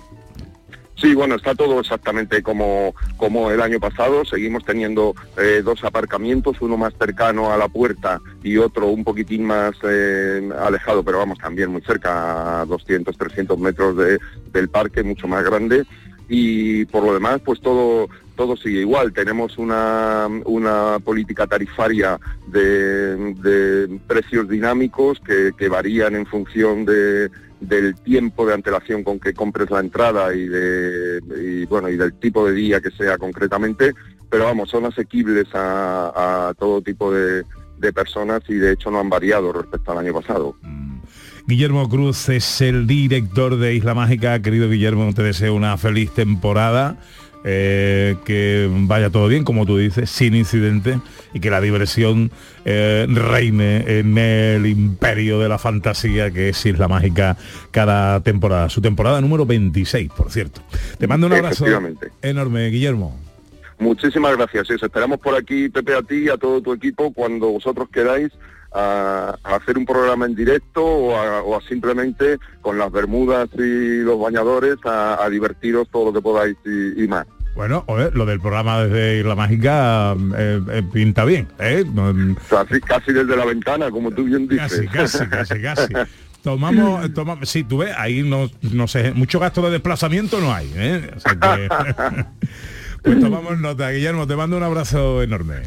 Sí, 0.96 1.16
bueno, 1.16 1.36
está 1.36 1.56
todo 1.56 1.80
exactamente 1.80 2.44
como, 2.44 2.94
como 3.18 3.50
el 3.52 3.62
año 3.62 3.80
pasado. 3.80 4.24
Seguimos 4.26 4.64
teniendo 4.64 5.16
eh, 5.38 5.62
dos 5.64 5.84
aparcamientos, 5.84 6.62
uno 6.62 6.78
más 6.78 6.94
cercano 6.98 7.52
a 7.52 7.58
la 7.58 7.68
puerta 7.68 8.22
y 8.44 8.58
otro 8.58 8.88
un 8.88 9.04
poquitín 9.04 9.44
más 9.44 9.74
eh, 9.84 10.48
alejado, 10.60 11.04
pero 11.04 11.18
vamos, 11.18 11.40
también 11.40 11.72
muy 11.72 11.82
cerca, 11.82 12.62
a 12.62 12.66
200, 12.66 13.18
300 13.18 13.58
metros 13.60 13.98
de- 13.98 14.20
del 14.52 14.70
parque, 14.70 15.04
mucho 15.04 15.28
más 15.28 15.44
grande. 15.44 15.84
Y 16.30 16.86
por 16.86 17.04
lo 17.04 17.14
demás, 17.14 17.42
pues 17.44 17.60
todo, 17.60 18.08
todo 18.36 18.56
sigue 18.56 18.82
igual. 18.82 19.12
Tenemos 19.14 19.58
una, 19.58 20.28
una 20.46 21.00
política 21.04 21.48
tarifaria 21.48 22.18
de, 22.48 24.00
precios 24.08 24.48
dinámicos 24.48 25.20
que 25.26 25.68
varían 25.68 26.16
en 26.16 26.26
función 26.28 26.86
de, 26.86 27.30
del 27.68 27.96
tiempo 27.96 28.46
de 28.46 28.54
antelación 28.54 29.04
con 29.04 29.20
que 29.20 29.34
compres 29.34 29.70
la 29.72 29.80
entrada 29.80 30.34
y 30.36 30.48
de 30.48 31.66
bueno 31.70 31.90
y 31.90 31.98
del 31.98 32.14
tipo 32.14 32.46
de 32.46 32.54
día 32.54 32.82
que 32.82 32.92
sea 32.92 33.18
concretamente 33.18 33.94
pero 34.30 34.46
vamos 34.46 34.70
son 34.70 34.86
asequibles 34.86 35.48
a, 35.54 36.54
todo 36.58 36.82
tipo 36.82 37.12
de, 37.12 37.44
de 37.78 37.94
personas 37.94 38.42
y 38.50 38.56
de 38.56 38.74
hecho 38.74 38.92
no 38.92 39.00
han 39.00 39.10
variado 39.10 39.54
respecto 39.54 39.92
al 39.92 40.00
año 40.00 40.14
pasado 40.14 40.56
Guillermo 41.46 41.90
Cruz 41.90 42.30
es 42.30 42.62
el 42.62 42.88
director 42.88 43.58
de 43.58 43.76
Isla 43.76 43.94
Mágica. 43.94 44.42
Querido 44.42 44.70
Guillermo, 44.70 45.14
te 45.14 45.24
deseo 45.24 45.54
una 45.54 45.78
feliz 45.78 46.10
temporada. 46.12 46.98
Eh, 47.44 48.16
que 48.26 48.70
vaya 48.72 49.10
todo 49.10 49.28
bien, 49.28 49.44
como 49.44 49.66
tú 49.66 49.78
dices, 49.78 50.10
sin 50.10 50.36
incidentes 50.36 50.98
y 51.34 51.40
que 51.40 51.50
la 51.50 51.62
diversión 51.62 52.32
eh, 52.66 53.06
reine 53.10 54.00
en 54.00 54.18
el 54.18 54.66
imperio 54.66 55.40
de 55.40 55.50
la 55.50 55.58
fantasía 55.58 56.32
que 56.32 56.50
es 56.50 56.66
Isla 56.66 56.88
Mágica 56.88 57.38
cada 57.72 58.22
temporada. 58.22 58.70
Su 58.70 58.82
temporada 58.82 59.20
número 59.22 59.46
26, 59.46 60.12
por 60.16 60.32
cierto. 60.32 60.62
Te 60.98 61.08
mando 61.08 61.28
un 61.28 61.34
abrazo 61.34 61.66
enorme, 62.22 62.70
Guillermo. 62.70 63.20
Muchísimas 63.80 64.38
gracias. 64.38 64.70
Esperamos 64.82 65.20
por 65.20 65.36
aquí, 65.36 65.68
Pepe, 65.68 65.96
a 65.96 66.02
ti 66.02 66.26
y 66.26 66.30
a 66.30 66.38
todo 66.38 66.62
tu 66.62 66.74
equipo 66.74 67.12
cuando 67.12 67.50
vosotros 67.50 67.90
queráis 67.90 68.32
a, 68.74 69.36
a 69.44 69.56
hacer 69.56 69.78
un 69.78 69.86
programa 69.86 70.26
en 70.26 70.36
directo 70.36 70.84
o 70.84 71.16
a, 71.16 71.42
o 71.42 71.56
a 71.58 71.62
simplemente 71.62 72.38
con 72.62 72.78
las 72.78 72.92
bermudas 72.92 73.50
y 73.58 74.00
los 74.02 74.20
bañadores 74.20 74.78
a, 74.86 75.28
divertiros 75.30 75.88
todo 75.92 76.06
lo 76.06 76.14
que 76.14 76.22
podáis 76.22 76.56
y, 76.66 77.04
y 77.04 77.08
más. 77.08 77.26
Bueno, 77.56 77.84
oye, 77.88 78.10
lo 78.14 78.26
del 78.26 78.40
programa 78.40 78.84
desde 78.84 79.20
Isla 79.20 79.36
Mágica 79.36 80.16
eh, 80.38 80.60
eh, 80.72 80.84
pinta 80.92 81.24
bien, 81.24 81.48
¿eh? 81.60 81.86
No- 81.94 82.36
Casi, 82.50 82.82
casi 82.82 83.14
desde 83.14 83.36
la 83.38 83.46
ventana, 83.46 83.92
como 83.92 84.10
tú 84.10 84.24
bien 84.24 84.48
dices. 84.48 84.88
Casi, 84.92 85.28
casi, 85.28 85.28
casi, 85.28 85.62
casi. 85.62 85.94
Tomamos, 86.42 87.14
tomamos, 87.14 87.48
sí, 87.48 87.64
tú 87.64 87.78
ves, 87.78 87.94
ahí 87.98 88.24
no, 88.24 88.50
no 88.74 88.88
sé, 88.88 89.12
mucho 89.14 89.40
gasto 89.40 89.62
de 89.62 89.70
desplazamiento 89.72 90.42
no 90.42 90.52
hay, 90.54 90.70
¿eh? 90.76 91.12
O 91.16 91.20
sea 91.20 91.36
que- 91.40 91.70
pues 93.04 93.20
tomamos 93.22 93.60
nota, 93.60 93.92
Guillermo, 93.92 94.26
te 94.28 94.36
mando 94.36 94.58
un 94.58 94.64
abrazo 94.64 95.22
enorme. 95.22 95.62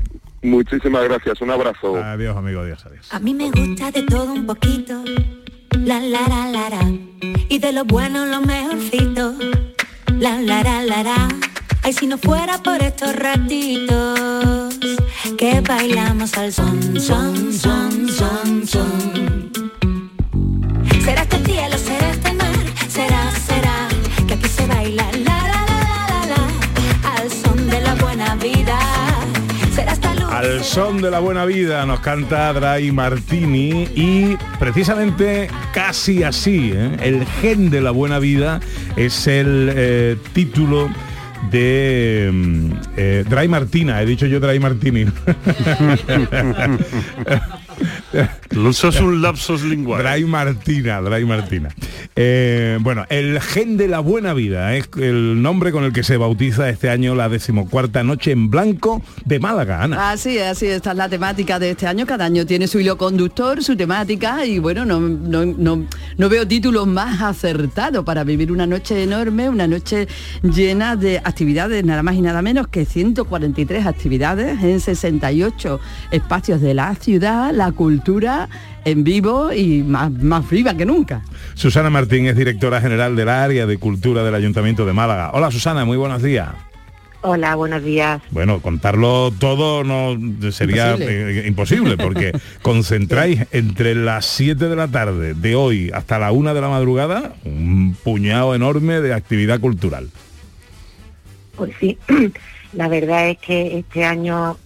Muchísimas 0.46 1.02
gracias, 1.02 1.40
un 1.40 1.50
abrazo. 1.50 1.96
Adiós, 1.96 2.36
amigo, 2.36 2.60
adiós, 2.60 2.86
adiós. 2.86 3.12
A 3.12 3.18
mí 3.18 3.34
me 3.34 3.50
gusta 3.50 3.90
de 3.90 4.04
todo 4.04 4.32
un 4.32 4.46
poquito, 4.46 5.02
la 5.84 5.98
la 5.98 6.20
la 6.28 6.46
la 6.46 6.70
la, 6.70 6.88
y 7.48 7.58
de 7.58 7.72
lo 7.72 7.84
bueno 7.84 8.24
lo 8.26 8.40
mejorcito, 8.40 9.34
la 10.20 10.40
la 10.40 10.62
la 10.62 10.84
la 10.84 11.02
la. 11.02 11.28
Ay, 11.82 11.92
si 11.92 12.06
no 12.06 12.16
fuera 12.16 12.62
por 12.62 12.80
estos 12.80 13.16
ratitos 13.16 14.78
que 15.36 15.60
bailamos 15.62 16.38
al 16.38 16.52
son, 16.52 17.00
son, 17.00 17.52
son, 17.52 18.08
son, 18.08 18.66
son. 18.68 19.50
Será 21.04 21.22
este 21.22 21.44
cielo, 21.44 21.76
será 21.76 22.10
este 22.10 22.32
mar, 22.34 22.56
será, 22.88 23.30
será 23.32 23.88
que 24.28 24.34
aquí 24.34 24.48
se 24.48 24.66
baila 24.68 25.25
Al 30.36 30.62
son 30.64 31.00
de 31.00 31.10
la 31.10 31.18
buena 31.18 31.46
vida 31.46 31.86
nos 31.86 32.00
canta 32.00 32.52
Dray 32.52 32.92
Martini 32.92 33.88
y 33.94 34.36
precisamente 34.58 35.48
casi 35.72 36.24
así, 36.24 36.72
¿eh? 36.74 36.94
el 37.00 37.24
gen 37.40 37.70
de 37.70 37.80
la 37.80 37.90
buena 37.90 38.18
vida 38.18 38.60
es 38.96 39.26
el 39.28 39.72
eh, 39.74 40.18
título 40.34 40.90
de 41.50 42.28
mm, 42.30 42.70
eh, 42.98 43.24
Dray 43.26 43.48
Martina, 43.48 44.02
he 44.02 44.04
dicho 44.04 44.26
yo 44.26 44.38
Dray 44.38 44.60
Martini. 44.60 45.06
Eso 48.50 48.88
es 48.88 49.00
un 49.00 49.20
lapsus 49.22 49.62
lingual. 49.62 50.02
Dray 50.02 50.24
Martina, 50.24 51.00
Dray 51.00 51.24
Martina. 51.24 51.68
Eh, 52.14 52.78
bueno, 52.80 53.04
el 53.10 53.40
gen 53.40 53.76
de 53.76 53.88
la 53.88 54.00
buena 54.00 54.32
vida 54.32 54.74
es 54.74 54.88
el 54.96 55.42
nombre 55.42 55.72
con 55.72 55.84
el 55.84 55.92
que 55.92 56.02
se 56.02 56.16
bautiza 56.16 56.68
este 56.68 56.88
año 56.88 57.14
la 57.14 57.28
decimocuarta 57.28 58.02
noche 58.02 58.32
en 58.32 58.50
blanco 58.50 59.02
de 59.24 59.38
Málaga, 59.38 59.82
Ana. 59.82 60.10
Así 60.10 60.38
es, 60.38 60.46
así 60.46 60.66
es, 60.66 60.76
esta 60.76 60.92
es 60.92 60.96
la 60.96 61.08
temática 61.08 61.58
de 61.58 61.70
este 61.70 61.86
año. 61.86 62.06
Cada 62.06 62.24
año 62.24 62.46
tiene 62.46 62.68
su 62.68 62.80
hilo 62.80 62.96
conductor, 62.96 63.62
su 63.62 63.76
temática 63.76 64.44
y 64.46 64.58
bueno, 64.58 64.84
no, 64.84 65.00
no, 65.00 65.44
no, 65.44 65.86
no 66.16 66.28
veo 66.28 66.46
títulos 66.48 66.86
más 66.86 67.20
acertados 67.20 68.04
para 68.04 68.24
vivir 68.24 68.50
una 68.50 68.66
noche 68.66 69.02
enorme, 69.02 69.48
una 69.48 69.66
noche 69.66 70.08
llena 70.42 70.96
de 70.96 71.18
actividades, 71.18 71.84
nada 71.84 72.02
más 72.02 72.14
y 72.14 72.22
nada 72.22 72.40
menos 72.40 72.68
que 72.68 72.84
143 72.84 73.86
actividades 73.86 74.62
en 74.62 74.80
68 74.80 75.80
espacios 76.10 76.60
de 76.60 76.74
la 76.74 76.94
ciudad, 76.94 77.52
la 77.52 77.65
cultura 77.72 78.48
en 78.84 79.04
vivo 79.04 79.52
y 79.52 79.82
más, 79.82 80.10
más 80.10 80.48
viva 80.48 80.74
que 80.74 80.86
nunca. 80.86 81.22
Susana 81.54 81.90
Martín 81.90 82.26
es 82.26 82.36
directora 82.36 82.80
general 82.80 83.16
del 83.16 83.28
área 83.28 83.66
de 83.66 83.78
cultura 83.78 84.22
del 84.22 84.34
Ayuntamiento 84.34 84.84
de 84.86 84.92
Málaga. 84.92 85.30
Hola 85.32 85.50
Susana, 85.50 85.84
muy 85.84 85.96
buenos 85.96 86.22
días. 86.22 86.48
Hola, 87.22 87.56
buenos 87.56 87.82
días. 87.82 88.22
Bueno, 88.30 88.60
contarlo 88.60 89.32
todo 89.36 89.82
no 89.82 90.16
sería 90.52 90.92
Imposible. 90.92 91.40
eh, 91.40 91.48
imposible 91.48 91.96
porque 91.96 92.32
concentráis 92.62 93.46
entre 93.50 93.96
las 93.96 94.26
7 94.26 94.68
de 94.68 94.76
la 94.76 94.86
tarde 94.86 95.34
de 95.34 95.56
hoy 95.56 95.90
hasta 95.92 96.20
la 96.20 96.30
1 96.30 96.54
de 96.54 96.60
la 96.60 96.68
madrugada 96.68 97.34
un 97.44 97.96
puñado 98.04 98.54
enorme 98.54 99.00
de 99.00 99.12
actividad 99.12 99.58
cultural. 99.58 100.08
Pues 101.56 101.72
sí, 101.80 101.98
la 102.74 102.86
verdad 102.86 103.30
es 103.30 103.38
que 103.38 103.78
este 103.78 104.04
año, 104.04 104.56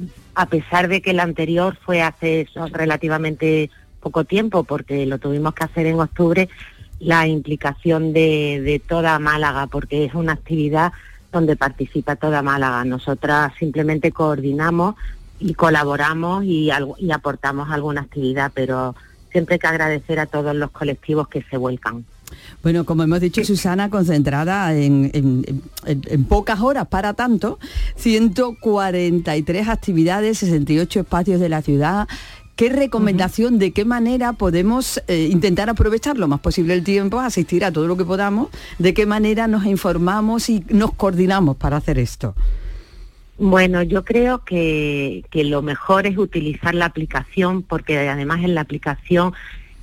a 0.40 0.46
pesar 0.46 0.88
de 0.88 1.02
que 1.02 1.10
el 1.10 1.20
anterior 1.20 1.76
fue 1.84 2.00
hace 2.00 2.48
relativamente 2.72 3.68
poco 4.00 4.24
tiempo, 4.24 4.64
porque 4.64 5.04
lo 5.04 5.18
tuvimos 5.18 5.52
que 5.52 5.64
hacer 5.64 5.84
en 5.84 6.00
octubre, 6.00 6.48
la 6.98 7.26
implicación 7.26 8.14
de, 8.14 8.80
toda 8.88 9.18
Málaga, 9.18 9.66
porque 9.66 10.06
es 10.06 10.14
una 10.14 10.32
actividad 10.32 10.92
donde 11.30 11.56
participa 11.56 12.16
toda 12.16 12.40
Málaga. 12.40 12.86
Nosotras 12.86 13.52
simplemente 13.58 14.12
coordinamos 14.12 14.94
y 15.38 15.52
colaboramos 15.52 16.44
y, 16.44 16.70
y 16.96 17.12
aportamos 17.12 17.70
alguna 17.70 18.00
actividad, 18.00 18.50
pero 18.54 18.96
siempre 19.32 19.56
hay 19.56 19.58
que 19.58 19.66
agradecer 19.66 20.20
a 20.20 20.26
todos 20.26 20.56
los 20.56 20.70
colectivos 20.70 21.28
que 21.28 21.42
se 21.42 21.58
vuelcan. 21.58 22.06
Bueno, 22.62 22.84
como 22.84 23.02
hemos 23.02 23.20
dicho, 23.20 23.44
Susana, 23.44 23.90
concentrada 23.90 24.74
en, 24.74 25.10
en- 25.14 25.44
en- 25.86 26.02
en 26.06 26.24
pocas 26.24 26.60
horas 26.60 26.86
para 26.88 27.14
tanto, 27.14 27.58
143 27.96 29.68
actividades, 29.68 30.38
68 30.38 31.00
espacios 31.00 31.40
de 31.40 31.48
la 31.48 31.62
ciudad. 31.62 32.08
¿Qué 32.56 32.68
recomendación, 32.68 33.58
de 33.58 33.70
qué 33.72 33.86
manera 33.86 34.34
podemos 34.34 35.02
eh, 35.08 35.28
intentar 35.32 35.70
aprovechar 35.70 36.18
lo 36.18 36.28
más 36.28 36.40
posible 36.40 36.74
el 36.74 36.84
tiempo, 36.84 37.18
asistir 37.18 37.64
a 37.64 37.72
todo 37.72 37.86
lo 37.86 37.96
que 37.96 38.04
podamos? 38.04 38.48
¿De 38.78 38.92
qué 38.92 39.06
manera 39.06 39.48
nos 39.48 39.64
informamos 39.64 40.50
y 40.50 40.62
nos 40.68 40.92
coordinamos 40.92 41.56
para 41.56 41.78
hacer 41.78 41.98
esto? 41.98 42.34
Bueno, 43.38 43.82
yo 43.82 44.04
creo 44.04 44.44
que, 44.44 45.24
que 45.30 45.44
lo 45.44 45.62
mejor 45.62 46.06
es 46.06 46.18
utilizar 46.18 46.74
la 46.74 46.84
aplicación 46.84 47.62
porque 47.62 47.98
además 48.10 48.40
en 48.44 48.54
la 48.54 48.60
aplicación 48.60 49.32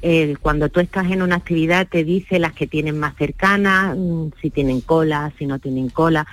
eh, 0.01 0.35
cuando 0.41 0.69
tú 0.69 0.79
estás 0.79 1.09
en 1.11 1.21
una 1.21 1.37
actividad 1.37 1.87
te 1.87 2.03
dice 2.03 2.39
las 2.39 2.53
que 2.53 2.67
tienen 2.67 2.99
más 2.99 3.15
cercanas, 3.15 3.95
mm, 3.97 4.27
si 4.41 4.49
tienen 4.49 4.81
cola, 4.81 5.31
si 5.37 5.45
no 5.45 5.59
tienen 5.59 5.89
cola. 5.89 6.27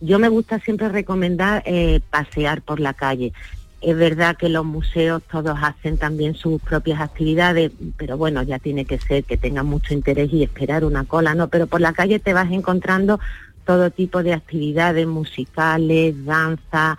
Yo 0.00 0.18
me 0.18 0.28
gusta 0.28 0.60
siempre 0.60 0.88
recomendar 0.90 1.62
eh, 1.64 2.00
pasear 2.10 2.60
por 2.60 2.80
la 2.80 2.92
calle. 2.92 3.32
Es 3.80 3.96
verdad 3.96 4.36
que 4.36 4.48
los 4.48 4.64
museos 4.64 5.22
todos 5.30 5.58
hacen 5.62 5.96
también 5.96 6.34
sus 6.34 6.60
propias 6.60 7.00
actividades, 7.00 7.72
pero 7.96 8.18
bueno, 8.18 8.42
ya 8.42 8.58
tiene 8.58 8.84
que 8.84 8.98
ser 8.98 9.24
que 9.24 9.36
tengan 9.36 9.66
mucho 9.66 9.94
interés 9.94 10.32
y 10.32 10.42
esperar 10.42 10.84
una 10.84 11.04
cola, 11.04 11.34
¿no? 11.34 11.48
Pero 11.48 11.66
por 11.66 11.80
la 11.80 11.92
calle 11.92 12.18
te 12.18 12.32
vas 12.34 12.50
encontrando 12.50 13.20
todo 13.64 13.90
tipo 13.90 14.22
de 14.22 14.34
actividades 14.34 15.06
musicales, 15.06 16.24
danza, 16.24 16.98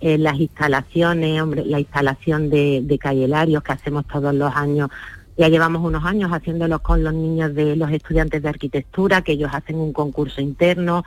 eh, 0.00 0.16
las 0.16 0.38
instalaciones, 0.38 1.40
hombre, 1.42 1.64
la 1.64 1.80
instalación 1.80 2.50
de, 2.50 2.80
de 2.82 2.98
cayelarios 2.98 3.62
que 3.62 3.72
hacemos 3.72 4.06
todos 4.06 4.34
los 4.34 4.54
años. 4.54 4.90
Ya 5.38 5.48
llevamos 5.48 5.82
unos 5.84 6.04
años 6.04 6.32
haciéndolo 6.32 6.80
con 6.80 7.04
los 7.04 7.14
niños 7.14 7.54
de 7.54 7.76
los 7.76 7.90
estudiantes 7.92 8.42
de 8.42 8.48
arquitectura, 8.48 9.22
que 9.22 9.32
ellos 9.32 9.50
hacen 9.54 9.76
un 9.76 9.92
concurso 9.92 10.40
interno, 10.40 11.04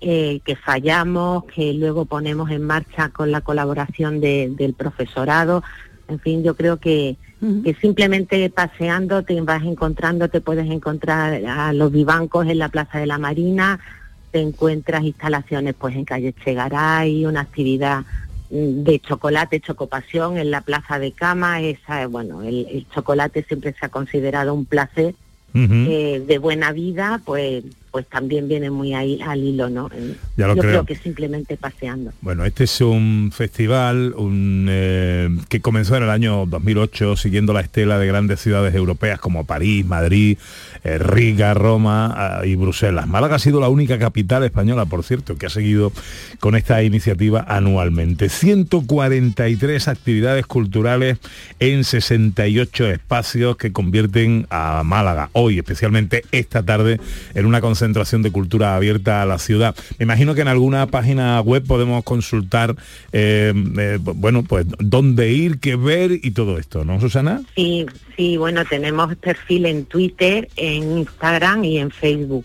eh, 0.00 0.40
que 0.44 0.56
fallamos, 0.56 1.44
que 1.44 1.72
luego 1.74 2.04
ponemos 2.04 2.50
en 2.50 2.62
marcha 2.62 3.08
con 3.10 3.30
la 3.30 3.40
colaboración 3.40 4.20
de- 4.20 4.52
del 4.56 4.74
profesorado. 4.74 5.62
En 6.08 6.18
fin, 6.18 6.42
yo 6.42 6.54
creo 6.56 6.78
que, 6.78 7.16
que 7.62 7.74
simplemente 7.74 8.50
paseando 8.50 9.22
te 9.22 9.40
vas 9.42 9.62
encontrando, 9.62 10.28
te 10.28 10.40
puedes 10.40 10.68
encontrar 10.68 11.40
a 11.46 11.72
los 11.72 11.92
vivancos 11.92 12.48
en 12.48 12.58
la 12.58 12.68
Plaza 12.70 12.98
de 12.98 13.06
la 13.06 13.18
Marina, 13.18 13.78
te 14.32 14.40
encuentras 14.40 15.04
instalaciones 15.04 15.74
pues 15.78 15.94
en 15.94 16.04
calle 16.04 16.34
Chegaray, 16.44 17.24
una 17.26 17.42
actividad 17.42 18.02
de 18.50 19.00
chocolate, 19.00 19.60
chocopasión 19.60 20.38
en 20.38 20.50
la 20.50 20.62
Plaza 20.62 20.98
de 20.98 21.12
Cama, 21.12 21.60
esa, 21.60 22.06
bueno, 22.06 22.42
el, 22.42 22.66
el 22.70 22.88
chocolate 22.88 23.44
siempre 23.44 23.74
se 23.78 23.86
ha 23.86 23.88
considerado 23.90 24.54
un 24.54 24.64
placer 24.64 25.14
eh, 25.54 26.22
de 26.26 26.38
buena 26.38 26.72
vida, 26.72 27.20
pues 27.24 27.64
pues 27.90 28.06
también 28.06 28.48
viene 28.48 28.70
muy 28.70 28.94
ahí 28.94 29.20
al 29.22 29.42
hilo, 29.42 29.68
¿no? 29.68 29.88
Ya 30.36 30.46
lo 30.46 30.54
Yo 30.54 30.60
creo. 30.60 30.72
creo 30.72 30.84
que 30.84 30.96
simplemente 30.96 31.56
paseando. 31.56 32.12
Bueno, 32.20 32.44
este 32.44 32.64
es 32.64 32.80
un 32.80 33.30
festival 33.34 34.14
un, 34.16 34.66
eh, 34.68 35.28
que 35.48 35.60
comenzó 35.60 35.96
en 35.96 36.04
el 36.04 36.10
año 36.10 36.46
2008 36.46 37.16
siguiendo 37.16 37.52
la 37.52 37.60
estela 37.60 37.98
de 37.98 38.06
grandes 38.06 38.40
ciudades 38.40 38.74
europeas 38.74 39.18
como 39.18 39.44
París, 39.44 39.86
Madrid, 39.86 40.38
eh, 40.84 40.98
Riga, 40.98 41.54
Roma 41.54 42.14
ah, 42.16 42.46
y 42.46 42.54
Bruselas. 42.54 43.06
Málaga 43.06 43.36
ha 43.36 43.38
sido 43.38 43.60
la 43.60 43.68
única 43.68 43.98
capital 43.98 44.44
española, 44.44 44.86
por 44.86 45.02
cierto, 45.04 45.36
que 45.36 45.46
ha 45.46 45.50
seguido 45.50 45.92
con 46.40 46.54
esta 46.56 46.82
iniciativa 46.82 47.44
anualmente. 47.48 48.28
143 48.28 49.88
actividades 49.88 50.46
culturales 50.46 51.18
en 51.58 51.84
68 51.84 52.86
espacios 52.88 53.56
que 53.56 53.72
convierten 53.72 54.46
a 54.50 54.82
Málaga 54.84 55.30
hoy, 55.32 55.58
especialmente 55.58 56.24
esta 56.32 56.62
tarde, 56.62 57.00
en 57.34 57.46
una 57.46 57.60
concentración 57.60 57.77
de 57.78 58.30
cultura 58.32 58.74
abierta 58.76 59.22
a 59.22 59.26
la 59.26 59.38
ciudad. 59.38 59.74
Me 59.98 60.04
imagino 60.04 60.34
que 60.34 60.40
en 60.40 60.48
alguna 60.48 60.86
página 60.86 61.40
web 61.40 61.64
podemos 61.66 62.02
consultar, 62.04 62.74
eh, 63.12 63.52
eh, 63.78 63.98
bueno, 64.00 64.42
pues 64.42 64.66
dónde 64.78 65.32
ir, 65.32 65.58
qué 65.58 65.76
ver 65.76 66.12
y 66.12 66.30
todo 66.32 66.58
esto, 66.58 66.84
¿no, 66.84 67.00
Susana? 67.00 67.42
Sí, 67.54 67.86
sí, 68.16 68.36
bueno, 68.36 68.64
tenemos 68.64 69.14
perfil 69.16 69.66
en 69.66 69.84
Twitter, 69.84 70.48
en 70.56 70.98
Instagram 70.98 71.64
y 71.64 71.78
en 71.78 71.90
Facebook. 71.90 72.44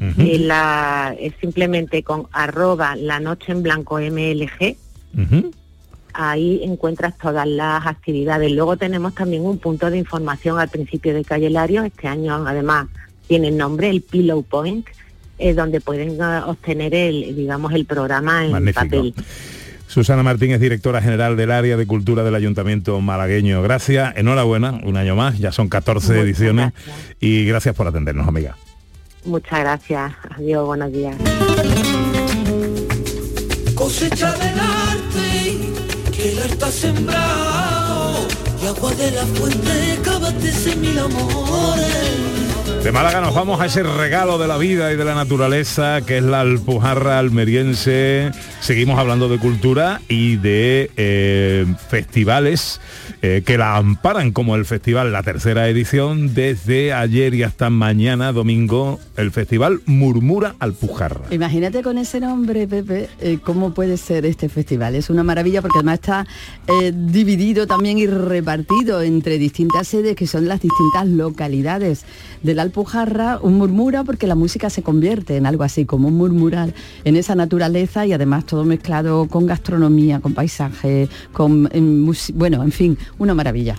Eh, 0.00 0.38
la, 0.38 1.14
es 1.20 1.34
simplemente 1.42 2.02
con 2.02 2.26
arroba 2.32 2.96
la 2.96 3.20
noche 3.20 3.52
en 3.52 3.62
blanco 3.62 3.98
MLG 3.98 4.76
ahí 6.12 6.60
encuentras 6.62 7.16
todas 7.18 7.46
las 7.46 7.86
actividades. 7.86 8.50
Luego 8.52 8.76
tenemos 8.76 9.14
también 9.14 9.44
un 9.44 9.58
punto 9.58 9.90
de 9.90 9.98
información 9.98 10.58
al 10.58 10.68
principio 10.68 11.14
de 11.14 11.24
Calle 11.24 11.50
Lario, 11.50 11.84
este 11.84 12.08
año 12.08 12.44
además 12.46 12.88
tiene 13.30 13.46
el 13.46 13.56
nombre, 13.56 13.88
el 13.88 14.02
Pillow 14.02 14.42
Point, 14.42 14.88
eh, 15.38 15.54
donde 15.54 15.80
pueden 15.80 16.20
eh, 16.20 16.40
obtener 16.46 16.92
el, 16.92 17.36
digamos, 17.36 17.72
el 17.72 17.84
programa 17.84 18.44
en 18.44 18.50
Magnífico. 18.50 18.80
papel. 18.80 19.14
Susana 19.86 20.24
Martín 20.24 20.50
es 20.50 20.58
directora 20.58 21.00
general 21.00 21.36
del 21.36 21.52
área 21.52 21.76
de 21.76 21.86
cultura 21.86 22.24
del 22.24 22.34
Ayuntamiento 22.34 23.00
malagueño. 23.00 23.62
Gracias, 23.62 24.16
enhorabuena, 24.16 24.80
un 24.82 24.96
año 24.96 25.14
más, 25.14 25.38
ya 25.38 25.52
son 25.52 25.68
14 25.68 26.08
Muchas 26.08 26.24
ediciones 26.24 26.72
y 27.20 27.44
gracias 27.44 27.76
por 27.76 27.86
atendernos, 27.86 28.26
amiga. 28.26 28.56
Muchas 29.24 29.60
gracias. 29.60 30.12
Adiós, 30.36 30.66
buenos 30.66 30.92
días. 30.92 31.14
Cosecha 33.76 34.32
del 34.32 34.58
arte, 34.58 35.58
que 36.10 36.32
el 36.32 36.38
arte 36.40 36.64
ha 36.64 36.70
sembrado, 36.72 38.26
y 38.60 38.66
agua 38.66 38.92
de 38.94 39.10
la 39.12 39.22
fuente, 39.22 39.98
cábate 40.02 40.76
mil 40.80 40.98
amores. 40.98 42.39
De 42.82 42.92
Málaga 42.92 43.20
nos 43.20 43.34
vamos 43.34 43.60
a 43.60 43.66
ese 43.66 43.82
regalo 43.82 44.38
de 44.38 44.48
la 44.48 44.56
vida 44.56 44.90
y 44.90 44.96
de 44.96 45.04
la 45.04 45.14
naturaleza 45.14 46.00
que 46.00 46.16
es 46.16 46.24
la 46.24 46.40
Alpujarra 46.40 47.18
almeriense. 47.18 48.30
Seguimos 48.60 48.98
hablando 48.98 49.28
de 49.28 49.38
cultura 49.38 50.00
y 50.08 50.36
de 50.36 50.90
eh, 50.96 51.66
festivales 51.90 52.80
eh, 53.20 53.42
que 53.44 53.58
la 53.58 53.76
amparan 53.76 54.32
como 54.32 54.56
el 54.56 54.64
festival, 54.64 55.12
la 55.12 55.22
tercera 55.22 55.68
edición, 55.68 56.32
desde 56.32 56.94
ayer 56.94 57.34
y 57.34 57.42
hasta 57.42 57.68
mañana, 57.68 58.32
domingo, 58.32 58.98
el 59.18 59.30
festival 59.30 59.82
Murmura 59.84 60.54
Alpujarra. 60.58 61.26
Imagínate 61.30 61.82
con 61.82 61.98
ese 61.98 62.18
nombre, 62.18 62.66
Pepe, 62.66 63.10
eh, 63.20 63.38
cómo 63.44 63.74
puede 63.74 63.98
ser 63.98 64.24
este 64.24 64.48
festival. 64.48 64.94
Es 64.94 65.10
una 65.10 65.22
maravilla 65.22 65.60
porque 65.60 65.78
además 65.80 66.00
está 66.00 66.26
dividido 66.94 67.66
también 67.66 67.98
y 67.98 68.06
repartido 68.06 69.02
entre 69.02 69.36
distintas 69.36 69.88
sedes 69.88 70.16
que 70.16 70.26
son 70.26 70.48
las 70.48 70.62
distintas 70.62 71.06
localidades 71.06 72.04
de 72.42 72.54
la 72.54 72.69
Alpujarra. 72.70 73.38
Un 73.42 73.54
murmura 73.54 74.04
porque 74.04 74.28
la 74.28 74.36
música 74.36 74.70
se 74.70 74.82
convierte 74.82 75.36
en 75.36 75.44
algo 75.44 75.64
así 75.64 75.86
como 75.86 76.06
un 76.06 76.16
murmural 76.16 76.72
en 77.04 77.16
esa 77.16 77.34
naturaleza 77.34 78.06
y 78.06 78.12
además 78.12 78.46
todo 78.46 78.64
mezclado 78.64 79.26
con 79.26 79.46
gastronomía, 79.46 80.20
con 80.20 80.34
paisaje, 80.34 81.08
con 81.32 81.68
en 81.72 82.08
bueno, 82.34 82.62
en 82.62 82.70
fin, 82.70 82.96
una 83.18 83.34
maravilla. 83.34 83.74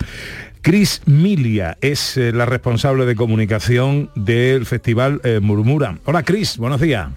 Cris 0.62 1.01
Milia 1.06 1.77
es 1.80 2.17
eh, 2.17 2.34
la 2.34 2.45
responsable 2.45 3.06
de 3.06 3.15
comunicación 3.15 4.12
del 4.15 4.65
festival 4.65 5.21
eh, 5.23 5.39
Murmura. 5.41 5.97
Hola 6.04 6.23
Cris, 6.23 6.58
buenos 6.58 6.82
días. 6.82 7.10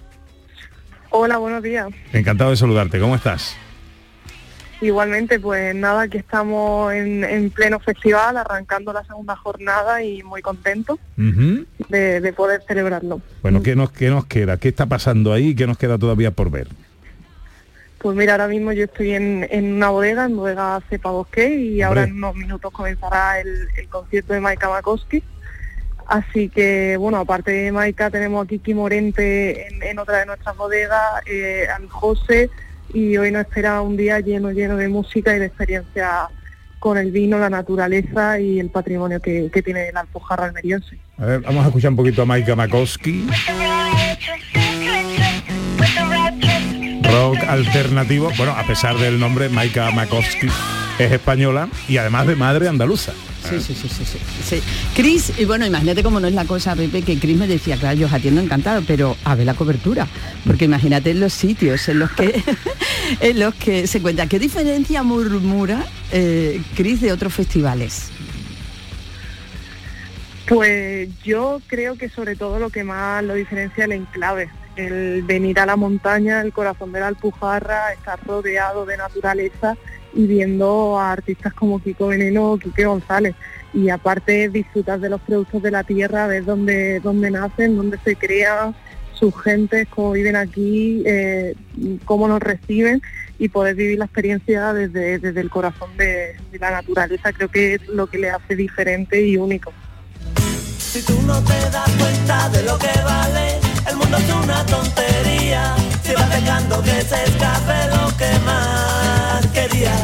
Hola, 1.09 1.37
buenos 1.37 1.61
días. 1.61 1.87
Encantado 2.13 2.51
de 2.51 2.57
saludarte. 2.57 2.99
¿Cómo 2.99 3.15
estás? 3.15 3.55
Igualmente, 4.81 5.39
pues 5.39 5.73
nada, 5.73 6.01
aquí 6.01 6.17
estamos 6.17 6.93
en, 6.93 7.23
en 7.23 7.49
pleno 7.49 7.79
festival, 7.79 8.35
arrancando 8.35 8.91
la 8.91 9.05
segunda 9.05 9.35
jornada 9.35 10.03
y 10.03 10.21
muy 10.21 10.41
contentos 10.41 10.99
de, 11.15 12.19
de 12.19 12.33
poder 12.33 12.61
celebrarlo. 12.67 13.21
Bueno, 13.41 13.63
¿qué 13.63 13.75
nos, 13.75 13.91
¿qué 13.91 14.09
nos 14.09 14.25
queda? 14.25 14.57
¿Qué 14.57 14.67
está 14.67 14.85
pasando 14.85 15.31
ahí? 15.31 15.55
¿Qué 15.55 15.65
nos 15.65 15.77
queda 15.77 15.97
todavía 15.97 16.31
por 16.31 16.51
ver? 16.51 16.67
Pues 17.99 18.17
mira, 18.17 18.33
ahora 18.33 18.47
mismo 18.47 18.73
yo 18.73 18.83
estoy 18.83 19.13
en, 19.13 19.47
en 19.49 19.73
una 19.73 19.89
bodega, 19.89 20.25
en 20.25 20.35
bodega 20.35 20.81
Cepa 20.89 21.09
Bosque, 21.09 21.55
y 21.55 21.81
ahora 21.81 22.03
en 22.03 22.13
unos 22.13 22.35
minutos 22.35 22.71
comenzará 22.71 23.39
el, 23.39 23.67
el 23.77 23.87
concierto 23.87 24.33
de 24.33 24.41
Maika 24.41 24.69
Makoski. 24.69 25.23
Así 26.05 26.49
que, 26.49 26.97
bueno, 26.97 27.17
aparte 27.17 27.51
de 27.51 27.71
Maika 27.71 28.11
tenemos 28.11 28.45
a 28.45 28.47
Kiki 28.47 28.75
Morente 28.75 29.67
en, 29.67 29.81
en 29.81 29.97
otra 29.97 30.19
de 30.19 30.27
nuestras 30.27 30.55
bodegas, 30.55 31.01
eh, 31.25 31.65
a 31.73 31.79
mi 31.79 31.87
José, 31.87 32.51
y 32.95 33.17
hoy 33.17 33.29
nos 33.29 33.41
espera 33.41 33.81
un 33.81 33.97
día 33.97 34.21
lleno, 34.21 34.51
lleno 34.51 34.77
de 34.77 34.87
música 34.87 35.35
y 35.35 35.39
de 35.39 35.47
experiencia 35.47 36.29
con 36.79 36.97
el 36.97 37.11
vino, 37.11 37.37
la 37.37 37.49
naturaleza 37.49 38.39
y 38.39 38.59
el 38.59 38.69
patrimonio 38.69 39.19
que, 39.21 39.49
que 39.53 39.61
tiene 39.61 39.91
la 39.91 40.01
Alpujarra 40.01 40.45
almeriense. 40.45 40.97
A 41.17 41.25
ver, 41.25 41.41
vamos 41.41 41.65
a 41.65 41.67
escuchar 41.67 41.91
un 41.91 41.97
poquito 41.97 42.21
a 42.21 42.25
Maika 42.25 42.55
Makowski. 42.55 43.27
Rock 47.03 47.37
alternativo. 47.47 48.31
Bueno, 48.37 48.53
a 48.53 48.65
pesar 48.65 48.97
del 48.97 49.19
nombre, 49.19 49.49
Maika 49.49 49.91
Makowski 49.91 50.47
es 50.99 51.11
española 51.11 51.69
y 51.87 51.97
además 51.97 52.27
de 52.27 52.35
madre 52.35 52.67
andaluza. 52.67 53.13
Sí, 53.49 53.59
sí, 53.59 53.75
sí, 53.75 53.87
sí, 53.87 54.05
sí, 54.05 54.19
sí. 54.43 54.63
Cris, 54.95 55.33
y 55.37 55.45
bueno, 55.45 55.67
imagínate 55.67 56.01
cómo 56.01 56.19
no 56.19 56.27
es 56.27 56.33
la 56.33 56.45
cosa, 56.45 56.75
Pepe, 56.75 57.03
que 57.03 57.19
Cris 57.19 57.37
me 57.37 57.47
decía, 57.47 57.77
claro, 57.77 57.95
yo 57.95 58.07
os 58.07 58.13
atiendo 58.13 58.41
encantado, 58.41 58.81
pero 58.87 59.15
a 59.23 59.35
ver 59.35 59.45
la 59.45 59.53
cobertura. 59.53 60.07
Porque 60.45 60.65
imagínate 60.65 61.11
en 61.11 61.19
los 61.19 61.33
sitios 61.33 61.87
en 61.87 61.99
los 61.99 62.11
que 62.11 62.41
en 63.19 63.39
los 63.39 63.53
que 63.55 63.85
se 63.87 64.01
cuenta. 64.01 64.27
¿Qué 64.27 64.39
diferencia 64.39 65.03
murmura 65.03 65.85
eh, 66.11 66.61
Cris 66.75 67.01
de 67.01 67.11
otros 67.11 67.33
festivales? 67.33 68.09
Pues 70.47 71.09
yo 71.23 71.61
creo 71.67 71.97
que 71.97 72.09
sobre 72.09 72.35
todo 72.35 72.59
lo 72.59 72.69
que 72.69 72.83
más 72.83 73.23
lo 73.23 73.33
diferencia 73.33 73.85
el 73.85 73.93
enclave, 73.93 74.49
el 74.75 75.23
venir 75.23 75.59
a 75.59 75.65
la 75.65 75.75
montaña, 75.75 76.41
el 76.41 76.53
corazón 76.53 76.91
de 76.91 76.99
la 76.99 77.07
Alpujarra, 77.07 77.93
estar 77.93 78.19
rodeado 78.25 78.85
de 78.85 78.97
naturaleza 78.97 79.75
y 80.15 80.25
viendo 80.25 80.97
a 80.97 81.11
artistas 81.11 81.53
como 81.53 81.81
Kiko 81.81 82.07
Veneno 82.07 82.53
o 82.53 82.57
Quique 82.57 82.85
González. 82.85 83.35
Y 83.73 83.89
aparte 83.89 84.49
disfrutar 84.49 84.99
de 84.99 85.09
los 85.09 85.21
productos 85.21 85.61
de 85.61 85.71
la 85.71 85.83
tierra, 85.83 86.27
ver 86.27 86.45
dónde, 86.45 87.01
dónde 87.01 87.29
nacen, 87.29 87.75
dónde 87.75 87.99
se 88.03 88.15
crean, 88.15 88.73
sus 89.13 89.33
gentes, 89.41 89.87
cómo 89.89 90.11
viven 90.13 90.35
aquí, 90.35 91.03
eh, 91.05 91.55
cómo 92.05 92.27
nos 92.27 92.39
reciben 92.39 93.01
y 93.37 93.49
poder 93.49 93.75
vivir 93.75 93.99
la 93.99 94.05
experiencia 94.05 94.73
desde, 94.73 95.19
desde 95.19 95.41
el 95.41 95.49
corazón 95.49 95.89
de, 95.97 96.35
de 96.51 96.59
la 96.59 96.71
naturaleza, 96.71 97.33
creo 97.33 97.49
que 97.49 97.75
es 97.75 97.87
lo 97.89 98.07
que 98.07 98.17
le 98.17 98.29
hace 98.29 98.55
diferente 98.55 99.21
y 99.21 99.35
único. 99.35 99.73
Si 100.77 101.01
tú 101.01 101.21
no 101.23 101.43
te 101.43 101.69
das 101.71 101.91
cuenta 101.99 102.49
de 102.49 102.63
lo 102.63 102.77
que 102.77 103.01
vale, 103.03 103.59
el 103.89 103.97
mundo 103.97 104.17
es 104.17 104.33
una 104.33 104.65
tontería. 104.65 105.75
Si 106.05 106.13
vas 106.13 106.29
dejando 106.29 106.83
que 106.83 107.01
se 107.01 107.23
escape 107.23 107.87
lo 107.89 108.15
que 108.15 108.39
más 108.45 109.43
querías. 109.47 109.99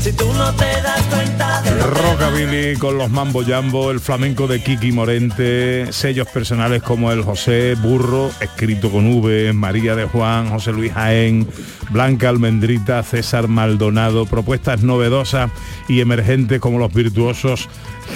Si 0.00 0.12
tú 0.12 0.32
no 0.32 0.54
te 0.54 0.80
das 0.80 1.02
cuenta 1.10 1.60
de 1.62 1.82
rockabilly 1.82 2.76
con 2.76 2.98
los 2.98 3.10
mambo 3.10 3.42
jambo, 3.44 3.90
el 3.90 3.98
flamenco 3.98 4.46
de 4.46 4.62
Kiki 4.62 4.92
Morente, 4.92 5.92
sellos 5.92 6.28
personales 6.28 6.84
como 6.84 7.10
el 7.10 7.22
José 7.22 7.74
Burro, 7.74 8.30
escrito 8.40 8.92
con 8.92 9.12
V, 9.12 9.52
María 9.54 9.96
de 9.96 10.04
Juan, 10.04 10.50
José 10.50 10.70
Luis 10.72 10.92
Jaén, 10.92 11.48
Blanca 11.90 12.28
Almendrita, 12.28 13.02
César 13.02 13.48
Maldonado, 13.48 14.24
propuestas 14.24 14.82
novedosas 14.82 15.50
y 15.88 16.00
emergentes 16.00 16.60
como 16.60 16.78
los 16.78 16.94
virtuosos 16.94 17.68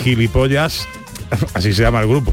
gilipollas, 0.04 0.86
así 1.54 1.72
se 1.72 1.82
llama 1.82 2.00
el 2.00 2.06
grupo. 2.06 2.32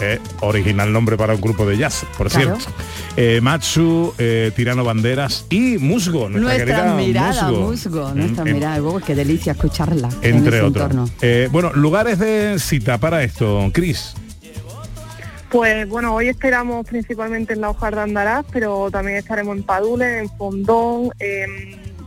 Eh, 0.00 0.20
original 0.40 0.92
nombre 0.92 1.16
para 1.16 1.34
un 1.34 1.40
grupo 1.40 1.66
de 1.66 1.76
jazz, 1.76 2.04
por 2.16 2.28
Claro. 2.28 2.56
cierto. 2.58 2.72
Eh, 3.16 3.40
Matsu, 3.42 4.14
eh, 4.18 4.52
Tirano 4.54 4.84
Banderas 4.84 5.46
y 5.50 5.78
Musgo, 5.78 6.28
nuestra, 6.28 6.40
Nuestra 6.40 6.66
querida 6.76 6.94
mirada, 6.94 7.42
Musgo. 7.50 7.66
musgo, 7.70 8.14
nuestra 8.14 8.44
Mm, 8.44 8.52
mirada, 8.52 8.82
oh, 8.82 9.00
qué 9.00 9.14
delicia 9.14 9.52
escucharla. 9.52 10.08
en 10.22 10.36
entre 10.36 10.60
otros. 10.62 11.10
Eh, 11.20 11.48
bueno, 11.50 11.72
lugares 11.74 12.18
de 12.18 12.58
cita 12.58 12.98
para 12.98 13.22
esto, 13.24 13.70
Cris. 13.72 14.14
Pues 15.50 15.88
bueno, 15.88 16.14
hoy 16.14 16.28
esperamos 16.28 16.86
principalmente 16.86 17.54
en 17.54 17.62
la 17.62 17.70
Hojar 17.70 17.94
de 17.94 18.02
Andarás, 18.02 18.44
pero 18.52 18.90
también 18.90 19.16
estaremos 19.16 19.56
en 19.56 19.62
Padule, 19.62 20.18
en 20.18 20.28
Fondón, 20.36 21.10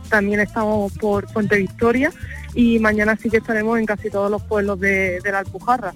también 0.08 0.40
estamos 0.40 0.92
por 0.92 1.28
Fuente 1.32 1.56
Victoria 1.56 2.12
y 2.54 2.78
mañana 2.78 3.18
sí 3.20 3.30
que 3.30 3.38
estaremos 3.38 3.78
en 3.80 3.86
casi 3.86 4.10
todos 4.10 4.30
los 4.30 4.42
pueblos 4.42 4.78
de, 4.78 5.18
de 5.24 5.32
la 5.32 5.40
Alpujarra. 5.40 5.92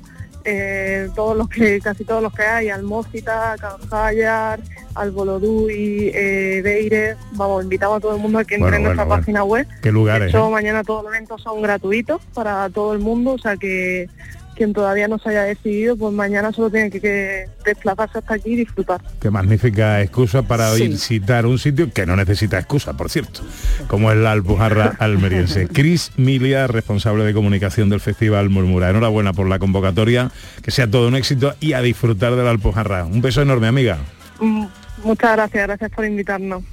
Eh, 0.48 1.08
todos 1.16 1.36
los 1.36 1.48
que, 1.48 1.80
casi 1.80 2.04
todos 2.04 2.22
los 2.22 2.32
que 2.32 2.42
hay, 2.42 2.68
Almócita, 2.68 3.56
Canjallar, 3.58 4.60
Albolodui, 4.94 6.12
eh, 6.14 6.60
Beire, 6.62 7.16
vamos, 7.32 7.64
invitamos 7.64 7.96
a 7.96 8.00
todo 8.00 8.14
el 8.14 8.22
mundo 8.22 8.38
a 8.38 8.44
que 8.44 8.54
entre 8.54 8.70
Bueno, 8.70 8.76
en 8.76 8.82
bueno, 8.82 8.94
nuestra 8.94 9.04
bueno. 9.06 9.22
página 9.22 9.42
web. 9.42 9.66
Qué 9.82 9.90
lugares. 9.90 10.32
De 10.32 10.38
hecho, 10.38 10.46
¿eh? 10.46 10.50
mañana 10.52 10.84
todos 10.84 11.02
los 11.02 11.12
eventos 11.12 11.42
son 11.42 11.60
gratuitos 11.62 12.22
para 12.32 12.70
todo 12.70 12.92
el 12.92 13.00
mundo, 13.00 13.32
o 13.32 13.38
sea 13.38 13.56
que 13.56 14.08
quien 14.56 14.72
todavía 14.72 15.06
no 15.06 15.18
se 15.18 15.28
haya 15.28 15.42
decidido, 15.42 15.96
pues 15.96 16.12
mañana 16.14 16.50
solo 16.52 16.70
tiene 16.70 16.90
que, 16.90 17.00
que 17.00 17.46
desplazarse 17.64 18.18
hasta 18.18 18.34
aquí 18.34 18.50
y 18.52 18.56
disfrutar. 18.56 19.00
Qué 19.20 19.30
magnífica 19.30 20.00
excusa 20.02 20.42
para 20.42 20.72
Sí. 20.74 20.84
ir 20.84 20.98
citar 20.98 21.46
un 21.46 21.58
sitio 21.58 21.92
que 21.92 22.06
no 22.06 22.16
necesita 22.16 22.58
excusa, 22.58 22.94
por 22.96 23.10
cierto, 23.10 23.40
como 23.88 24.10
es 24.10 24.16
la 24.16 24.32
Alpujarra 24.32 24.96
almeriense. 24.98 25.68
Cris 25.68 26.10
Milia, 26.16 26.66
responsable 26.66 27.24
de 27.24 27.34
comunicación 27.34 27.88
del 27.90 28.00
Festival 28.00 28.48
Murmura. 28.50 28.90
Enhorabuena 28.90 29.32
por 29.32 29.46
la 29.48 29.58
convocatoria, 29.58 30.30
que 30.62 30.70
sea 30.70 30.90
todo 30.90 31.06
un 31.08 31.16
éxito 31.16 31.54
y 31.60 31.74
a 31.74 31.82
disfrutar 31.82 32.34
de 32.34 32.42
la 32.42 32.50
Alpujarra. 32.50 33.04
Un 33.04 33.20
beso 33.20 33.42
enorme, 33.42 33.66
amiga. 33.68 33.98
Mm, 34.40 34.64
Muchas 35.04 35.32
gracias, 35.36 35.66
gracias 35.66 35.90
por 35.90 36.04
invitarnos. 36.06 36.64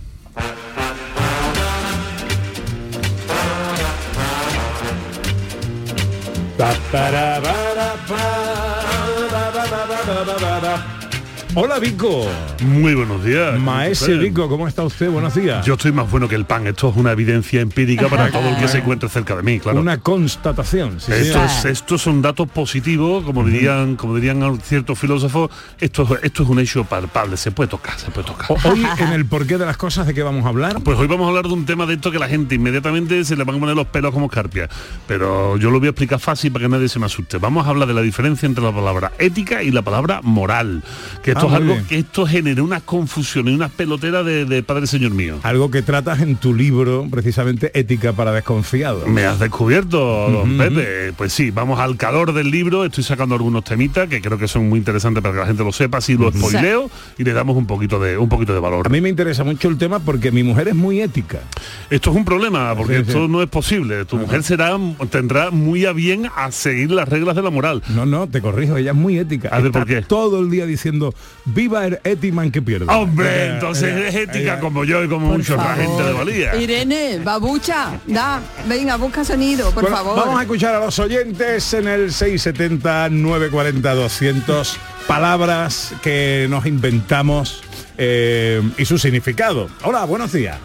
Ba-ba-da-ba-da-ba, 6.58 8.24
ba-ba-da-ba-da-ba-da-ba. 9.34 11.03
Hola 11.56 11.78
Vico. 11.78 12.26
Muy 12.66 12.96
buenos 12.96 13.24
días. 13.24 13.60
Maese 13.60 14.16
Vico, 14.18 14.50
¿cómo 14.50 14.68
está 14.68 14.82
usted? 14.84 15.12
Buenos 15.12 15.36
días. 15.36 15.64
Yo 15.64 15.76
estoy 15.76 15.92
más 15.92 16.10
bueno 16.10 16.28
que 16.28 16.34
el 16.34 16.46
pan. 16.46 16.66
Esto 16.66 16.90
es 16.90 16.96
una 16.96 17.12
evidencia 17.12 17.62
empírica 17.62 18.08
para 18.08 18.32
todo 18.32 18.50
el 18.50 18.58
que 18.58 18.68
se 18.68 18.80
encuentre 18.80 19.08
cerca 19.08 19.36
de 19.36 19.44
mí, 19.44 19.60
claro. 19.60 19.80
Una 19.80 20.00
constatación. 20.00 21.00
sí, 21.00 21.12
Esto 21.12 21.34
señor. 21.34 21.46
es- 21.46 21.66
estos 21.66 22.02
son 22.02 22.24
datos 22.24 22.48
positivos, 22.50 23.24
como 23.24 23.46
dirían, 23.46 23.98
como 23.98 24.16
dirían 24.16 24.60
ciertos 24.64 24.98
filósofos, 24.98 25.52
esto, 25.80 26.18
esto 26.24 26.42
es 26.44 26.50
un 26.50 26.58
hecho 26.60 26.86
palpable, 26.86 27.38
se 27.38 27.52
puede 27.52 27.70
tocar, 27.70 28.00
se 28.00 28.10
puede 28.10 28.26
tocar. 28.28 28.48
Hoy 28.66 28.84
en 28.98 29.10
el 29.10 29.26
porqué 29.28 29.60
de 29.60 29.66
las 29.68 29.78
cosas 29.78 30.08
de 30.08 30.16
qué 30.16 30.24
vamos 30.24 30.46
a 30.46 30.50
hablar. 30.50 30.82
Pues 30.84 30.98
hoy 30.98 31.06
vamos 31.08 31.26
a 31.26 31.30
hablar 31.30 31.46
de 31.48 31.54
un 31.54 31.66
tema 31.68 31.86
de 31.86 31.94
esto 31.94 32.10
que 32.12 32.18
la 32.18 32.28
gente 32.30 32.56
inmediatamente 32.56 33.24
se 33.26 33.36
le 33.36 33.44
van 33.44 33.58
a 33.58 33.60
poner 33.60 33.76
los 33.76 33.86
pelos 33.88 34.12
como 34.12 34.26
escarpia. 34.26 34.70
Pero 35.08 35.58
yo 35.58 35.70
lo 35.70 35.78
voy 35.80 35.88
a 35.88 35.92
explicar 35.92 36.20
fácil 36.20 36.52
para 36.52 36.66
que 36.66 36.70
nadie 36.70 36.90
se 36.90 36.98
me 36.98 37.06
asuste. 37.06 37.38
Vamos 37.38 37.68
a 37.68 37.70
hablar 37.70 37.88
de 37.88 37.94
la 37.94 38.02
diferencia 38.02 38.48
entre 38.48 38.64
la 38.64 38.72
palabra 38.72 39.12
ética 39.20 39.62
y 39.62 39.70
la 39.70 39.84
palabra 39.84 40.20
moral. 40.24 40.82
Que 41.22 41.32
esto 41.32 41.43
Ah, 41.46 41.52
es 41.52 41.56
algo 41.56 41.74
bien. 41.74 41.86
que 41.86 41.98
esto 42.00 42.26
genera 42.26 42.64
unas 42.64 42.84
confusiones 42.84 43.54
y 43.54 43.56
unas 43.56 43.72
peloteras 43.72 44.26
de, 44.26 44.46
de 44.46 44.64
Padre 44.64 44.88
Señor 44.88 45.12
mío. 45.12 45.40
Algo 45.44 45.70
que 45.72 45.82
tratas 45.82 46.22
en 46.22 46.36
tu 46.36 46.54
libro, 46.54 47.08
precisamente 47.10 47.72
Ética 47.78 48.14
para 48.14 48.32
desconfiados. 48.32 49.08
Me 49.08 49.26
has 49.26 49.40
descubierto, 49.40 49.98
don 50.30 50.58
Pepe. 50.58 51.14
Pues 51.14 51.34
sí, 51.34 51.52
vamos 51.52 51.80
al 51.80 51.98
calor 51.98 52.34
del 52.34 52.52
libro. 52.52 52.86
Estoy 52.86 53.04
sacando 53.04 53.36
algunos 53.36 53.64
temitas 53.64 54.08
que 54.10 54.22
creo 54.22 54.38
que 54.38 54.48
son 54.48 54.70
muy 54.70 54.80
interesantes 54.80 55.22
para 55.22 55.34
que 55.34 55.40
la 55.42 55.48
gente 55.48 55.64
lo 55.64 55.72
sepa. 55.72 55.98
Así 56.00 56.16
lo 56.18 56.32
spoileo 56.32 56.90
y 57.18 57.24
le 57.24 57.34
damos 57.34 57.56
un 57.58 57.66
poquito 57.66 58.00
de 58.00 58.18
un 58.18 58.30
poquito 58.30 58.54
de 58.54 58.60
valor. 58.60 58.88
A 58.88 58.90
mí 58.90 59.02
me 59.02 59.10
interesa 59.10 59.44
mucho 59.44 59.68
el 59.70 59.78
tema 59.78 60.00
porque 60.00 60.32
mi 60.32 60.44
mujer 60.44 60.68
es 60.70 60.76
muy 60.76 61.02
ética. 61.02 61.40
Esto 61.90 62.10
es 62.12 62.16
un 62.16 62.26
problema, 62.26 62.76
porque 62.76 62.98
Sí, 62.98 63.04
sí. 63.06 63.10
esto 63.10 63.28
no 63.28 63.42
es 63.42 63.50
posible. 63.50 64.06
Tu 64.06 64.18
mujer 64.18 64.44
será, 64.44 64.78
tendrá 65.10 65.52
muy 65.52 65.86
a 65.86 65.94
bien 65.94 66.28
a 66.36 66.52
seguir 66.52 66.92
las 66.92 67.08
reglas 67.10 67.36
de 67.36 67.42
la 67.42 67.50
moral. 67.50 67.82
No, 67.90 68.06
no, 68.06 68.28
te 68.28 68.42
corrijo, 68.42 68.78
ella 68.78 68.92
es 68.92 68.98
muy 68.98 69.18
ética. 69.18 69.50
A 69.50 69.58
ver, 69.58 69.68
Está 69.68 69.80
¿por 69.80 69.88
qué? 69.88 70.02
Todo 70.02 70.40
el 70.42 70.50
día 70.50 70.66
diciendo, 70.66 71.14
viva 71.46 71.86
el 71.86 72.00
Etiman 72.04 72.52
que 72.52 72.62
pierde. 72.62 72.86
Hombre, 72.90 73.46
Ella- 73.46 73.54
entonces 73.56 73.84
ella- 73.84 74.00
eres 74.00 74.16
ética 74.16 74.40
ella- 74.40 74.60
como 74.60 74.84
yo 74.86 75.04
y 75.04 75.10
como 75.10 75.28
mucha 75.28 75.76
gente 75.76 76.04
de 76.04 76.14
valía. 76.14 76.56
Irene, 76.56 77.20
babucha, 77.24 78.00
da, 78.08 78.40
venga, 78.68 78.96
busca 78.96 79.24
sonido, 79.26 79.72
por 79.72 79.84
Bueno, 79.84 79.98
favor. 79.98 80.16
Vamos 80.18 80.40
a 80.40 80.44
escuchar 80.44 80.76
a 80.76 80.80
los 80.80 80.98
oyentes 81.00 81.74
en 81.74 81.88
el 81.88 82.12
670 82.14 83.10
940 83.10 83.94
200 83.94 84.78
palabras 85.08 85.94
que 86.02 86.48
nos 86.50 86.66
inventamos 86.66 87.62
eh, 87.98 88.62
y 88.78 88.86
su 88.86 88.98
significado. 88.98 89.70
Hola, 89.84 90.06
buenos 90.06 90.32
días. 90.34 90.58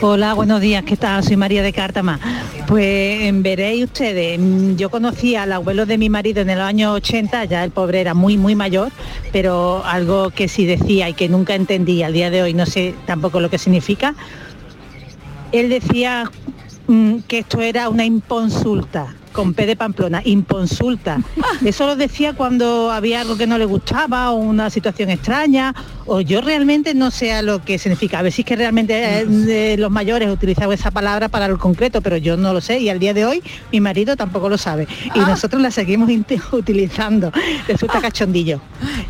Hola, 0.00 0.34
buenos 0.34 0.60
días, 0.60 0.84
¿qué 0.84 0.96
tal? 0.96 1.22
Soy 1.22 1.36
María 1.36 1.62
de 1.62 1.72
Cártama. 1.72 2.18
Pues 2.66 3.22
em, 3.22 3.42
veréis 3.42 3.84
ustedes, 3.84 4.38
mm, 4.38 4.76
yo 4.76 4.90
conocí 4.90 5.36
al 5.36 5.52
abuelo 5.52 5.86
de 5.86 5.98
mi 5.98 6.08
marido 6.08 6.40
en 6.40 6.50
el 6.50 6.60
año 6.60 6.92
80, 6.92 7.44
ya 7.44 7.62
el 7.64 7.70
pobre 7.70 8.00
era 8.00 8.14
muy, 8.14 8.38
muy 8.38 8.54
mayor, 8.54 8.90
pero 9.32 9.82
algo 9.84 10.30
que 10.30 10.48
sí 10.48 10.66
decía 10.66 11.08
y 11.08 11.14
que 11.14 11.28
nunca 11.28 11.54
entendí 11.54 12.02
al 12.02 12.12
día 12.12 12.30
de 12.30 12.42
hoy, 12.42 12.54
no 12.54 12.66
sé 12.66 12.94
tampoco 13.06 13.40
lo 13.40 13.50
que 13.50 13.58
significa, 13.58 14.14
él 15.52 15.68
decía 15.68 16.30
mm, 16.86 17.18
que 17.28 17.40
esto 17.40 17.60
era 17.60 17.88
una 17.88 18.04
imponsulta, 18.04 19.14
con 19.32 19.54
P 19.54 19.66
de 19.66 19.76
Pamplona, 19.76 20.22
imponsulta. 20.24 21.20
Eso 21.64 21.86
lo 21.86 21.96
decía 21.96 22.34
cuando 22.34 22.90
había 22.90 23.20
algo 23.20 23.36
que 23.36 23.46
no 23.46 23.58
le 23.58 23.64
gustaba 23.64 24.30
o 24.30 24.36
una 24.36 24.70
situación 24.70 25.10
extraña, 25.10 25.74
o 26.06 26.20
yo 26.20 26.40
realmente 26.40 26.94
no 26.94 27.10
sé 27.10 27.32
a 27.32 27.42
lo 27.42 27.62
que 27.64 27.78
significa. 27.78 28.18
A 28.18 28.22
ver 28.22 28.32
si 28.32 28.42
es 28.42 28.46
que 28.46 28.56
realmente 28.56 29.20
eh, 29.20 29.26
de 29.26 29.76
los 29.76 29.90
mayores 29.90 30.28
utilizaban 30.28 30.74
esa 30.74 30.90
palabra 30.90 31.28
para 31.28 31.48
lo 31.48 31.58
concreto, 31.58 32.00
pero 32.00 32.16
yo 32.16 32.36
no 32.36 32.52
lo 32.52 32.60
sé 32.60 32.80
y 32.80 32.88
al 32.88 32.98
día 32.98 33.14
de 33.14 33.24
hoy 33.24 33.42
mi 33.72 33.80
marido 33.80 34.16
tampoco 34.16 34.48
lo 34.48 34.58
sabe. 34.58 34.88
Y 35.14 35.18
nosotros 35.20 35.62
la 35.62 35.70
seguimos 35.70 36.10
utilizando. 36.52 37.32
Resulta 37.68 38.00
cachondillo. 38.00 38.60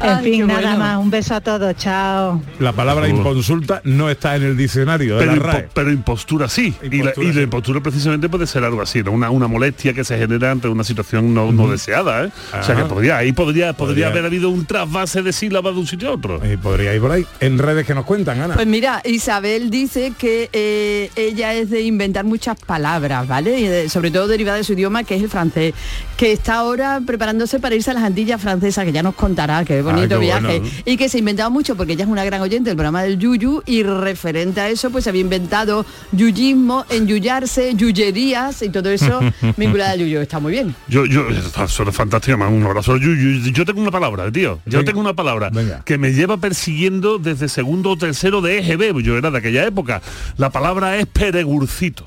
En 0.00 0.08
Ay, 0.10 0.24
qué 0.24 0.30
fin, 0.32 0.46
nada 0.46 0.60
bueno. 0.60 0.78
más. 0.78 0.98
Un 0.98 1.10
beso 1.10 1.34
a 1.34 1.40
todos. 1.40 1.74
Chao. 1.76 2.42
La 2.58 2.72
palabra 2.72 3.08
inconsulta 3.08 3.80
no 3.84 4.10
está 4.10 4.36
en 4.36 4.42
el 4.42 4.56
diccionario 4.56 5.16
de 5.16 5.20
Pero, 5.20 5.32
la 5.36 5.38
impo- 5.42 5.52
RAE. 5.52 5.68
pero 5.74 5.90
impostura 5.92 6.48
sí. 6.48 6.74
y, 6.82 6.88
la, 6.88 6.96
Impostura 6.96 7.28
y 7.28 7.32
la 7.32 7.42
impostura 7.42 7.80
precisamente 7.80 8.28
puede 8.28 8.46
ser 8.46 8.64
algo 8.64 8.82
así, 8.82 9.02
¿no? 9.02 9.12
una, 9.12 9.30
una 9.30 9.48
molestia 9.48 9.92
que 9.92 10.04
se 10.04 10.09
genera 10.18 10.50
ante 10.50 10.68
una 10.68 10.84
situación 10.84 11.32
no, 11.34 11.52
no 11.52 11.68
deseada. 11.70 12.24
¿eh? 12.24 12.30
O 12.58 12.62
sea 12.62 12.74
que 12.76 12.84
podría, 12.84 13.16
ahí 13.18 13.32
podría, 13.32 13.72
podría, 13.72 13.90
Podría. 13.90 14.06
haber 14.08 14.24
habido 14.26 14.50
un 14.50 14.66
trasvase 14.66 15.22
de 15.22 15.32
sílabas 15.32 15.74
de 15.74 15.80
un 15.80 15.86
sitio 15.86 16.08
a 16.08 16.12
otro. 16.12 16.40
Y 16.50 16.56
podría 16.56 16.94
ir 16.94 17.00
por 17.00 17.12
ahí. 17.12 17.26
En 17.40 17.58
redes 17.58 17.86
que 17.86 17.94
nos 17.94 18.04
cuentan, 18.04 18.40
Ana. 18.40 18.54
Pues 18.54 18.66
mira, 18.66 19.02
Isabel 19.04 19.70
dice 19.70 20.12
que 20.18 20.48
eh, 20.52 21.10
ella 21.16 21.54
es 21.54 21.70
de 21.70 21.82
inventar 21.82 22.24
muchas 22.24 22.58
palabras, 22.58 23.26
¿vale? 23.26 23.58
Y 23.58 23.66
de- 23.66 23.88
sobre 23.88 24.10
todo 24.10 24.28
derivada 24.28 24.56
de 24.58 24.64
su 24.64 24.72
idioma, 24.74 25.04
que 25.04 25.16
es 25.16 25.22
el 25.22 25.28
francés, 25.28 25.74
que 26.16 26.32
está 26.32 26.56
ahora 26.56 27.00
preparándose 27.04 27.58
para 27.60 27.74
irse 27.74 27.90
a 27.90 27.94
las 27.94 28.04
Antillas 28.04 28.40
francesas, 28.40 28.84
que 28.84 28.92
ya 28.92 29.02
nos 29.02 29.14
contará, 29.14 29.64
qué 29.64 29.82
bonito 29.82 30.16
Ah, 30.16 30.18
qué 30.18 30.24
viaje. 30.24 30.58
bueno. 30.60 30.74
Y 30.84 30.96
que 30.96 31.08
se 31.08 31.16
ha 31.16 31.20
inventado 31.20 31.50
mucho, 31.50 31.76
porque 31.76 31.94
ella 31.94 32.04
es 32.04 32.10
una 32.10 32.24
gran 32.24 32.40
oyente 32.40 32.70
del 32.70 32.76
programa 32.76 33.02
del 33.02 33.18
Yuyu, 33.18 33.62
y 33.66 33.82
referente 33.82 34.60
a 34.60 34.68
eso, 34.68 34.90
pues 34.90 35.04
se 35.04 35.10
había 35.10 35.22
inventado 35.22 35.84
yuyismo, 36.12 36.84
enyuyarse, 36.90 37.74
yuyerías 37.74 38.62
y 38.62 38.68
todo 38.70 38.90
eso 38.90 39.20
vinculado 39.56 39.92
al 39.92 39.99
yuyu. 40.00 40.20
Está 40.20 40.38
muy 40.40 40.52
bien. 40.52 40.74
Yo, 40.88 41.04
yo, 41.06 41.26
suena 41.68 41.92
fantástica, 41.92 42.36
man, 42.36 42.52
un 42.52 42.64
abrazo. 42.64 42.96
Yo, 42.96 43.10
yo- 43.14 43.50
yo 43.52 43.64
tengo 43.64 43.80
una 43.80 43.90
palabra, 43.90 44.30
tío. 44.32 44.60
Yo 44.66 44.78
Venga. 44.78 44.84
tengo 44.84 45.00
una 45.00 45.14
palabra 45.14 45.50
Venga. 45.50 45.82
que 45.84 45.98
me 45.98 46.12
lleva 46.12 46.36
persiguiendo 46.38 47.18
desde 47.18 47.48
segundo 47.48 47.90
o 47.90 47.96
tercero 47.96 48.40
de 48.40 48.58
EGB. 48.58 49.00
Yo 49.02 49.16
era 49.16 49.30
de 49.30 49.38
aquella 49.38 49.66
época. 49.66 50.02
La 50.36 50.50
palabra 50.50 50.96
es 50.98 51.06
peregurcito. 51.06 52.06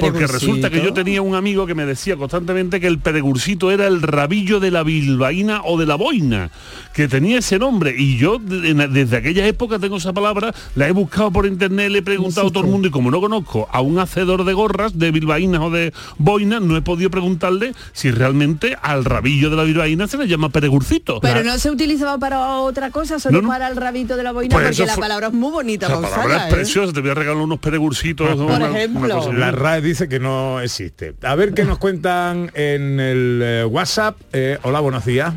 Porque 0.00 0.26
resulta 0.26 0.70
que 0.70 0.82
yo 0.82 0.92
tenía 0.92 1.22
un 1.22 1.34
amigo 1.34 1.66
que 1.66 1.74
me 1.74 1.84
decía 1.86 2.16
constantemente 2.16 2.80
que 2.80 2.86
el 2.86 2.98
peregurcito 2.98 3.70
era 3.70 3.86
el 3.86 4.02
rabillo 4.02 4.60
de 4.60 4.70
la 4.70 4.82
bilbaína 4.82 5.62
o 5.64 5.78
de 5.78 5.86
la 5.86 5.94
boina, 5.96 6.50
que 6.94 7.08
tenía 7.08 7.38
ese 7.38 7.58
nombre. 7.58 7.94
Y 7.96 8.16
yo 8.16 8.38
desde 8.38 9.16
aquella 9.16 9.46
época 9.46 9.78
tengo 9.78 9.96
esa 9.98 10.12
palabra, 10.12 10.54
la 10.74 10.88
he 10.88 10.92
buscado 10.92 11.30
por 11.30 11.46
internet, 11.46 11.90
le 11.90 11.98
he 11.98 12.02
preguntado 12.02 12.48
a 12.48 12.50
todo 12.52 12.64
el 12.64 12.70
mundo 12.70 12.88
y 12.88 12.90
como 12.90 13.10
no 13.10 13.20
conozco 13.20 13.68
a 13.70 13.80
un 13.80 13.98
hacedor 13.98 14.44
de 14.44 14.52
gorras, 14.52 14.98
de 14.98 15.10
bilbaínas 15.10 15.60
o 15.60 15.70
de 15.70 15.92
boinas, 16.18 16.62
no 16.62 16.76
he 16.76 16.82
podido 16.82 17.10
preguntarle 17.10 17.74
si 17.92 18.10
realmente 18.10 18.76
al 18.82 19.04
rabillo 19.04 19.50
de 19.50 19.56
la 19.56 19.64
bilbaína 19.64 20.06
se 20.08 20.16
le 20.16 20.26
llama 20.28 20.48
peregurcito. 20.48 21.20
Pero 21.20 21.42
no 21.44 21.58
se 21.58 21.70
utilizaba 21.70 22.18
para 22.18 22.58
otra 22.60 22.90
cosa, 22.90 23.18
solo 23.18 23.36
No, 23.38 23.42
no. 23.42 23.48
para 23.48 23.68
el 23.68 23.76
rabito 23.76 24.16
de 24.16 24.22
la 24.22 24.32
boina, 24.32 24.54
Pues 24.54 24.68
porque 24.76 24.86
la 24.86 24.96
palabra 24.96 25.26
es 25.28 25.32
muy 25.32 25.50
bonita, 25.50 25.88
La 25.88 26.00
palabra 26.00 26.36
es 26.46 26.52
¿eh? 26.52 26.54
preciosa, 26.56 26.92
te 26.92 27.00
voy 27.00 27.10
a 27.10 27.14
regalar 27.14 27.42
unos 27.42 27.58
peregurcitos. 27.58 28.28
Por 28.28 28.36
una- 28.46 28.56
una 28.56 28.78
ejemplo. 28.78 29.16
cosa- 29.16 29.32
La 29.32 29.50
Dice 29.82 30.08
que 30.08 30.20
no 30.20 30.60
existe. 30.60 31.14
A 31.22 31.34
ver 31.34 31.54
qué 31.54 31.64
nos 31.64 31.78
cuentan 31.78 32.50
en 32.54 33.00
el 33.00 33.40
eh, 33.42 33.64
WhatsApp. 33.64 34.16
Eh, 34.32 34.58
hola, 34.62 34.80
buenos 34.80 35.04
días. 35.04 35.34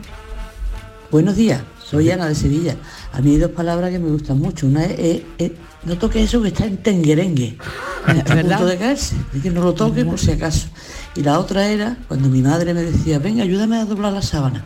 Buenos 1.10 1.36
días, 1.36 1.62
soy 1.84 2.12
Ana 2.12 2.28
de 2.28 2.36
Sevilla. 2.36 2.76
A 3.14 3.22
mí 3.22 3.32
hay 3.32 3.38
dos 3.38 3.52
palabras 3.52 3.90
que 3.92 3.98
me 4.00 4.10
gustan 4.12 4.38
mucho. 4.40 4.68
Una 4.68 4.86
es, 4.86 5.00
es- 5.00 5.22
es- 5.40 5.52
no 5.86 5.98
toque 5.98 6.22
eso 6.24 6.42
que 6.42 6.50
está 6.50 6.66
en 6.66 6.78
tenguerengue. 6.78 7.58
A 8.08 8.14
punto 8.24 8.66
de 8.66 8.78
caerse. 8.78 9.16
Es 9.36 9.42
que 9.42 9.50
no 9.50 9.64
lo 9.64 9.74
toque 9.74 10.06
por 10.06 10.20
si 10.20 10.32
acaso. 10.32 10.68
Y 11.16 11.22
la 11.22 11.40
otra 11.40 11.68
era 11.68 11.98
cuando 12.08 12.30
mi 12.30 12.42
madre 12.42 12.74
me 12.74 12.84
decía, 12.84 13.18
venga, 13.20 13.44
ayúdame 13.44 13.78
a 13.78 13.86
doblar 13.86 14.14
la 14.14 14.22
sábana. 14.22 14.64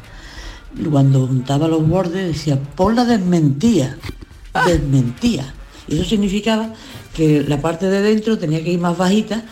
Y 0.77 0.83
cuando 0.85 1.25
juntaba 1.27 1.67
los 1.67 1.87
bordes 1.87 2.27
decía, 2.27 2.59
ponla 2.75 3.05
desmentía. 3.05 3.97
Desmentía. 4.65 5.53
Y 5.87 5.95
eso 5.95 6.03
significaba 6.09 6.73
que 7.13 7.43
la 7.47 7.61
parte 7.61 7.85
de 7.87 8.01
dentro 8.01 8.37
tenía 8.37 8.63
que 8.63 8.71
ir 8.71 8.79
más 8.79 8.97
bajita 8.97 9.43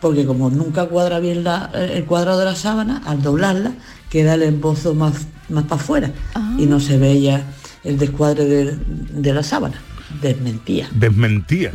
porque 0.00 0.24
como 0.26 0.50
nunca 0.50 0.86
cuadra 0.86 1.18
bien 1.20 1.44
la- 1.44 1.70
el 1.74 2.04
cuadrado 2.04 2.38
de 2.40 2.44
la 2.46 2.54
sábana, 2.54 3.02
al 3.06 3.22
doblarla 3.22 3.72
queda 4.10 4.34
el 4.34 4.42
embozo 4.42 4.94
más, 4.94 5.26
más 5.48 5.64
para 5.64 5.80
afuera 5.80 6.10
y 6.58 6.66
no 6.66 6.80
se 6.80 6.98
veía 6.98 7.44
el 7.84 7.98
descuadre 7.98 8.44
de, 8.44 8.76
de 8.76 9.32
la 9.32 9.42
sábana. 9.42 9.80
Desmentía. 10.20 10.88
Desmentía. 10.92 11.70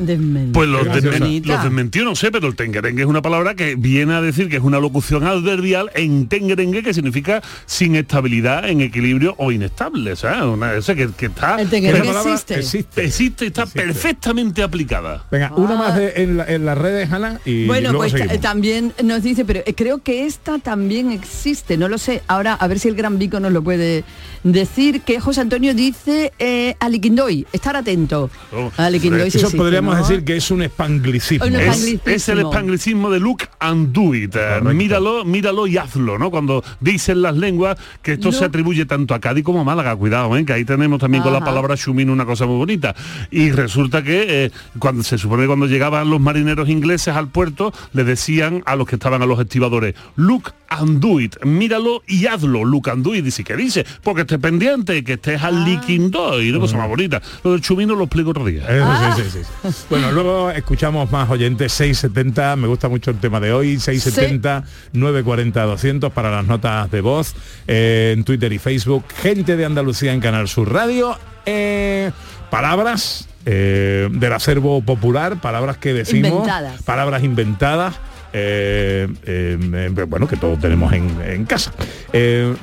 Pues 0.54 0.70
los, 0.70 0.88
desmen- 0.88 1.46
los 1.46 1.64
desmentidos 1.64 2.08
no 2.08 2.16
sé, 2.16 2.32
pero 2.32 2.48
el 2.48 2.56
tengerengue 2.56 3.02
es 3.04 3.08
una 3.08 3.22
palabra 3.22 3.56
que 3.56 3.76
viene 3.76 4.14
a 4.14 4.22
decir 4.22 4.50
que 4.50 4.58
es 4.58 4.64
una 4.64 4.80
locución 4.80 5.24
adverbial 5.26 5.92
en 5.96 6.28
tengerengue 6.28 6.84
que 6.84 6.94
significa 6.94 7.42
sin 7.66 7.96
estabilidad, 7.96 8.68
en 8.70 8.82
equilibrio 8.82 9.36
o 9.38 9.52
inestable. 9.52 10.16
¿sabes? 10.16 10.42
Una, 10.44 10.74
eso 10.74 10.96
que, 10.96 11.10
que 11.18 11.28
está... 11.28 11.60
El 11.62 11.70
tengerengue 11.70 12.10
existe. 12.10 12.56
Existe, 12.60 13.06
existe, 13.06 13.46
está 13.48 13.66
perfectamente 13.66 14.64
aplicada. 14.64 15.26
Venga, 15.32 15.54
una 15.56 15.76
más 15.76 15.96
de- 15.96 16.14
en, 16.16 16.38
la- 16.38 16.46
en 16.46 16.66
las 16.66 16.78
redes, 16.78 17.12
Ana, 17.12 17.40
y 17.46 17.66
Bueno, 17.68 17.90
luego 17.92 18.00
pues 18.00 18.12
seguimos. 18.14 18.40
también 18.42 18.94
nos 19.04 19.24
dice, 19.24 19.46
pero 19.46 19.62
eh, 19.66 19.74
creo 19.76 20.00
que 20.00 20.26
esta 20.26 20.60
también 20.60 21.12
existe, 21.12 21.78
no 21.78 21.88
lo 21.88 21.98
sé. 21.98 22.22
Ahora, 22.28 22.54
a 22.54 22.68
ver 22.68 22.80
si 22.80 22.88
el 22.88 22.96
Gran 22.96 23.20
Vico 23.20 23.40
nos 23.40 23.52
lo 23.52 23.62
puede 23.64 24.04
decir, 24.44 25.02
que 25.02 25.20
José 25.20 25.42
Antonio 25.42 25.74
dice 25.74 26.34
eh, 26.40 26.76
aliquindoy, 26.80 27.46
estar 27.52 27.76
atento. 27.76 28.30
Alequindo, 28.78 29.18
ese 29.18 29.38
Eso 29.38 29.50
sí, 29.50 29.58
podríamos 29.58 29.96
¿no? 29.96 30.02
decir 30.02 30.24
que 30.24 30.38
es 30.38 30.52
un 30.52 30.64
espanglicismo. 30.64 31.46
Es, 31.46 32.00
es 32.06 32.30
el 32.30 32.40
espanglicismo 32.40 33.10
de 33.10 33.20
look 33.20 33.44
and 33.60 33.92
do 33.92 34.14
it. 34.16 34.36
Eh, 34.36 34.40
Correcto. 34.40 34.74
Míralo, 34.74 35.26
míralo 35.26 35.68
y 35.68 35.78
hazlo, 35.78 36.18
¿no? 36.18 36.32
Cuando 36.32 36.64
dicen 36.80 37.22
las 37.22 37.36
lenguas 37.36 37.78
que 38.02 38.14
esto 38.14 38.32
se 38.32 38.46
atribuye 38.46 38.86
tanto 38.86 39.14
a 39.14 39.20
Cádiz 39.20 39.44
como 39.44 39.62
a 39.62 39.64
Málaga, 39.64 39.96
cuidado, 39.96 40.36
¿eh? 40.38 40.46
que 40.46 40.54
ahí 40.54 40.66
tenemos 40.66 41.00
también 41.00 41.24
con 41.24 41.34
la 41.34 41.44
palabra 41.44 41.76
shumino 41.76 42.14
una 42.14 42.26
cosa 42.26 42.46
muy 42.46 42.58
bonita. 42.58 42.96
Y 43.30 43.52
resulta 43.52 44.04
que 44.04 44.46
eh, 44.46 44.52
cuando 44.80 45.04
se 45.04 45.18
supone 45.18 45.44
que 45.44 45.48
cuando 45.48 45.68
llegaban 45.68 46.10
los 46.10 46.20
marineros 46.20 46.70
ingleses 46.70 47.16
al 47.16 47.28
puerto, 47.28 47.74
le 47.94 48.04
decían 48.04 48.64
a 48.66 48.76
los 48.76 48.88
que 48.88 48.96
estaban 48.96 49.22
a 49.22 49.26
los 49.26 49.40
estibadores, 49.40 49.96
look 50.16 50.54
and 50.70 51.00
do 51.00 51.20
it, 51.20 51.36
míralo 51.44 52.02
y 52.08 52.26
hazlo, 52.28 52.64
look 52.64 52.90
and 52.90 53.04
do 53.04 53.14
it. 53.14 53.24
Dice, 53.24 53.44
¿qué 53.44 53.56
dice? 53.56 53.86
Porque 54.04 54.26
estés 54.36 54.40
pendiente, 54.40 55.04
que 55.04 55.14
estés 55.14 55.42
Ah. 55.42 55.48
al 55.48 55.66
licking 55.66 56.12
do, 56.12 56.42
y 56.42 56.50
una 56.50 56.60
cosa 56.60 56.78
más 56.78 56.88
bonita. 56.88 57.22
Lo 57.44 57.52
del 57.52 57.62
chumino 57.62 57.96
lo 57.96 58.04
explico 58.06 58.32
otro 58.32 58.46
día. 58.46 58.64
Eso, 58.68 59.16
sí, 59.18 59.24
sí, 59.32 59.40
sí. 59.44 59.86
Bueno, 59.90 60.12
luego 60.12 60.52
escuchamos 60.52 61.12
más 61.12 61.30
oyentes, 61.30 61.72
670, 61.74 62.56
me 62.56 62.68
gusta 62.68 62.90
mucho 62.90 63.12
el 63.12 63.18
tema 63.18 63.40
de 63.40 63.52
hoy, 63.54 63.80
670, 63.80 64.64
940, 64.94 65.64
200 65.64 66.12
para 66.12 66.32
las 66.32 66.46
notas 66.46 66.90
de 66.92 67.02
voz 67.02 67.36
eh, 67.68 68.14
en 68.16 68.24
Twitter 68.24 68.52
y 68.54 68.60
Facebook, 68.60 69.04
gente 69.22 69.56
de 69.58 69.66
Andalucía 69.66 70.14
en 70.14 70.20
Canal 70.20 70.48
Sur 70.48 70.72
Radio, 70.72 71.18
eh, 71.46 72.12
palabras 72.50 73.28
eh, 73.46 74.08
del 74.12 74.34
acervo 74.34 74.82
popular, 74.82 75.42
palabras 75.42 75.78
que 75.78 75.94
decimos, 75.94 76.32
Inventadas. 76.32 76.82
palabras 76.84 77.24
inventadas. 77.24 77.96
Eh, 78.34 79.08
eh, 79.26 79.58
eh, 79.74 80.06
bueno, 80.08 80.28
que 80.28 80.38
todos 80.38 80.60
tenemos 80.60 80.92
en, 80.94 81.10
en 81.22 81.46
casa. 81.46 81.72
Eh, 82.14 82.54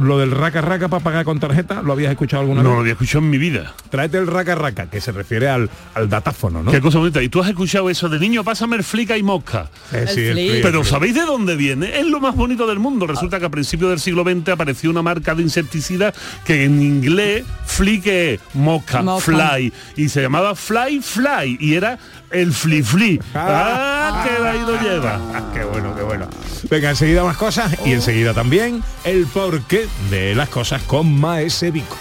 lo 0.00 0.18
del 0.18 0.30
raca 0.30 0.60
raca 0.60 0.88
para 0.88 1.02
pagar 1.02 1.24
con 1.24 1.38
tarjeta, 1.40 1.82
¿lo 1.82 1.92
habías 1.92 2.10
escuchado 2.12 2.42
alguna 2.42 2.62
No 2.62 2.70
vez? 2.70 2.74
lo 2.76 2.80
había 2.80 2.92
escuchado 2.92 3.24
en 3.24 3.30
mi 3.30 3.38
vida. 3.38 3.74
Tráete 3.90 4.18
el 4.18 4.26
raca 4.26 4.54
raca, 4.54 4.86
que 4.90 5.00
se 5.00 5.12
refiere 5.12 5.48
al, 5.48 5.68
al 5.94 6.08
datáfono, 6.08 6.62
¿no? 6.62 6.70
Qué 6.70 6.80
cosa 6.80 6.98
bonita. 6.98 7.22
Y 7.22 7.28
tú 7.28 7.40
has 7.42 7.48
escuchado 7.48 7.88
eso 7.90 8.08
de 8.08 8.18
niño, 8.18 8.44
pásame 8.44 8.76
el 8.76 8.84
flica 8.84 9.16
y 9.16 9.22
mosca. 9.22 9.70
Eh, 9.92 10.06
sí, 10.12 10.20
el 10.26 10.32
flick, 10.34 10.62
Pero. 10.62 10.84
¿sabéis 10.84 11.14
de 11.14 11.22
dónde 11.22 11.56
viene? 11.56 11.98
Es 11.98 12.06
lo 12.06 12.20
más 12.20 12.34
bonito 12.34 12.66
del 12.66 12.78
mundo. 12.78 13.06
Resulta 13.06 13.38
que 13.38 13.46
a 13.46 13.50
principios 13.50 13.90
del 13.90 14.00
siglo 14.00 14.22
XX 14.24 14.48
apareció 14.50 14.90
una 14.90 15.02
marca 15.02 15.34
de 15.34 15.42
insecticida 15.42 16.12
que 16.44 16.64
en 16.64 16.80
inglés 16.82 17.44
flick 17.66 18.06
es 18.06 18.40
mosca, 18.54 19.02
Mosca. 19.02 19.32
fly. 19.32 19.72
Y 19.96 20.08
se 20.08 20.22
llamaba 20.22 20.54
fly 20.54 21.00
fly. 21.02 21.56
Y 21.60 21.74
era 21.74 21.98
el 22.30 22.52
fli 22.52 22.82
fli. 22.82 23.20
Ah, 23.34 24.24
que 24.26 24.42
de 24.42 24.48
ahí 24.48 24.60
lo 24.60 24.80
lleva. 24.80 25.17
qué 25.54 25.64
bueno, 25.64 25.94
qué 25.94 26.02
bueno. 26.02 26.26
Venga, 26.70 26.90
enseguida 26.90 27.24
más 27.24 27.36
cosas 27.36 27.76
y 27.84 27.92
enseguida 27.92 28.34
también 28.34 28.82
el 29.04 29.26
porqué 29.26 29.88
de 30.10 30.34
las 30.34 30.48
cosas 30.48 30.82
con 30.82 31.12
Maese 31.18 31.70
Vico. 31.70 31.96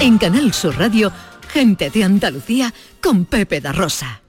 En 0.00 0.18
Canal 0.18 0.52
Sur 0.52 0.76
Radio, 0.76 1.12
gente 1.48 1.88
de 1.88 2.04
Andalucía 2.04 2.74
con 3.00 3.24
Pepe 3.24 3.60
da 3.60 3.72
Rosa. 3.72 4.23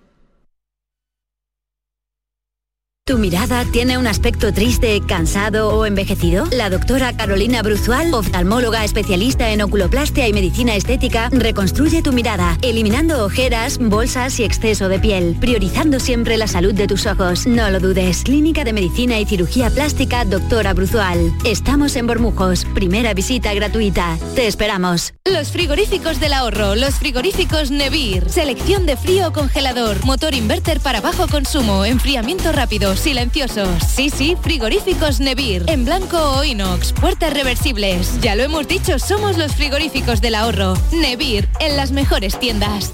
¿Tu 3.07 3.19
mirada 3.19 3.65
tiene 3.65 3.99
un 3.99 4.07
aspecto 4.07 4.51
triste, 4.51 4.99
cansado 4.99 5.69
o 5.69 5.85
envejecido? 5.85 6.47
La 6.51 6.71
doctora 6.71 7.15
Carolina 7.15 7.61
Bruzual, 7.61 8.11
oftalmóloga 8.11 8.83
especialista 8.83 9.51
en 9.51 9.61
oculoplastia 9.61 10.27
y 10.27 10.33
medicina 10.33 10.75
estética, 10.75 11.29
reconstruye 11.31 12.01
tu 12.01 12.13
mirada, 12.13 12.57
eliminando 12.63 13.23
ojeras, 13.23 13.77
bolsas 13.77 14.39
y 14.39 14.43
exceso 14.43 14.89
de 14.89 14.97
piel, 14.97 15.37
priorizando 15.39 15.99
siempre 15.99 16.35
la 16.35 16.47
salud 16.47 16.73
de 16.73 16.87
tus 16.87 17.05
ojos. 17.05 17.45
No 17.45 17.69
lo 17.69 17.79
dudes. 17.79 18.23
Clínica 18.23 18.63
de 18.63 18.73
Medicina 18.73 19.19
y 19.19 19.27
Cirugía 19.27 19.69
Plástica, 19.69 20.25
doctora 20.25 20.73
Bruzual. 20.73 21.31
Estamos 21.45 21.95
en 21.97 22.07
Bormujos. 22.07 22.65
Primera 22.73 23.13
visita 23.13 23.53
gratuita. 23.53 24.17
Te 24.33 24.47
esperamos. 24.47 25.13
Los 25.31 25.51
frigoríficos 25.51 26.19
del 26.19 26.33
ahorro, 26.33 26.73
los 26.73 26.95
frigoríficos 26.95 27.69
Nevir. 27.69 28.27
Selección 28.31 28.87
de 28.87 28.97
frío 28.97 29.27
o 29.27 29.31
congelador, 29.31 30.03
motor 30.05 30.33
inverter 30.33 30.79
para 30.79 31.01
bajo 31.01 31.27
consumo, 31.27 31.85
enfriamiento 31.85 32.51
rápido, 32.51 32.94
silenciosos. 32.99 33.83
Sí, 33.83 34.09
sí, 34.09 34.35
frigoríficos 34.41 35.19
Nevir. 35.19 35.63
En 35.67 35.85
blanco 35.85 36.17
o 36.17 36.43
inox, 36.43 36.93
puertas 36.93 37.33
reversibles. 37.33 38.19
Ya 38.21 38.35
lo 38.35 38.43
hemos 38.43 38.67
dicho, 38.67 38.99
somos 38.99 39.37
los 39.37 39.53
frigoríficos 39.53 40.21
del 40.21 40.35
ahorro. 40.35 40.73
Nevir, 40.91 41.49
en 41.59 41.77
las 41.77 41.91
mejores 41.91 42.39
tiendas. 42.39 42.93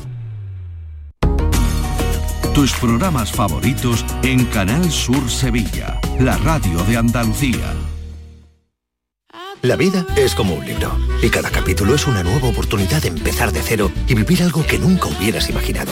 Tus 2.54 2.74
programas 2.74 3.32
favoritos 3.32 4.06
en 4.24 4.45
Canal 4.45 4.91
Sur 4.91 5.30
Sevilla, 5.30 5.99
la 6.20 6.38
radio 6.38 6.84
de 6.84 6.97
Andalucía. 6.97 7.74
La 9.62 9.76
vida 9.76 10.06
es 10.16 10.34
como 10.34 10.56
un 10.56 10.66
libro 10.66 10.91
y 11.22 11.30
cada 11.30 11.49
capítulo 11.49 11.93
es 11.93 12.08
una 12.08 12.24
nueva 12.24 12.49
oportunidad 12.49 13.02
de 13.04 13.10
empezar 13.10 13.52
de 13.52 13.62
cero 13.62 13.91
y 14.08 14.16
vivir 14.16 14.41
algo 14.41 14.66
que 14.66 14.80
nunca 14.80 15.08
hubieras 15.08 15.49
imaginado. 15.49 15.91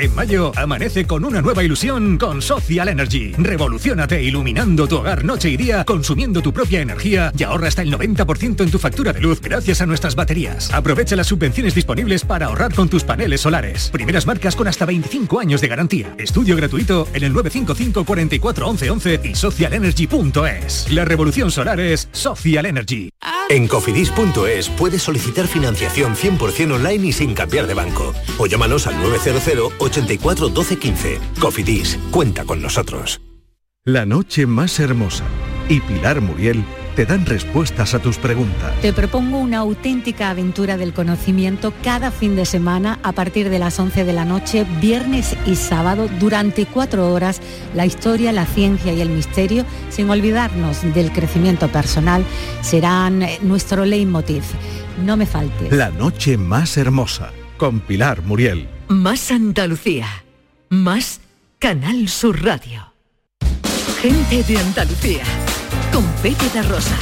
En 0.00 0.14
mayo 0.14 0.52
amanece 0.54 1.08
con 1.08 1.24
una 1.24 1.42
nueva 1.42 1.64
ilusión 1.64 2.18
con 2.18 2.40
Social 2.40 2.86
Energy. 2.86 3.32
Revolucionate 3.36 4.22
iluminando 4.22 4.86
tu 4.86 4.98
hogar 4.98 5.24
noche 5.24 5.50
y 5.50 5.56
día, 5.56 5.84
consumiendo 5.84 6.40
tu 6.40 6.52
propia 6.52 6.80
energía 6.80 7.32
y 7.36 7.42
ahorra 7.42 7.66
hasta 7.66 7.82
el 7.82 7.92
90% 7.92 8.62
en 8.62 8.70
tu 8.70 8.78
factura 8.78 9.12
de 9.12 9.20
luz 9.20 9.40
gracias 9.40 9.80
a 9.80 9.86
nuestras 9.86 10.14
baterías. 10.14 10.72
Aprovecha 10.72 11.16
las 11.16 11.26
subvenciones 11.26 11.74
disponibles 11.74 12.24
para 12.24 12.46
ahorrar 12.46 12.72
con 12.74 12.88
tus 12.88 13.02
paneles 13.02 13.40
solares. 13.40 13.90
Primeras 13.90 14.24
marcas 14.24 14.54
con 14.54 14.68
hasta 14.68 14.86
25 14.86 15.40
años 15.40 15.60
de 15.60 15.66
garantía. 15.66 16.14
Estudio 16.16 16.54
gratuito 16.54 17.08
en 17.12 17.24
el 17.24 17.32
955 17.32 18.04
44 18.04 18.68
11 18.68 18.90
11 18.90 19.20
y 19.24 19.34
socialenergy.es. 19.34 20.92
La 20.92 21.06
revolución 21.06 21.50
solar 21.50 21.80
es 21.80 22.08
Social 22.12 22.66
Energy. 22.66 23.10
En 23.50 23.66
cofidis.es 23.66 24.68
puedes 24.68 25.02
solicitar 25.02 25.48
financiación 25.48 26.14
100% 26.14 26.74
online 26.74 27.08
y 27.08 27.12
sin 27.12 27.34
cambiar 27.34 27.66
de 27.66 27.74
banco. 27.74 28.14
O 28.38 28.46
llámanos 28.46 28.86
al 28.86 29.00
900 29.02 29.87
84 29.88 30.48
12 30.48 30.78
15. 30.78 31.20
Cofidis, 31.40 31.98
cuenta 32.10 32.44
con 32.44 32.60
nosotros. 32.60 33.20
La 33.84 34.04
noche 34.04 34.46
más 34.46 34.78
hermosa 34.80 35.24
y 35.68 35.80
Pilar 35.80 36.20
Muriel 36.20 36.62
te 36.94 37.06
dan 37.06 37.24
respuestas 37.24 37.94
a 37.94 38.00
tus 38.00 38.18
preguntas. 38.18 38.74
Te 38.82 38.92
propongo 38.92 39.38
una 39.38 39.58
auténtica 39.58 40.28
aventura 40.30 40.76
del 40.76 40.92
conocimiento 40.92 41.72
cada 41.82 42.10
fin 42.10 42.36
de 42.36 42.44
semana 42.44 42.98
a 43.02 43.12
partir 43.12 43.48
de 43.48 43.58
las 43.58 43.78
11 43.78 44.04
de 44.04 44.12
la 44.12 44.24
noche, 44.24 44.66
viernes 44.80 45.36
y 45.46 45.54
sábado, 45.54 46.08
durante 46.18 46.66
cuatro 46.66 47.10
horas, 47.12 47.40
la 47.74 47.86
historia, 47.86 48.32
la 48.32 48.44
ciencia 48.44 48.92
y 48.92 49.00
el 49.00 49.08
misterio, 49.08 49.64
sin 49.88 50.10
olvidarnos 50.10 50.82
del 50.92 51.12
crecimiento 51.12 51.68
personal, 51.68 52.24
serán 52.60 53.22
eh, 53.22 53.38
nuestro 53.42 53.86
leitmotiv. 53.86 54.42
No 55.02 55.16
me 55.16 55.24
faltes. 55.24 55.72
La 55.72 55.90
noche 55.90 56.36
más 56.36 56.76
hermosa 56.76 57.32
con 57.56 57.80
Pilar 57.80 58.22
Muriel. 58.22 58.68
Más 58.88 59.30
Andalucía. 59.30 60.06
Más 60.70 61.20
Canal 61.58 62.08
Sur 62.08 62.42
Radio. 62.42 62.94
Gente 64.00 64.42
de 64.42 64.58
Andalucía. 64.58 65.24
Con 65.92 66.06
Pepe 66.22 66.62
Rosa. 66.62 66.96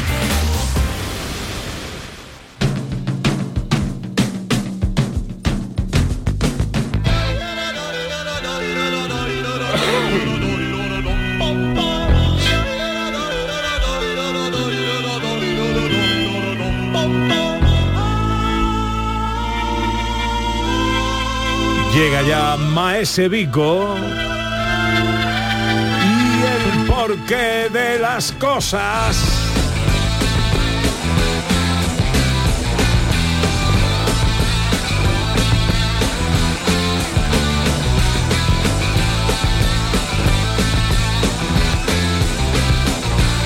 Llega 21.97 22.21
ya 22.21 22.59
Maese 22.59 23.27
Vico 23.27 23.97
y 26.05 26.43
el 26.45 26.87
porqué 26.87 27.71
de 27.73 27.99
las 27.99 28.33
cosas. 28.33 29.17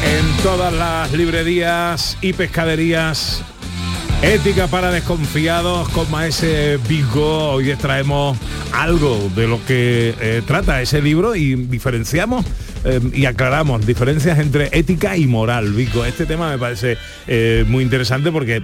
En 0.03 0.43
todas 0.43 0.73
las 0.73 1.13
librerías 1.13 2.19
y 2.21 2.33
pescaderías 2.33 3.45
Ética 4.23 4.67
para 4.67 4.91
desconfiados 4.91 5.89
con 5.89 6.11
Maese 6.11 6.79
Vigo. 6.87 7.53
Hoy 7.53 7.71
extraemos 7.71 8.37
algo 8.71 9.31
de 9.35 9.49
lo 9.49 9.65
que 9.65 10.15
eh, 10.21 10.43
trata 10.47 10.83
ese 10.83 11.01
libro 11.01 11.35
y 11.35 11.55
diferenciamos 11.55 12.45
eh, 12.85 13.01
y 13.13 13.27
aclaramos 13.27 13.87
diferencias 13.87 14.39
entre 14.39 14.71
ética 14.73 15.17
y 15.17 15.27
moral, 15.27 15.73
Vico. 15.73 16.05
Este 16.05 16.27
tema 16.27 16.51
me 16.51 16.59
parece 16.59 16.97
eh, 17.27 17.65
muy 17.69 17.85
interesante 17.85 18.33
porque 18.33 18.63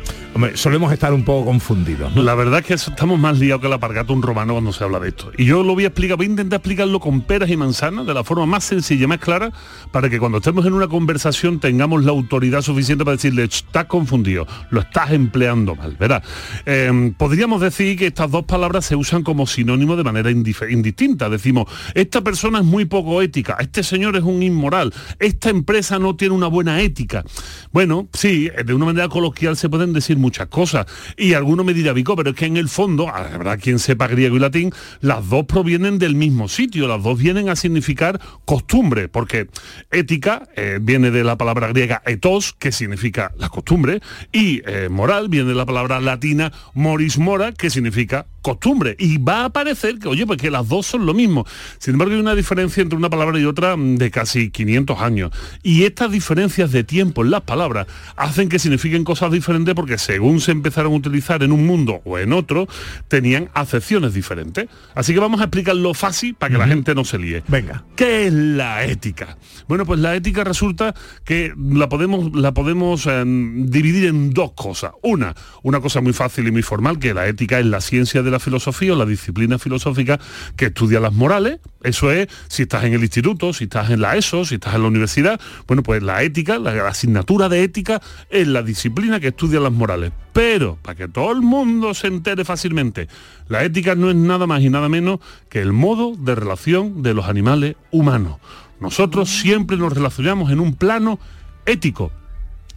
solemos 0.55 0.93
estar 0.93 1.13
un 1.13 1.25
poco 1.25 1.47
confundidos. 1.47 2.15
La 2.17 2.35
verdad 2.35 2.61
es 2.61 2.67
que 2.67 2.75
estamos 2.75 3.19
más 3.19 3.39
liados 3.39 3.63
que 3.63 3.69
la 3.69 3.79
pargata 3.79 4.13
un 4.13 4.23
romano 4.23 4.55
cuando 4.55 4.73
se 4.73 4.85
habla 4.85 5.01
de 5.01 5.09
esto. 5.09 5.31
Y 5.37 5.45
yo 5.45 5.63
lo 5.63 5.75
voy 5.75 5.85
a 5.85 5.89
explicar, 5.89 6.17
voy 6.17 6.27
a 6.27 6.31
intentar 6.31 6.59
explicarlo 6.59 7.01
con 7.01 7.21
peras 7.23 7.51
y 7.51 7.57
manzanas 7.57 8.07
de 8.07 8.15
la 8.15 8.25
forma 8.25 8.47
más 8.47 8.65
sencilla 8.65 9.07
más 9.07 9.19
clara 9.19 9.53
para 9.91 10.09
que 10.09 10.19
cuando 10.19 10.39
estemos 10.39 10.65
en 10.67 10.73
una 10.73 10.89
conversación 10.89 11.61
tengamos 11.61 12.05
la 12.05 12.13
autoridad 12.13 12.63
suficiente 12.63 13.05
para 13.05 13.17
decirle, 13.17 13.45
estás 13.45 13.87
confundido, 13.87 14.47
lo 14.71 14.81
estás 14.81 15.13
empleando 15.13 15.75
mal, 15.75 15.97
¿verdad? 15.99 16.23
Eh, 16.65 17.13
podríamos 17.17 17.61
decir 17.61 17.99
que 17.99 18.07
estas 18.07 18.31
dos 18.31 18.45
palabras 18.45 18.87
se 18.87 18.97
usan 18.97 19.23
como 19.23 19.47
sinónimo 19.47 19.97
de 19.97 20.05
manera 20.05 20.31
indistinta. 20.31 21.29
Decimos, 21.29 21.67
esta 21.95 22.23
persona 22.23 22.59
es 22.61 22.65
muy 22.65 22.85
poco 22.85 23.21
ética, 23.23 23.57
este 23.61 23.83
señor 23.83 24.06
es 24.15 24.23
un 24.23 24.43
inmoral, 24.43 24.95
esta 25.19 25.51
empresa 25.51 25.99
no 25.99 26.17
tiene 26.17 26.35
una 26.35 26.47
buena 26.47 26.81
ética. 26.81 27.25
Bueno, 27.73 28.09
sí, 28.13 28.49
de 28.65 28.75
una 28.75 28.87
manera 28.87 29.09
coloquial 29.09 29.57
se 29.57 29.69
pueden 29.69 29.93
decir 29.93 30.17
muchas 30.17 30.49
cosas. 30.49 30.87
Y 31.17 31.35
alguno 31.35 31.65
me 31.65 31.75
dirá, 31.75 31.93
Vico, 31.93 32.15
pero 32.17 32.31
es 32.31 32.37
que 32.37 32.47
en 32.47 32.57
el 32.57 32.69
fondo, 32.69 33.07
verdad, 33.07 33.59
quien 33.61 33.79
sepa 33.79 34.07
griego 34.07 34.37
y 34.37 34.41
latín, 34.41 34.73
las 35.01 35.29
dos 35.29 35.47
provienen 35.47 35.99
del 35.99 36.15
mismo 36.15 36.49
sitio, 36.49 36.87
las 36.89 37.03
dos 37.03 37.19
vienen 37.19 37.49
a 37.49 37.57
significar 37.57 38.21
costumbre, 38.45 39.09
porque 39.09 39.49
ética 39.91 40.49
eh, 40.57 40.79
viene 40.81 41.11
de 41.11 41.25
la 41.25 41.37
palabra 41.37 41.69
griega 41.69 42.03
etos, 42.07 42.53
que 42.53 42.73
significa 42.73 43.33
la 43.37 43.49
costumbre, 43.49 44.01
y 44.33 44.63
eh, 44.67 44.89
moral 44.91 45.29
viene 45.29 45.49
de 45.49 45.55
la 45.55 45.67
palabra 45.67 46.01
latina 46.01 46.53
moris 46.75 47.19
mora, 47.19 47.53
que 47.53 47.71
significa 47.71 48.27
costumbre. 48.43 48.95
Y 48.99 49.19
va 49.19 49.47
a 49.47 49.51
parecer 49.51 49.99
que, 49.99 50.09
oye, 50.09 50.27
pues 50.27 50.41
que 50.41 50.51
las 50.51 50.69
dos 50.69 50.87
son 50.87 51.07
lo 51.07 51.15
mismo. 51.15 51.45
Sin 51.79 51.95
embargo, 51.95 52.15
hay 52.15 52.21
una 52.21 52.35
diferencia 52.35 52.83
entre 52.83 52.97
una 52.97 53.11
palabra 53.11 53.39
y 53.41 53.45
otra 53.45 53.77
mm, 53.77 53.96
de 53.97 54.11
casi 54.11 54.51
500 54.51 55.01
años. 55.01 55.31
Y 55.63 55.85
estas 55.85 56.11
diferencias 56.11 56.73
de 56.73 56.85
tiempo 56.85 57.25
en 57.25 57.31
las 57.31 57.43
palabras 57.43 57.87
hacen 58.17 58.49
que 58.49 58.59
signifiquen 58.59 59.05
cosas 59.05 59.31
diferentes 59.33 59.75
porque 59.75 59.99
según 59.99 60.41
se 60.41 60.53
empezaron 60.53 60.93
a 60.93 60.97
utilizar 60.97 61.43
en 61.43 61.53
un 61.53 61.67
mundo 61.67 62.01
o 62.05 62.19
en 62.19 62.33
otro, 62.33 62.69
tenían 63.09 63.51
acepciones 63.55 64.15
diferentes. 64.15 64.69
Así 64.95 65.13
que 65.15 65.21
vamos 65.21 65.41
a 65.41 65.45
explicarlo 65.45 65.95
fácil 65.95 66.35
para 66.35 66.53
que 66.53 66.59
la 66.59 66.69
gente 66.69 66.95
no 66.95 67.05
se 67.05 67.19
líe. 67.19 67.43
Venga. 67.49 67.85
¿Qué 67.97 68.27
es 68.27 68.33
la 68.33 68.85
ética? 68.85 69.37
Bueno, 69.69 69.87
pues 69.87 70.01
la 70.01 70.15
ética 70.15 70.45
resulta 70.45 70.95
que 71.25 71.53
la 71.57 71.89
podemos, 71.89 72.35
la 72.35 72.53
podemos 72.53 73.07
eh, 73.07 73.25
dividir 73.27 74.07
en 74.07 74.31
dos 74.31 74.53
cosas. 74.53 74.93
Una, 75.03 75.35
una 75.63 75.81
cosa 75.81 76.01
muy 76.01 76.13
fácil 76.13 76.47
y 76.47 76.51
muy 76.51 76.63
formal, 76.63 76.99
que 76.99 77.15
la 77.15 77.27
ética 77.27 77.59
es 77.59 77.67
la 77.67 77.81
ciencia 77.81 78.23
de 78.23 78.31
la 78.31 78.39
filosofía 78.39 78.93
o 78.93 78.97
la 78.97 79.07
disciplina 79.07 79.59
filosófica 79.59 80.19
que 80.57 80.67
estudia 80.67 81.01
las 81.01 81.13
morales. 81.13 81.61
Eso 81.83 82.11
es, 82.11 82.29
si 82.49 82.63
estás 82.63 82.85
en 82.85 82.95
el 82.95 83.03
instituto, 83.03 83.53
si 83.53 83.65
estás 83.65 83.86
en 83.91 84.01
la 84.01 84.17
ESO, 84.17 84.45
si 84.45 84.57
estás 84.57 84.75
en 84.75 84.83
la 84.83 84.89
universidad, 84.89 85.41
bueno, 85.67 85.83
pues 85.83 86.03
la 86.03 86.23
ética, 86.23 86.59
la, 86.59 86.75
la 86.75 86.89
asignatura 86.89 87.49
de 87.49 87.63
ética 87.63 88.01
es 88.31 88.47
la 88.47 88.63
disciplina 88.63 89.21
que 89.21 89.29
estudia 89.29 89.61
las 89.61 89.73
morales. 89.73 90.13
Pero, 90.33 90.79
para 90.83 90.97
que 90.97 91.09
todo 91.09 91.33
el 91.33 91.41
mundo 91.41 91.95
se 91.95 92.09
entere 92.09 92.45
fácilmente, 92.45 93.09
la 93.49 93.65
ética 93.65 93.95
no 93.95 94.11
es 94.11 94.17
nada 94.17 94.47
más 94.47 94.61
y 94.63 94.69
nada 94.69 94.89
menos 94.89 95.21
que 95.49 95.61
el 95.61 95.73
modo 95.73 96.15
de 96.17 96.35
relación 96.35 97.03
de 97.03 97.15
los 97.15 97.27
animales 97.27 97.77
humanos. 97.91 98.37
Nosotros 98.81 99.31
siempre 99.31 99.77
nos 99.77 99.93
relacionamos 99.93 100.51
en 100.51 100.61
un 100.61 100.75
plano 100.75 101.19
ético. 101.65 102.13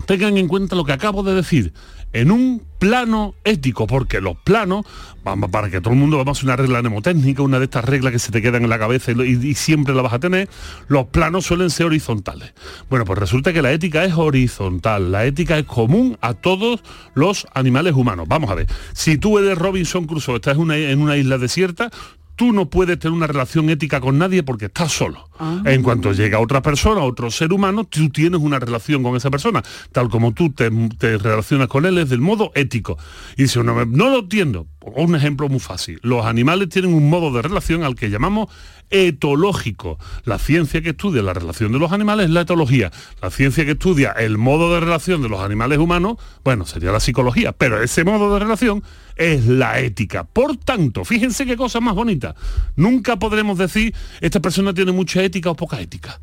Tengan 0.06 0.38
en 0.38 0.48
cuenta 0.48 0.76
lo 0.76 0.86
que 0.86 0.94
acabo 0.94 1.24
de 1.24 1.36
decir, 1.36 1.74
en 2.14 2.32
un 2.32 2.64
plano 2.80 3.36
ético, 3.44 3.88
porque 3.88 4.22
los 4.22 4.38
planos, 4.38 4.86
para 5.52 5.70
que 5.70 5.82
todo 5.82 5.94
el 5.94 6.00
mundo 6.00 6.18
vamos 6.18 6.42
a 6.42 6.46
una 6.46 6.56
regla 6.56 6.80
mnemotécnica, 6.82 7.42
una 7.42 7.60
de 7.60 7.66
estas 7.66 7.84
reglas 7.86 8.14
que 8.14 8.20
se 8.20 8.32
te 8.32 8.42
quedan 8.42 8.64
en 8.64 8.70
la 8.70 8.80
cabeza 8.80 9.12
y- 9.12 9.18
y 9.50 9.54
siempre 9.56 9.94
la 9.94 10.02
vas 10.02 10.14
a 10.14 10.20
tener, 10.20 10.48
los 10.88 11.08
planos 11.08 11.46
suelen 11.46 11.70
ser 11.70 11.88
horizontales. 11.88 12.54
Bueno, 12.90 13.04
pues 13.06 13.20
resulta 13.20 13.52
que 13.52 13.62
la 13.62 13.72
ética 13.74 14.06
es 14.06 14.14
horizontal, 14.14 15.12
la 15.12 15.26
ética 15.26 15.58
es 15.58 15.66
común 15.66 16.18
a 16.22 16.34
todos 16.34 16.82
los 17.16 17.46
animales 17.54 17.94
humanos. 17.94 18.28
Vamos 18.30 18.50
a 18.50 18.56
ver, 18.56 18.68
si 18.94 19.18
tú 19.18 19.38
eres 19.38 19.58
Robinson 19.58 20.06
Crusoe, 20.06 20.36
estás 20.36 20.56
en 20.56 20.62
una, 20.62 20.78
en 20.78 21.02
una 21.02 21.18
isla 21.18 21.38
desierta, 21.38 21.92
tú 22.40 22.54
no 22.54 22.70
puedes 22.70 22.98
tener 22.98 23.12
una 23.12 23.28
relación 23.28 23.70
ética 23.70 24.00
con 24.00 24.18
nadie 24.18 24.44
porque 24.44 24.68
estás 24.68 24.94
solo. 24.94 25.28
En 25.66 25.84
cuanto 25.84 26.14
llega 26.14 26.40
otra 26.40 26.62
persona, 26.62 27.02
otro 27.02 27.30
ser 27.32 27.52
humano, 27.52 27.84
tú 27.84 28.08
tienes 28.10 28.40
una 28.40 28.60
relación 28.60 29.04
con 29.04 29.18
esa 29.18 29.30
persona, 29.30 29.62
tal 29.92 30.08
como 30.08 30.34
tú 30.34 30.50
te, 30.50 30.72
te 30.98 31.18
relacionas 31.18 31.68
con 31.68 31.86
él 31.86 31.98
es 31.98 32.08
del 32.08 32.22
modo 32.22 32.54
ético. 32.56 32.98
Y 33.36 33.44
dice, 33.44 33.62
no, 33.62 33.86
no 33.86 34.10
lo 34.10 34.20
entiendo. 34.20 34.68
Un 34.80 35.16
ejemplo 35.16 35.50
muy 35.50 35.60
fácil. 35.60 36.00
Los 36.02 36.26
animales 36.26 36.70
tienen 36.70 36.94
un 36.94 37.10
modo 37.10 37.34
de 37.34 37.42
relación 37.42 37.84
al 37.84 37.96
que 37.96 38.10
llamamos 38.10 38.48
etológico. 38.90 40.00
La 40.24 40.40
ciencia 40.40 40.82
que 40.82 40.92
estudia 40.92 41.22
la 41.22 41.34
relación 41.34 41.72
de 41.72 41.80
los 41.80 41.92
animales 41.92 42.28
es 42.28 42.32
la 42.32 42.42
etología. 42.42 42.92
La 43.22 43.30
ciencia 43.30 43.66
que 43.66 43.72
estudia 43.72 44.12
el 44.12 44.38
modo 44.38 44.74
de 44.74 44.80
relación 44.80 45.22
de 45.22 45.30
los 45.30 45.42
animales 45.42 45.80
humanos, 45.80 46.18
bueno, 46.44 46.66
sería 46.66 46.92
la 46.92 47.00
psicología, 47.00 47.52
pero 47.52 47.82
ese 47.82 48.04
modo 48.04 48.34
de 48.34 48.40
relación 48.40 48.84
es 49.20 49.46
la 49.46 49.80
ética. 49.80 50.24
Por 50.24 50.58
tanto, 50.58 51.06
fíjense 51.06 51.46
qué 51.46 51.56
cosa 51.58 51.80
más 51.82 51.94
bonita. 51.94 52.34
Nunca 52.76 53.20
podremos 53.20 53.58
decir, 53.58 53.94
esta 54.22 54.40
persona 54.40 54.74
tiene 54.74 54.94
mucha 54.94 55.22
ética 55.22 55.52
o 55.52 55.56
poca 55.56 55.80
ética. 55.80 56.20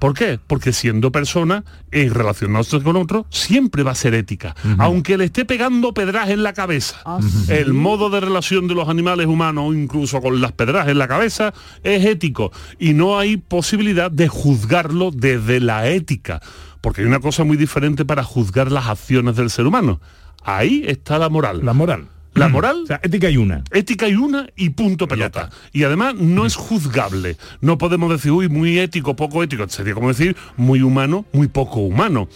¿Por 0.00 0.14
qué? 0.14 0.40
Porque 0.44 0.72
siendo 0.72 1.12
persona, 1.12 1.62
en 1.92 2.12
relacionarse 2.12 2.82
con 2.82 2.96
otro, 2.96 3.26
siempre 3.28 3.82
va 3.82 3.92
a 3.92 3.94
ser 3.94 4.14
ética. 4.14 4.56
Aunque 4.78 5.18
le 5.18 5.26
esté 5.26 5.44
pegando 5.44 5.92
pedras 5.94 6.30
en 6.30 6.42
la 6.42 6.54
cabeza. 6.54 7.02
El 7.48 7.74
modo 7.74 8.08
de 8.08 8.20
relación 8.20 8.66
de 8.66 8.74
los 8.74 8.88
animales 8.88 9.26
humanos, 9.26 9.64
o 9.68 9.74
incluso 9.74 10.20
con 10.20 10.40
las 10.40 10.52
pedras 10.52 10.88
en 10.88 10.98
la 10.98 11.06
cabeza, 11.06 11.52
es 11.84 12.04
ético. 12.04 12.50
Y 12.78 12.94
no 12.94 13.18
hay 13.18 13.36
posibilidad 13.36 14.10
de 14.10 14.28
juzgarlo 14.28 15.10
desde 15.12 15.60
la 15.60 15.86
ética. 15.88 16.40
Porque 16.80 17.02
hay 17.02 17.06
una 17.06 17.20
cosa 17.20 17.44
muy 17.44 17.58
diferente 17.58 18.06
para 18.06 18.24
juzgar 18.24 18.72
las 18.72 18.86
acciones 18.86 19.36
del 19.36 19.50
ser 19.50 19.66
humano. 19.66 20.00
Ahí 20.42 20.82
está 20.86 21.18
la 21.18 21.28
moral. 21.28 21.60
La 21.62 21.74
moral. 21.74 22.08
La 22.34 22.48
moral. 22.48 22.82
O 22.84 22.86
sea, 22.86 23.00
ética 23.02 23.26
hay 23.26 23.36
una. 23.36 23.64
Ética 23.70 24.06
hay 24.06 24.14
una 24.14 24.48
y 24.56 24.70
punto 24.70 25.08
pelota. 25.08 25.50
Y 25.72 25.84
además 25.84 26.14
no 26.14 26.46
es 26.46 26.56
juzgable. 26.56 27.36
No 27.60 27.78
podemos 27.78 28.10
decir, 28.10 28.30
uy, 28.32 28.48
muy 28.48 28.78
ético, 28.78 29.16
poco 29.16 29.42
ético. 29.42 29.68
Sería 29.68 29.94
como 29.94 30.08
decir 30.08 30.36
muy 30.56 30.82
humano, 30.82 31.24
muy 31.32 31.48
poco 31.48 31.80
humano. 31.80 32.28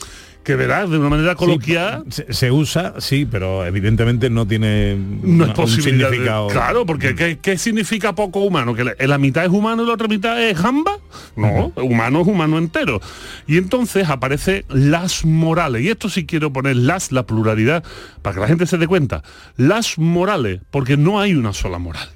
Que 0.45 0.57
verás, 0.57 0.91
de 0.91 0.99
una 0.99 1.09
manera 1.09 1.35
coloquial, 1.35 2.05
Se, 2.11 2.31
se 2.33 2.51
usa, 2.53 2.95
sí, 2.99 3.27
pero 3.29 3.65
evidentemente 3.65 4.29
no 4.29 4.47
tiene 4.47 4.95
no 4.97 5.47
es 5.47 5.71
significado. 5.71 6.49
claro, 6.49 6.85
porque 6.85 7.15
¿qué, 7.15 7.39
qué 7.41 7.57
significa 7.57 8.15
poco 8.15 8.41
humano? 8.41 8.75
¿Que 8.75 8.85
la, 8.85 8.95
la 8.99 9.17
mitad 9.19 9.43
es 9.45 9.51
humano 9.51 9.83
y 9.83 9.87
la 9.87 9.95
otra 9.95 10.07
mitad 10.07 10.41
es 10.43 10.57
jamba? 10.59 10.99
No, 11.35 11.73
humano 11.77 12.21
es 12.21 12.27
humano 12.27 12.59
entero. 12.59 13.01
Y 13.47 13.57
entonces 13.57 14.09
aparece 14.11 14.67
las 14.69 15.25
morales. 15.25 15.81
Y 15.83 15.89
esto 15.89 16.11
sí 16.11 16.27
quiero 16.27 16.53
poner 16.53 16.77
las, 16.77 17.11
la 17.11 17.25
pluralidad, 17.25 17.83
para 18.21 18.35
que 18.35 18.41
la 18.41 18.47
gente 18.47 18.67
se 18.67 18.77
dé 18.77 18.87
cuenta. 18.87 19.23
Las 19.57 19.99
morales, 19.99 20.61
porque 20.71 20.99
no 20.99 21.21
hay 21.21 21.35
una 21.35 21.55
sola 21.55 21.79
moral. 21.79 22.09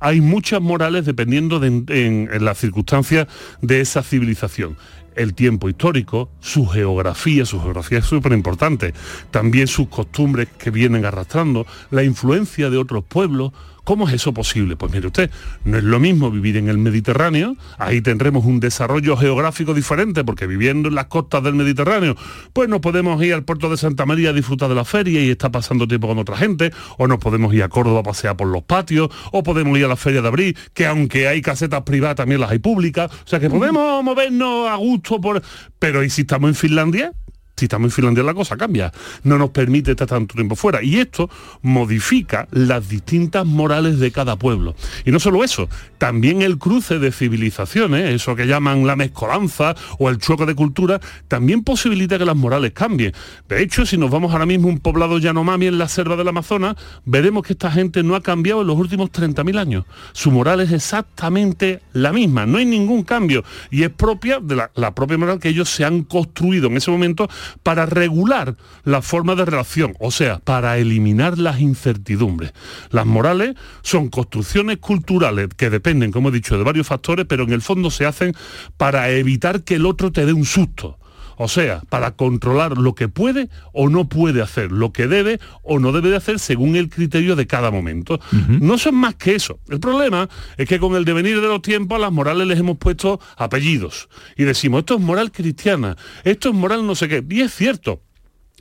Hay 0.00 0.20
muchas 0.22 0.60
morales 0.60 1.04
dependiendo 1.04 1.60
de 1.60 1.66
en, 1.68 1.84
en- 1.88 2.28
en 2.32 2.44
las 2.44 2.58
circunstancias 2.58 3.26
de 3.62 3.80
esa 3.82 4.02
civilización 4.02 4.76
el 5.16 5.34
tiempo 5.34 5.68
histórico, 5.68 6.30
su 6.40 6.66
geografía, 6.66 7.44
su 7.46 7.60
geografía 7.60 7.98
es 7.98 8.06
súper 8.06 8.32
importante, 8.32 8.94
también 9.30 9.66
sus 9.66 9.88
costumbres 9.88 10.48
que 10.58 10.70
vienen 10.70 11.04
arrastrando, 11.04 11.66
la 11.90 12.02
influencia 12.04 12.70
de 12.70 12.78
otros 12.78 13.04
pueblos. 13.04 13.52
¿Cómo 13.84 14.08
es 14.08 14.14
eso 14.14 14.32
posible? 14.32 14.76
Pues 14.76 14.92
mire 14.92 15.06
usted, 15.06 15.30
no 15.64 15.76
es 15.76 15.84
lo 15.84 16.00
mismo 16.00 16.30
vivir 16.30 16.56
en 16.56 16.68
el 16.68 16.78
Mediterráneo, 16.78 17.56
ahí 17.78 18.00
tendremos 18.00 18.46
un 18.46 18.58
desarrollo 18.58 19.16
geográfico 19.16 19.74
diferente, 19.74 20.24
porque 20.24 20.46
viviendo 20.46 20.88
en 20.88 20.94
las 20.94 21.06
costas 21.06 21.42
del 21.44 21.54
Mediterráneo, 21.54 22.16
pues 22.54 22.68
nos 22.68 22.80
podemos 22.80 23.22
ir 23.22 23.34
al 23.34 23.44
puerto 23.44 23.68
de 23.68 23.76
Santa 23.76 24.06
María 24.06 24.30
a 24.30 24.32
disfrutar 24.32 24.70
de 24.70 24.74
la 24.74 24.86
feria 24.86 25.22
y 25.22 25.30
estar 25.30 25.50
pasando 25.50 25.86
tiempo 25.86 26.08
con 26.08 26.18
otra 26.18 26.36
gente, 26.36 26.72
o 26.96 27.06
nos 27.06 27.18
podemos 27.18 27.52
ir 27.52 27.62
a 27.62 27.68
Córdoba 27.68 28.00
a 28.00 28.04
pasear 28.04 28.36
por 28.36 28.48
los 28.48 28.62
patios, 28.62 29.10
o 29.32 29.42
podemos 29.42 29.78
ir 29.78 29.84
a 29.84 29.88
la 29.88 29.96
feria 29.96 30.22
de 30.22 30.28
abril, 30.28 30.56
que 30.72 30.86
aunque 30.86 31.28
hay 31.28 31.42
casetas 31.42 31.82
privadas, 31.82 32.16
también 32.16 32.40
las 32.40 32.50
hay 32.50 32.60
públicas, 32.60 33.10
o 33.12 33.28
sea 33.28 33.38
que 33.38 33.50
podemos 33.50 34.02
movernos 34.02 34.68
a 34.68 34.76
gusto 34.76 35.20
por... 35.20 35.42
Pero 35.78 36.02
¿y 36.02 36.08
si 36.08 36.22
estamos 36.22 36.48
en 36.48 36.54
Finlandia? 36.54 37.12
Si 37.56 37.66
estamos 37.66 37.86
en 37.86 37.90
Finlandia 37.92 38.24
la 38.24 38.34
cosa 38.34 38.56
cambia, 38.56 38.92
no 39.22 39.38
nos 39.38 39.50
permite 39.50 39.92
estar 39.92 40.08
tanto 40.08 40.34
tiempo 40.34 40.56
fuera. 40.56 40.82
Y 40.82 40.98
esto 40.98 41.30
modifica 41.62 42.48
las 42.50 42.88
distintas 42.88 43.46
morales 43.46 44.00
de 44.00 44.10
cada 44.10 44.36
pueblo. 44.36 44.74
Y 45.04 45.12
no 45.12 45.20
solo 45.20 45.44
eso, 45.44 45.68
también 45.98 46.42
el 46.42 46.58
cruce 46.58 46.98
de 46.98 47.12
civilizaciones, 47.12 48.12
eso 48.12 48.34
que 48.34 48.46
llaman 48.46 48.86
la 48.86 48.96
mezcolanza 48.96 49.76
o 49.98 50.10
el 50.10 50.18
choque 50.18 50.46
de 50.46 50.56
cultura, 50.56 51.00
también 51.28 51.62
posibilita 51.62 52.18
que 52.18 52.24
las 52.24 52.34
morales 52.36 52.72
cambien. 52.72 53.12
De 53.48 53.62
hecho, 53.62 53.86
si 53.86 53.96
nos 53.98 54.10
vamos 54.10 54.32
ahora 54.32 54.46
mismo 54.46 54.68
a 54.68 54.72
un 54.72 54.80
poblado 54.80 55.18
Yanomami 55.18 55.66
en 55.66 55.78
la 55.78 55.86
selva 55.86 56.16
del 56.16 56.28
Amazonas, 56.28 56.74
veremos 57.04 57.44
que 57.44 57.52
esta 57.52 57.70
gente 57.70 58.02
no 58.02 58.16
ha 58.16 58.20
cambiado 58.20 58.62
en 58.62 58.66
los 58.66 58.76
últimos 58.76 59.10
30.000 59.10 59.58
años. 59.58 59.84
Su 60.12 60.32
moral 60.32 60.60
es 60.60 60.72
exactamente 60.72 61.82
la 61.92 62.12
misma, 62.12 62.46
no 62.46 62.58
hay 62.58 62.66
ningún 62.66 63.04
cambio. 63.04 63.44
Y 63.70 63.84
es 63.84 63.90
propia 63.90 64.40
de 64.40 64.56
la, 64.56 64.70
la 64.74 64.92
propia 64.92 65.18
moral 65.18 65.38
que 65.38 65.50
ellos 65.50 65.68
se 65.68 65.84
han 65.84 66.02
construido 66.02 66.66
en 66.66 66.76
ese 66.76 66.90
momento 66.90 67.28
para 67.62 67.86
regular 67.86 68.56
la 68.84 69.02
forma 69.02 69.34
de 69.34 69.44
relación, 69.44 69.94
o 70.00 70.10
sea, 70.10 70.38
para 70.38 70.78
eliminar 70.78 71.38
las 71.38 71.60
incertidumbres. 71.60 72.52
Las 72.90 73.06
morales 73.06 73.54
son 73.82 74.08
construcciones 74.08 74.78
culturales 74.78 75.48
que 75.56 75.70
dependen, 75.70 76.12
como 76.12 76.28
he 76.28 76.32
dicho, 76.32 76.56
de 76.56 76.64
varios 76.64 76.86
factores, 76.86 77.26
pero 77.28 77.44
en 77.44 77.52
el 77.52 77.62
fondo 77.62 77.90
se 77.90 78.06
hacen 78.06 78.34
para 78.76 79.10
evitar 79.10 79.64
que 79.64 79.76
el 79.76 79.86
otro 79.86 80.12
te 80.12 80.26
dé 80.26 80.32
un 80.32 80.44
susto. 80.44 80.98
O 81.36 81.48
sea, 81.48 81.82
para 81.88 82.12
controlar 82.12 82.78
lo 82.78 82.94
que 82.94 83.08
puede 83.08 83.48
o 83.72 83.88
no 83.88 84.08
puede 84.08 84.42
hacer, 84.42 84.72
lo 84.72 84.92
que 84.92 85.06
debe 85.06 85.40
o 85.62 85.78
no 85.78 85.92
debe 85.92 86.10
de 86.10 86.16
hacer 86.16 86.38
según 86.38 86.76
el 86.76 86.88
criterio 86.88 87.36
de 87.36 87.46
cada 87.46 87.70
momento. 87.70 88.20
No 88.60 88.78
son 88.78 88.94
más 88.94 89.14
que 89.14 89.34
eso. 89.34 89.58
El 89.68 89.80
problema 89.80 90.28
es 90.56 90.68
que 90.68 90.78
con 90.78 90.94
el 90.96 91.04
devenir 91.04 91.40
de 91.40 91.48
los 91.48 91.62
tiempos 91.62 91.96
a 91.96 92.00
las 92.00 92.12
morales 92.12 92.46
les 92.46 92.58
hemos 92.58 92.78
puesto 92.78 93.20
apellidos 93.36 94.08
y 94.36 94.44
decimos, 94.44 94.80
esto 94.80 94.94
es 94.94 95.00
moral 95.00 95.32
cristiana, 95.32 95.96
esto 96.24 96.48
es 96.48 96.54
moral 96.54 96.86
no 96.86 96.94
sé 96.94 97.08
qué. 97.08 97.24
Y 97.28 97.40
es 97.40 97.54
cierto, 97.54 98.02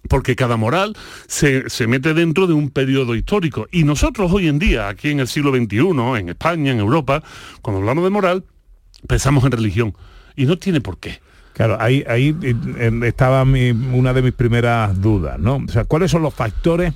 porque 0.10 0.36
cada 0.36 0.58
moral 0.58 0.96
se, 1.28 1.70
se, 1.70 1.88
mete 1.88 2.14
dentro 2.14 2.48
de 2.48 2.54
un 2.54 2.70
periodo 2.70 3.16
histórico. 3.16 3.68
Y 3.72 3.84
nosotros 3.84 4.32
hoy 4.32 4.48
en 4.48 4.60
día, 4.60 4.90
aquí 4.90 5.10
en 5.10 5.20
el 5.20 5.28
siglo 5.28 5.52
XXI, 5.52 6.20
en 6.20 6.30
España, 6.30 6.72
en 6.72 6.80
Europa, 6.80 7.24
cuando 7.62 7.80
hablamos 7.80 8.04
de 8.04 8.10
moral, 8.10 8.44
pensamos 9.08 9.44
en 9.46 9.52
religión. 9.52 9.96
Y 10.36 10.46
no 10.46 10.58
tiene 10.58 10.82
por 10.82 10.98
qué. 10.98 11.20
Claro, 11.54 11.78
ahí, 11.80 12.04
ahí 12.08 12.36
eh, 12.41 12.99
estaba 13.04 13.43
una 13.43 14.14
de 14.14 14.22
mis 14.22 14.34
primeras 14.34 14.99
dudas, 14.99 15.39
¿no? 15.39 15.58
O 15.68 15.72
sea, 15.72 15.86
¿cuáles 15.86 16.12
son 16.12 16.24
los 16.24 16.34
factores 16.34 16.93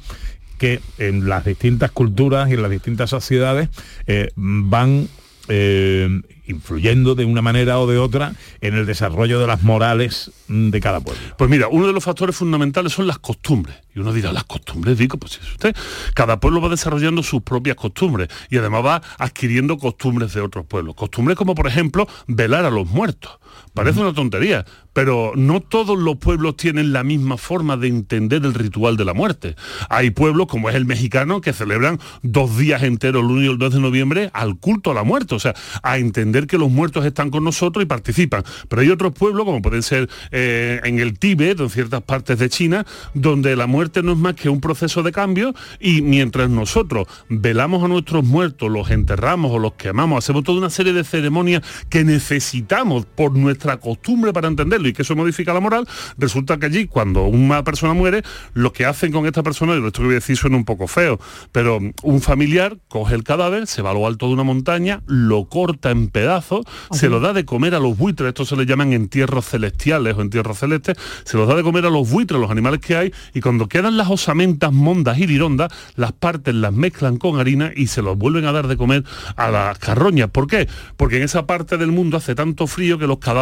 que 0.57 0.81
en 0.97 1.29
las 1.29 1.45
distintas 1.45 1.91
culturas 1.91 2.49
y 2.49 2.53
en 2.53 2.61
las 2.63 2.71
distintas 2.71 3.09
sociedades 3.09 3.69
eh, 4.07 4.31
van 4.35 5.07
eh, 5.49 6.09
influyendo 6.47 7.15
de 7.15 7.25
una 7.25 7.41
manera 7.41 7.79
o 7.79 7.87
de 7.87 7.97
otra 7.97 8.33
en 8.61 8.73
el 8.73 8.85
desarrollo 8.85 9.39
de 9.39 9.47
las 9.47 9.63
morales 9.63 10.31
de 10.47 10.79
cada 10.79 10.99
pueblo. 10.99 11.21
Pues 11.37 11.49
mira, 11.49 11.67
uno 11.67 11.87
de 11.87 11.93
los 11.93 12.03
factores 12.03 12.35
fundamentales 12.35 12.93
son 12.93 13.07
las 13.07 13.19
costumbres. 13.19 13.77
Y 13.93 13.99
uno 13.99 14.13
dirá, 14.13 14.31
las 14.31 14.45
costumbres, 14.45 14.97
digo, 14.97 15.17
pues 15.17 15.39
es 15.41 15.51
usted, 15.51 15.75
cada 16.13 16.39
pueblo 16.39 16.61
va 16.61 16.69
desarrollando 16.69 17.21
sus 17.23 17.41
propias 17.43 17.75
costumbres 17.75 18.29
y 18.49 18.57
además 18.57 18.85
va 18.85 19.01
adquiriendo 19.19 19.77
costumbres 19.77 20.33
de 20.33 20.41
otros 20.41 20.65
pueblos. 20.65 20.95
Costumbres 20.95 21.37
como, 21.37 21.53
por 21.55 21.67
ejemplo, 21.67 22.07
velar 22.27 22.65
a 22.65 22.69
los 22.69 22.87
muertos. 22.87 23.39
Parece 23.73 23.99
una 23.99 24.13
tontería, 24.13 24.65
pero 24.93 25.33
no 25.35 25.61
todos 25.61 25.97
los 25.97 26.17
pueblos 26.17 26.57
tienen 26.57 26.91
la 26.91 27.03
misma 27.03 27.37
forma 27.37 27.77
de 27.77 27.87
entender 27.87 28.43
el 28.45 28.53
ritual 28.53 28.97
de 28.97 29.05
la 29.05 29.13
muerte. 29.13 29.55
Hay 29.89 30.09
pueblos, 30.09 30.47
como 30.47 30.69
es 30.69 30.75
el 30.75 30.85
mexicano, 30.85 31.41
que 31.41 31.53
celebran 31.53 31.99
dos 32.23 32.57
días 32.57 32.83
enteros, 32.83 33.23
el 33.23 33.29
1 33.29 33.43
y 33.43 33.47
el 33.47 33.57
2 33.57 33.73
de 33.75 33.79
noviembre, 33.79 34.29
al 34.33 34.57
culto 34.57 34.91
a 34.91 34.93
la 34.93 35.03
muerte, 35.03 35.35
o 35.35 35.39
sea, 35.39 35.53
a 35.83 35.97
entender 35.97 36.47
que 36.47 36.57
los 36.57 36.69
muertos 36.69 37.05
están 37.05 37.29
con 37.29 37.43
nosotros 37.43 37.83
y 37.83 37.85
participan. 37.85 38.43
Pero 38.67 38.81
hay 38.81 38.89
otros 38.89 39.13
pueblos, 39.13 39.45
como 39.45 39.61
pueden 39.61 39.83
ser 39.83 40.09
eh, 40.31 40.79
en 40.83 40.99
el 40.99 41.19
Tíbet, 41.19 41.59
en 41.59 41.69
ciertas 41.69 42.01
partes 42.01 42.39
de 42.39 42.49
China, 42.49 42.85
donde 43.13 43.55
la 43.55 43.67
muerte 43.67 44.01
no 44.03 44.13
es 44.13 44.17
más 44.17 44.33
que 44.35 44.49
un 44.49 44.61
proceso 44.61 45.03
de 45.03 45.11
cambio 45.11 45.53
y 45.79 46.01
mientras 46.01 46.49
nosotros 46.49 47.07
velamos 47.29 47.83
a 47.83 47.87
nuestros 47.87 48.23
muertos, 48.23 48.71
los 48.71 48.89
enterramos 48.89 49.51
o 49.51 49.59
los 49.59 49.73
quemamos, 49.73 50.23
hacemos 50.23 50.43
toda 50.43 50.57
una 50.57 50.69
serie 50.69 50.93
de 50.93 51.03
ceremonias 51.03 51.61
que 51.89 52.03
necesitamos 52.03 53.05
por 53.05 53.33
nuestra 53.33 53.46
costumbre 53.79 54.33
para 54.33 54.47
entenderlo 54.47 54.87
y 54.87 54.93
que 54.93 55.01
eso 55.01 55.15
modifica 55.15 55.53
la 55.53 55.59
moral, 55.59 55.87
resulta 56.17 56.57
que 56.57 56.65
allí 56.67 56.87
cuando 56.87 57.25
una 57.25 57.63
persona 57.63 57.93
muere, 57.93 58.23
lo 58.53 58.73
que 58.73 58.85
hacen 58.85 59.11
con 59.11 59.25
esta 59.25 59.43
persona, 59.43 59.75
y 59.75 59.85
esto 59.85 60.01
que 60.01 60.05
voy 60.05 60.13
a 60.13 60.15
decir 60.15 60.37
suena 60.37 60.57
un 60.57 60.65
poco 60.65 60.87
feo, 60.87 61.19
pero 61.51 61.79
un 62.03 62.21
familiar 62.21 62.77
coge 62.87 63.15
el 63.15 63.23
cadáver, 63.23 63.67
se 63.67 63.81
va 63.81 63.91
a 63.91 63.93
lo 63.93 64.07
alto 64.07 64.27
de 64.27 64.33
una 64.33 64.43
montaña, 64.43 65.01
lo 65.05 65.45
corta 65.45 65.91
en 65.91 66.07
pedazos, 66.07 66.65
se 66.91 67.09
lo 67.09 67.19
da 67.19 67.33
de 67.33 67.45
comer 67.45 67.75
a 67.75 67.79
los 67.79 67.97
buitres, 67.97 68.29
esto 68.29 68.45
se 68.45 68.55
le 68.55 68.65
llaman 68.65 68.93
entierros 68.93 69.45
celestiales 69.45 70.15
o 70.15 70.21
entierros 70.21 70.59
celestes, 70.59 70.97
se 71.23 71.37
los 71.37 71.47
da 71.47 71.55
de 71.55 71.63
comer 71.63 71.85
a 71.85 71.89
los 71.89 72.09
buitres, 72.09 72.39
los 72.39 72.51
animales 72.51 72.79
que 72.79 72.95
hay, 72.95 73.13
y 73.33 73.41
cuando 73.41 73.67
quedan 73.67 73.97
las 73.97 74.09
osamentas, 74.09 74.71
mondas 74.71 75.17
y 75.19 75.27
lirondas, 75.27 75.71
las 75.95 76.11
parten, 76.11 76.61
las 76.61 76.73
mezclan 76.73 77.17
con 77.17 77.39
harina 77.39 77.71
y 77.75 77.87
se 77.87 78.01
los 78.01 78.17
vuelven 78.17 78.45
a 78.45 78.51
dar 78.51 78.67
de 78.67 78.77
comer 78.77 79.03
a 79.35 79.49
las 79.49 79.79
carroñas. 79.79 80.29
¿Por 80.29 80.47
qué? 80.47 80.67
Porque 80.95 81.17
en 81.17 81.23
esa 81.23 81.45
parte 81.45 81.77
del 81.77 81.91
mundo 81.91 82.17
hace 82.17 82.35
tanto 82.35 82.67
frío 82.67 82.97
que 82.97 83.07
los 83.07 83.19
cadáveres 83.19 83.36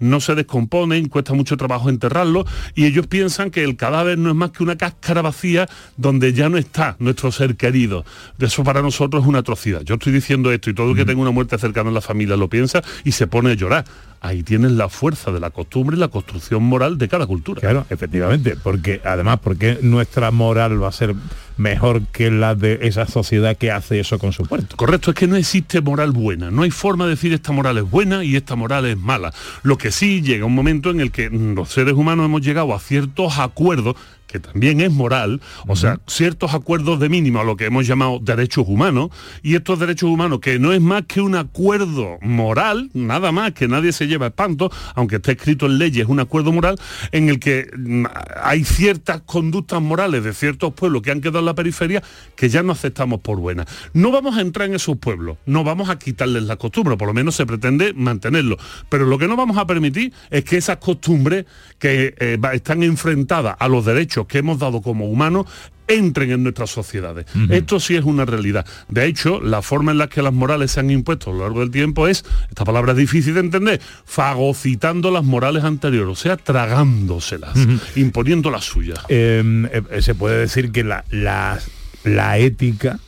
no 0.00 0.20
se 0.20 0.34
descomponen, 0.34 1.08
cuesta 1.08 1.34
mucho 1.34 1.56
trabajo 1.56 1.90
enterrarlos 1.90 2.46
y 2.74 2.86
ellos 2.86 3.06
piensan 3.06 3.50
que 3.50 3.64
el 3.64 3.76
cadáver 3.76 4.18
no 4.18 4.30
es 4.30 4.36
más 4.36 4.50
que 4.50 4.62
una 4.62 4.76
cáscara 4.76 5.22
vacía 5.22 5.68
donde 5.96 6.32
ya 6.32 6.48
no 6.48 6.56
está 6.56 6.96
nuestro 6.98 7.32
ser 7.32 7.56
querido. 7.56 8.04
Eso 8.38 8.64
para 8.64 8.82
nosotros 8.82 9.22
es 9.22 9.28
una 9.28 9.40
atrocidad. 9.40 9.82
Yo 9.82 9.94
estoy 9.94 10.12
diciendo 10.12 10.52
esto 10.52 10.70
y 10.70 10.74
todo 10.74 10.90
el 10.90 10.96
que 10.96 11.04
tenga 11.04 11.20
una 11.20 11.30
muerte 11.30 11.58
cercana 11.58 11.88
en 11.88 11.94
la 11.94 12.00
familia 12.00 12.36
lo 12.36 12.48
piensa 12.48 12.82
y 13.04 13.12
se 13.12 13.26
pone 13.26 13.50
a 13.50 13.54
llorar 13.54 13.84
ahí 14.24 14.42
tienes 14.42 14.72
la 14.72 14.88
fuerza 14.88 15.30
de 15.32 15.38
la 15.38 15.50
costumbre 15.50 15.96
y 15.96 16.00
la 16.00 16.08
construcción 16.08 16.62
moral 16.62 16.96
de 16.96 17.08
cada 17.08 17.26
cultura. 17.26 17.60
Claro, 17.60 17.84
efectivamente, 17.90 18.56
porque 18.56 19.02
además, 19.04 19.38
porque 19.42 19.78
nuestra 19.82 20.30
moral 20.30 20.82
va 20.82 20.88
a 20.88 20.92
ser 20.92 21.14
mejor 21.56 22.02
que 22.08 22.30
la 22.30 22.54
de 22.54 22.80
esa 22.82 23.06
sociedad 23.06 23.56
que 23.56 23.70
hace 23.70 24.00
eso 24.00 24.18
con 24.18 24.32
su 24.32 24.44
puerto. 24.44 24.76
Correcto, 24.76 25.10
es 25.10 25.16
que 25.16 25.26
no 25.26 25.36
existe 25.36 25.80
moral 25.80 26.12
buena, 26.12 26.50
no 26.50 26.62
hay 26.62 26.70
forma 26.70 27.04
de 27.04 27.10
decir 27.10 27.32
esta 27.32 27.52
moral 27.52 27.78
es 27.78 27.90
buena 27.90 28.24
y 28.24 28.36
esta 28.36 28.56
moral 28.56 28.86
es 28.86 28.98
mala. 28.98 29.32
Lo 29.62 29.78
que 29.78 29.90
sí 29.90 30.22
llega 30.22 30.46
un 30.46 30.54
momento 30.54 30.90
en 30.90 31.00
el 31.00 31.10
que 31.10 31.30
los 31.30 31.70
seres 31.70 31.94
humanos 31.94 32.26
hemos 32.26 32.42
llegado 32.42 32.74
a 32.74 32.80
ciertos 32.80 33.38
acuerdos 33.38 33.96
que 34.34 34.40
también 34.40 34.80
es 34.80 34.90
moral, 34.90 35.40
o 35.68 35.76
sea, 35.76 36.00
ciertos 36.08 36.54
acuerdos 36.54 36.98
de 36.98 37.08
mínimo 37.08 37.38
a 37.38 37.44
lo 37.44 37.56
que 37.56 37.66
hemos 37.66 37.86
llamado 37.86 38.18
derechos 38.20 38.64
humanos, 38.66 39.10
y 39.44 39.54
estos 39.54 39.78
derechos 39.78 40.10
humanos 40.10 40.40
que 40.40 40.58
no 40.58 40.72
es 40.72 40.80
más 40.80 41.04
que 41.06 41.20
un 41.20 41.36
acuerdo 41.36 42.18
moral, 42.20 42.90
nada 42.94 43.30
más, 43.30 43.52
que 43.52 43.68
nadie 43.68 43.92
se 43.92 44.08
lleva 44.08 44.26
espanto, 44.26 44.72
aunque 44.96 45.16
esté 45.16 45.32
escrito 45.32 45.66
en 45.66 45.78
leyes, 45.78 46.08
un 46.08 46.18
acuerdo 46.18 46.50
moral 46.50 46.80
en 47.12 47.28
el 47.28 47.38
que 47.38 47.70
mm, 47.76 48.06
hay 48.42 48.64
ciertas 48.64 49.20
conductas 49.20 49.80
morales 49.80 50.24
de 50.24 50.34
ciertos 50.34 50.74
pueblos 50.74 51.02
que 51.02 51.12
han 51.12 51.20
quedado 51.20 51.38
en 51.38 51.44
la 51.44 51.54
periferia 51.54 52.02
que 52.34 52.48
ya 52.48 52.64
no 52.64 52.72
aceptamos 52.72 53.20
por 53.20 53.38
buenas. 53.38 53.66
No 53.92 54.10
vamos 54.10 54.36
a 54.36 54.40
entrar 54.40 54.68
en 54.68 54.74
esos 54.74 54.96
pueblos, 54.96 55.36
no 55.46 55.62
vamos 55.62 55.90
a 55.90 55.98
quitarles 56.00 56.42
la 56.42 56.56
costumbre, 56.56 56.96
por 56.96 57.06
lo 57.06 57.14
menos 57.14 57.36
se 57.36 57.46
pretende 57.46 57.92
mantenerlo, 57.92 58.56
pero 58.88 59.06
lo 59.06 59.16
que 59.16 59.28
no 59.28 59.36
vamos 59.36 59.58
a 59.58 59.66
permitir 59.68 60.12
es 60.30 60.42
que 60.42 60.56
esas 60.56 60.78
costumbres 60.78 61.46
que 61.78 62.16
eh, 62.18 62.36
están 62.52 62.82
enfrentadas 62.82 63.54
a 63.60 63.68
los 63.68 63.84
derechos 63.84 64.23
que 64.26 64.38
hemos 64.38 64.58
dado 64.58 64.82
como 64.82 65.06
humanos 65.06 65.46
entren 65.86 66.30
en 66.30 66.42
nuestras 66.42 66.70
sociedades. 66.70 67.26
Esto 67.50 67.78
sí 67.78 67.94
es 67.94 68.04
una 68.04 68.24
realidad. 68.24 68.66
De 68.88 69.06
hecho, 69.06 69.40
la 69.40 69.62
forma 69.62 69.92
en 69.92 69.98
la 69.98 70.08
que 70.08 70.22
las 70.22 70.32
morales 70.32 70.72
se 70.72 70.80
han 70.80 70.90
impuesto 70.90 71.30
a 71.30 71.34
lo 71.34 71.40
largo 71.40 71.60
del 71.60 71.70
tiempo 71.70 72.08
es, 72.08 72.24
esta 72.48 72.64
palabra 72.64 72.92
es 72.92 72.98
difícil 72.98 73.34
de 73.34 73.40
entender, 73.40 73.80
fagocitando 74.04 75.10
las 75.10 75.24
morales 75.24 75.64
anteriores, 75.64 76.10
o 76.10 76.20
sea, 76.20 76.36
tragándoselas, 76.36 77.56
imponiendo 77.96 78.50
las 78.50 78.64
suyas. 78.64 79.00
Em, 79.08 79.66
eh, 79.66 80.00
se 80.00 80.14
puede 80.14 80.38
decir 80.38 80.72
que 80.72 80.84
la, 80.84 81.04
la, 81.10 81.58
la 82.04 82.38
ética 82.38 82.98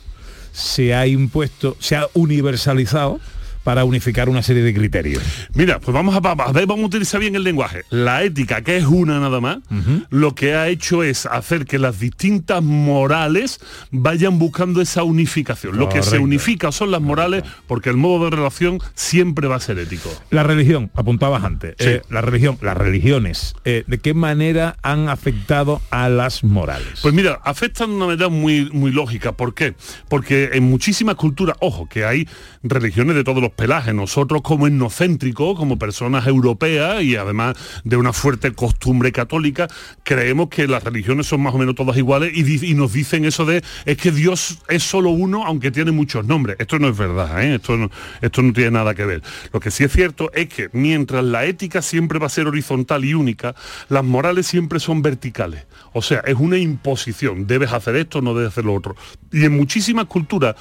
se 0.51 0.93
ha 0.93 1.07
impuesto, 1.07 1.77
se 1.79 1.95
ha 1.95 2.07
universalizado 2.13 3.19
para 3.67 3.83
unificar 3.83 4.29
una 4.29 4.41
serie 4.43 4.63
de 4.63 4.73
criterios. 4.73 5.21
Mira, 5.53 5.81
pues 5.81 5.93
vamos 5.93 6.15
a, 6.15 6.19
a 6.19 6.51
ver, 6.53 6.65
vamos 6.65 6.83
a 6.83 6.87
utilizar 6.87 7.19
bien 7.19 7.35
el 7.35 7.43
lenguaje. 7.43 7.83
La 7.89 8.23
ética, 8.23 8.61
que 8.61 8.77
es 8.77 8.85
una 8.85 9.19
nada 9.19 9.41
más, 9.41 9.57
lo 10.09 10.35
que 10.35 10.55
ha 10.55 10.69
hecho 10.69 11.03
es 11.03 11.25
hacer 11.25 11.65
que 11.65 11.77
las 11.77 11.99
distintas 11.99 12.63
morales 12.63 13.59
vayan 13.91 14.39
buscando 14.39 14.79
esa 14.79 15.03
unificación. 15.03 15.77
Lo 15.77 15.89
que 15.89 16.01
se 16.01 16.17
unifica 16.17 16.71
son 16.71 16.91
las 16.91 17.01
morales 17.01 17.43
porque 17.67 17.89
el 17.89 17.97
modo 17.97 18.29
de 18.29 18.37
relación 18.37 18.79
siempre 18.95 19.49
va 19.49 19.57
a 19.57 19.59
ser 19.59 19.79
ético. 19.79 20.13
La 20.29 20.43
religión, 20.43 20.89
apuntabas 20.95 21.43
antes, 21.43 21.75
eh, 21.79 22.03
la 22.09 22.21
religión, 22.21 22.57
las 22.61 22.77
religiones, 22.77 23.53
eh, 23.65 23.83
¿de 23.85 23.97
qué 23.97 24.13
manera 24.13 24.77
han 24.81 25.09
afectado 25.09 25.81
a 25.89 26.07
las 26.07 26.41
morales? 26.45 26.99
Pues 27.01 27.13
mira, 27.13 27.41
afectan 27.43 27.89
de 27.89 27.95
una 27.97 28.05
manera 28.05 28.29
muy, 28.29 28.69
muy 28.71 28.93
lógica. 28.93 29.33
¿Por 29.33 29.53
qué? 29.53 29.75
Porque 30.07 30.51
en 30.53 30.63
muchísimas 30.63 31.15
culturas, 31.15 31.57
ojo, 31.59 31.89
que 31.89 32.05
hay 32.05 32.29
religiones 32.63 33.13
de 33.17 33.25
todos 33.25 33.41
los 33.41 33.56
pelajes. 33.57 33.93
Nosotros 33.93 34.41
como 34.43 34.67
etnocéntricos, 34.67 35.57
como 35.57 35.77
personas 35.77 36.27
europeas 36.27 37.03
y 37.03 37.17
además 37.17 37.57
de 37.83 37.97
una 37.97 38.13
fuerte 38.13 38.53
costumbre 38.53 39.11
católica, 39.11 39.67
creemos 40.03 40.47
que 40.47 40.67
las 40.67 40.83
religiones 40.83 41.27
son 41.27 41.41
más 41.41 41.53
o 41.53 41.57
menos 41.57 41.75
todas 41.75 41.97
iguales 41.97 42.31
y, 42.33 42.73
nos 42.77 42.93
dicen 42.93 43.25
eso 43.25 43.43
de 43.45 43.63
es 43.85 43.97
que 43.97 44.11
Dios 44.11 44.59
es 44.69 44.83
solo 44.83 45.09
uno 45.09 45.45
aunque 45.45 45.71
tiene 45.71 45.91
muchos 45.91 46.25
nombres. 46.25 46.57
Esto 46.59 46.77
no 46.77 46.87
es 46.87 46.95
verdad, 46.95 47.43
¿eh? 47.43 47.55
esto, 47.55 47.75
no, 47.75 47.89
esto 48.21 48.41
no 48.43 48.53
tiene 48.53 48.71
nada 48.71 48.93
que 48.93 49.03
ver. 49.03 49.23
Lo 49.51 49.59
que 49.59 49.71
sí 49.71 49.83
es 49.83 49.91
cierto 49.91 50.31
es 50.33 50.47
que 50.47 50.69
mientras 50.73 51.23
la 51.23 51.45
ética 51.45 51.81
siempre 51.81 52.19
va 52.19 52.27
a 52.27 52.29
ser 52.29 52.47
horizontal 52.47 53.03
y 53.03 53.15
única, 53.15 53.55
las 53.89 54.03
morales 54.03 54.45
siempre 54.45 54.79
son 54.79 55.01
verticales. 55.01 55.65
O 55.93 56.03
sea, 56.03 56.19
es 56.19 56.35
una 56.35 56.57
imposición. 56.57 57.47
Debes 57.47 57.73
hacer 57.73 57.95
esto, 57.95 58.21
no 58.21 58.35
debes 58.35 58.51
hacer 58.51 58.65
lo 58.65 58.75
otro. 58.75 58.95
Y 59.31 59.45
en 59.45 59.57
muchísimas 59.57 60.05
culturas, 60.05 60.55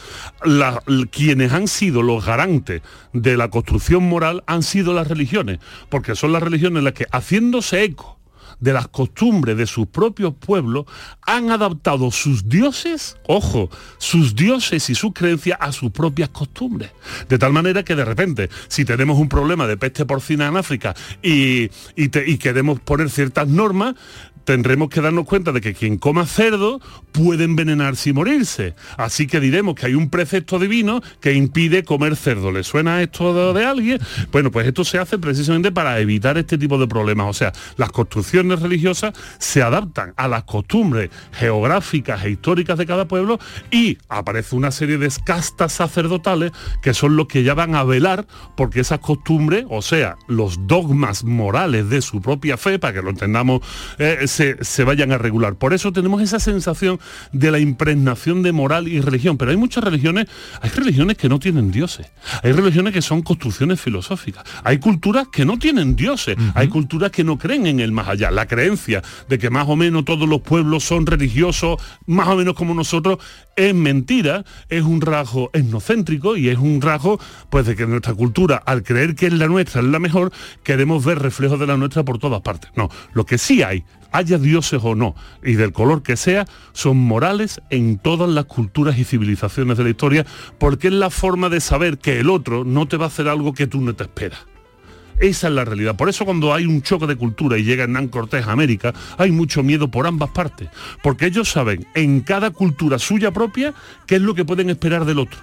quienes 1.11 1.53
han 1.53 1.69
sido 1.69 2.03
los 2.03 2.25
garantes 2.25 2.81
de 3.13 3.37
la 3.37 3.51
construcción 3.51 4.09
moral 4.09 4.43
han 4.47 4.63
sido 4.63 4.93
las 4.95 5.09
religiones, 5.09 5.59
porque 5.89 6.15
son 6.15 6.33
las 6.33 6.43
religiones 6.43 6.83
las 6.83 6.93
que, 6.93 7.07
haciéndose 7.11 7.83
eco 7.85 8.17
de 8.61 8.73
las 8.73 8.89
costumbres 8.89 9.57
de 9.57 9.67
sus 9.67 9.87
propios 9.87 10.35
pueblos, 10.35 10.87
han 11.23 11.51
adaptado 11.51 12.11
sus 12.11 12.49
dioses, 12.49 13.17
ojo, 13.27 13.71
sus 13.99 14.35
dioses 14.35 14.89
y 14.89 14.95
sus 14.95 15.13
creencias 15.13 15.59
a 15.61 15.73
sus 15.73 15.91
propias 15.91 16.31
costumbres. 16.31 16.91
De 17.29 17.39
tal 17.39 17.53
manera 17.53 17.83
que 17.83 17.95
de 17.95 18.05
repente, 18.05 18.49
si 18.69 18.85
tenemos 18.85 19.19
un 19.19 19.29
problema 19.29 19.67
de 19.67 19.77
peste 19.77 20.07
porcina 20.07 20.47
en 20.47 20.57
África 20.57 20.95
y, 21.23 21.71
y 21.97 22.39
queremos 22.39 22.81
poner 22.81 23.11
ciertas 23.11 23.49
normas, 23.49 23.95
tendremos 24.47 24.89
que 24.89 25.01
darnos 25.01 25.27
cuenta 25.27 25.53
de 25.53 25.61
que 25.61 25.75
quien 25.75 25.99
coma 25.99 26.25
cerdo 26.25 26.81
puede 27.13 27.45
envenenarse 27.45 28.11
y 28.11 28.13
morirse. 28.13 28.75
Así 28.97 29.27
que 29.27 29.41
diremos 29.41 29.75
que 29.75 29.87
hay 29.87 29.95
un 29.95 30.09
precepto 30.09 30.59
divino 30.59 31.03
que 31.21 31.35
impide 31.35 31.83
comer 31.83 32.17
cerdo. 32.17 32.53
¿Le 32.53 32.63
suena 32.63 33.03
esto 33.03 33.53
de, 33.53 33.65
alguien? 33.65 33.99
Bueno, 34.31 34.51
pues 34.51 34.67
esto 34.67 34.85
se 34.85 34.99
hace 34.99 35.19
precisamente 35.19 35.73
para 35.73 35.99
evitar 35.99 36.39
este 36.39 36.57
tipo 36.57 36.79
de 36.79 36.87
problemas. 36.87 37.27
O 37.29 37.33
sea, 37.33 37.53
las 37.77 37.91
construcciones 37.91 38.61
religiosas 38.61 39.15
se 39.39 39.63
adaptan 39.63 40.15
a 40.17 40.29
las 40.29 40.45
costumbres 40.45 41.11
geográficas 41.33 42.25
e 42.25 42.31
históricas 42.31 42.79
de 42.79 42.87
cada 42.87 43.09
pueblo 43.09 43.41
y 43.73 43.99
aparece 44.09 44.55
una 44.55 44.71
serie 44.71 44.97
de 44.97 45.11
castas 45.25 45.73
sacerdotales 45.73 46.53
que 46.83 46.95
son 46.95 47.17
los 47.17 47.27
que 47.27 47.43
ya 47.43 47.55
van 47.55 47.75
a 47.75 47.83
velar 47.83 48.27
porque 48.57 48.81
esas 48.81 49.01
costumbres, 49.01 49.65
o 49.69 49.83
sea, 49.83 50.17
los 50.29 50.67
dogmas 50.69 51.25
morales 51.25 51.89
de 51.89 52.01
su 52.01 52.21
propia 52.21 52.57
fe, 52.57 52.79
para 52.79 52.95
que 52.95 53.03
lo 53.03 53.11
entendamos, 53.11 53.61
eh, 53.99 54.19
se, 54.37 54.63
se 54.63 54.85
vayan 54.85 55.13
a 55.13 55.19
regular. 55.19 55.57
Por 55.57 55.73
eso 55.73 55.93
tenemos 55.93 56.21
esa 56.21 56.39
sensación 56.39 57.01
de 57.33 57.51
la 57.51 57.59
impregnación 57.59 58.43
de 58.43 58.53
moral 58.53 58.87
y 58.87 59.01
religión. 59.01 59.39
Pero 59.39 59.51
hay 59.51 59.57
muchas 59.57 59.83
religiones, 59.83 60.27
hay 60.61 60.71
religiones 60.71 61.17
que 61.17 61.29
no 61.29 61.39
tienen 61.39 61.71
dioses, 61.71 62.07
hay 62.43 62.53
religiones 62.53 62.93
que 62.93 63.01
son 63.01 63.23
construcciones 63.23 63.81
filosóficas, 63.81 64.45
hay 64.63 64.79
culturas 64.79 65.29
que 65.33 65.45
no 65.47 65.59
tienen 65.59 65.97
dioses, 65.97 66.37
hay 66.55 66.69
culturas 66.69 67.11
que 67.11 67.25
no 67.25 67.39
creen 67.39 67.67
en 67.67 67.81
el 67.81 67.93
más 67.93 68.09
allá. 68.09 68.31
La 68.31 68.47
creencia 68.47 69.03
de 69.29 69.39
que 69.39 69.49
más 69.49 69.67
o 69.69 69.77
menos 69.77 70.05
todos 70.05 70.29
los 70.29 70.43
pueblos 70.43 70.85
son 70.85 71.07
religiosos, 71.07 71.81
más 72.07 72.29
o 72.29 72.37
menos 72.37 72.55
como 72.55 72.75
nosotros, 72.75 73.19
es 73.57 73.75
mentira, 73.75 74.45
es 74.69 74.83
un 74.83 75.01
rasgo 75.01 75.51
etnocéntrico 75.55 76.37
y 76.37 76.51
es 76.51 76.59
un 76.59 76.83
rasgo 76.83 77.19
pues 77.49 77.65
de 77.65 77.75
que 77.75 77.87
nuestra 77.87 78.13
cultura, 78.13 78.57
al 78.57 78.83
creer 78.83 79.15
que 79.15 79.27
es 79.27 79.33
la 79.33 79.47
nuestra, 79.47 79.81
es 79.81 79.87
la 79.87 79.99
mejor, 79.99 80.31
queremos 80.63 81.05
ver 81.05 81.21
reflejos 81.21 81.59
de 81.59 81.67
la 81.67 81.79
nuestra 81.79 82.05
por 82.05 82.19
todas 82.19 82.43
partes. 82.43 82.71
No, 82.77 82.91
lo 83.15 83.25
que 83.25 83.39
sí 83.39 83.63
hay, 83.63 83.85
haya 84.17 84.39
dioses 84.39 84.81
o 84.83 84.95
no, 84.95 85.15
y 85.43 85.55
del 85.55 85.73
color 85.73 86.03
que 86.03 86.17
sea, 86.17 86.47
son 86.73 86.97
morales 86.97 87.61
en 87.71 87.99
todas 87.99 88.29
las 88.29 88.47
culturas 88.47 88.99
y 88.99 89.05
civilizaciones 89.05 89.79
de 89.79 89.85
la 89.85 89.91
historia, 89.91 90.27
porque 90.59 90.89
es 90.89 90.95
la 90.95 91.11
forma 91.11 91.49
de 91.49 91.61
saber 91.61 91.99
que 91.99 92.21
el 92.21 92.31
otro 92.31 92.65
no 92.65 92.87
te 92.89 92.97
va 92.97 93.05
a 93.05 93.09
hacer 93.09 93.29
algo 93.29 93.55
que 93.55 93.67
tú 93.67 93.81
no 93.81 93.95
te 93.95 94.05
esperas. 94.05 94.47
Esa 95.19 95.49
es 95.49 95.55
la 95.55 95.65
realidad. 95.65 95.97
Por 95.97 96.09
eso 96.09 96.27
cuando 96.27 96.53
hay 96.53 96.67
un 96.67 96.83
choque 96.83 97.07
de 97.07 97.17
cultura 97.17 97.57
y 97.57 97.65
llega 97.65 97.85
Hernán 97.85 98.09
Cortés 98.09 98.47
a 98.47 98.53
América, 98.53 98.93
hay 99.17 99.31
mucho 99.31 99.63
miedo 99.63 99.91
por 99.91 100.07
ambas 100.07 100.31
partes. 100.31 100.69
Porque 101.03 101.27
ellos 101.27 101.49
saben 101.49 101.87
en 101.95 102.21
cada 102.21 102.51
cultura 102.51 102.99
suya 102.99 103.31
propia 103.31 103.73
qué 104.07 104.17
es 104.17 104.23
lo 104.23 104.35
que 104.35 104.45
pueden 104.45 104.69
esperar 104.69 105.07
del 105.07 105.21
otro. 105.21 105.39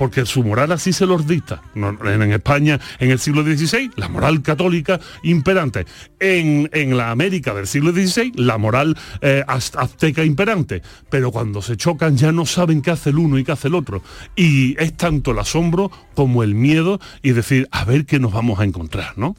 Porque 0.00 0.24
su 0.24 0.42
moral 0.42 0.72
así 0.72 0.94
se 0.94 1.04
los 1.04 1.26
dicta. 1.26 1.60
En, 1.74 2.32
España, 2.32 2.80
en 3.00 3.10
el 3.10 3.18
siglo 3.18 3.42
XVI, 3.42 3.90
la 3.96 4.08
moral 4.08 4.40
católica 4.40 4.98
imperante. 5.22 5.84
En, 6.18 6.70
en 6.72 6.96
la 6.96 7.10
América 7.10 7.52
del 7.52 7.66
siglo 7.66 7.92
XVI, 7.92 8.32
la 8.36 8.56
moral 8.56 8.96
eh, 9.20 9.44
az- 9.46 9.76
azteca 9.76 10.24
imperante. 10.24 10.80
Pero 11.10 11.30
cuando 11.30 11.60
se 11.60 11.76
chocan 11.76 12.16
ya 12.16 12.32
no 12.32 12.46
saben 12.46 12.80
qué 12.80 12.92
hace 12.92 13.10
el 13.10 13.18
uno 13.18 13.38
y 13.38 13.44
qué 13.44 13.52
hace 13.52 13.68
el 13.68 13.74
otro. 13.74 14.02
Y 14.34 14.74
es 14.82 14.96
tanto 14.96 15.32
el 15.32 15.38
asombro 15.38 15.90
como 16.14 16.42
el 16.42 16.54
miedo 16.54 16.98
y 17.22 17.32
decir, 17.32 17.68
a 17.70 17.84
ver 17.84 18.06
qué 18.06 18.18
nos 18.18 18.32
vamos 18.32 18.58
a 18.58 18.64
encontrar, 18.64 19.12
¿no? 19.18 19.36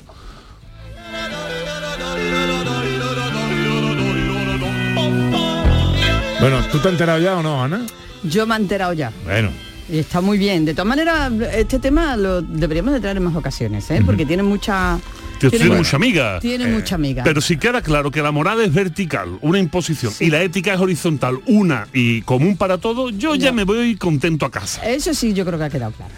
Bueno, 6.39 6.57
¿tú 6.71 6.79
te 6.79 6.87
has 6.87 6.93
enterado 6.93 7.19
ya 7.19 7.37
o 7.37 7.43
no, 7.43 7.63
Ana? 7.63 7.85
Yo 8.23 8.47
me 8.47 8.55
he 8.55 8.57
enterado 8.59 8.93
ya. 8.93 9.11
Bueno. 9.25 9.49
Y 9.91 9.99
está 9.99 10.21
muy 10.21 10.37
bien. 10.37 10.63
De 10.63 10.73
todas 10.73 10.87
maneras, 10.87 11.31
este 11.53 11.77
tema 11.77 12.15
lo 12.15 12.41
deberíamos 12.41 12.93
de 12.93 13.01
traer 13.01 13.17
en 13.17 13.23
más 13.23 13.35
ocasiones, 13.35 13.91
¿eh? 13.91 14.01
porque 14.05 14.25
tiene 14.25 14.41
mucha... 14.41 14.97
Tiene, 15.37 15.57
tiene 15.57 15.75
mucha 15.75 15.95
amiga. 15.97 16.39
Tiene 16.39 16.67
mucha 16.67 16.95
amiga. 16.95 17.23
Pero 17.23 17.41
si 17.41 17.57
queda 17.57 17.81
claro 17.81 18.09
que 18.09 18.21
la 18.21 18.31
moral 18.31 18.61
es 18.61 18.71
vertical, 18.71 19.39
una 19.41 19.57
imposición, 19.57 20.13
y 20.19 20.29
la 20.29 20.41
ética 20.43 20.73
es 20.73 20.79
horizontal, 20.79 21.39
una 21.47 21.87
y 21.93 22.21
común 22.21 22.55
para 22.57 22.77
todos, 22.77 23.17
yo 23.17 23.33
ya 23.35 23.51
me 23.51 23.63
voy 23.63 23.95
contento 23.95 24.45
a 24.45 24.51
casa. 24.51 24.87
Eso 24.87 25.13
sí, 25.15 25.33
yo 25.33 25.43
creo 25.43 25.57
que 25.57 25.65
ha 25.65 25.69
quedado 25.69 25.91
claro. 25.93 26.13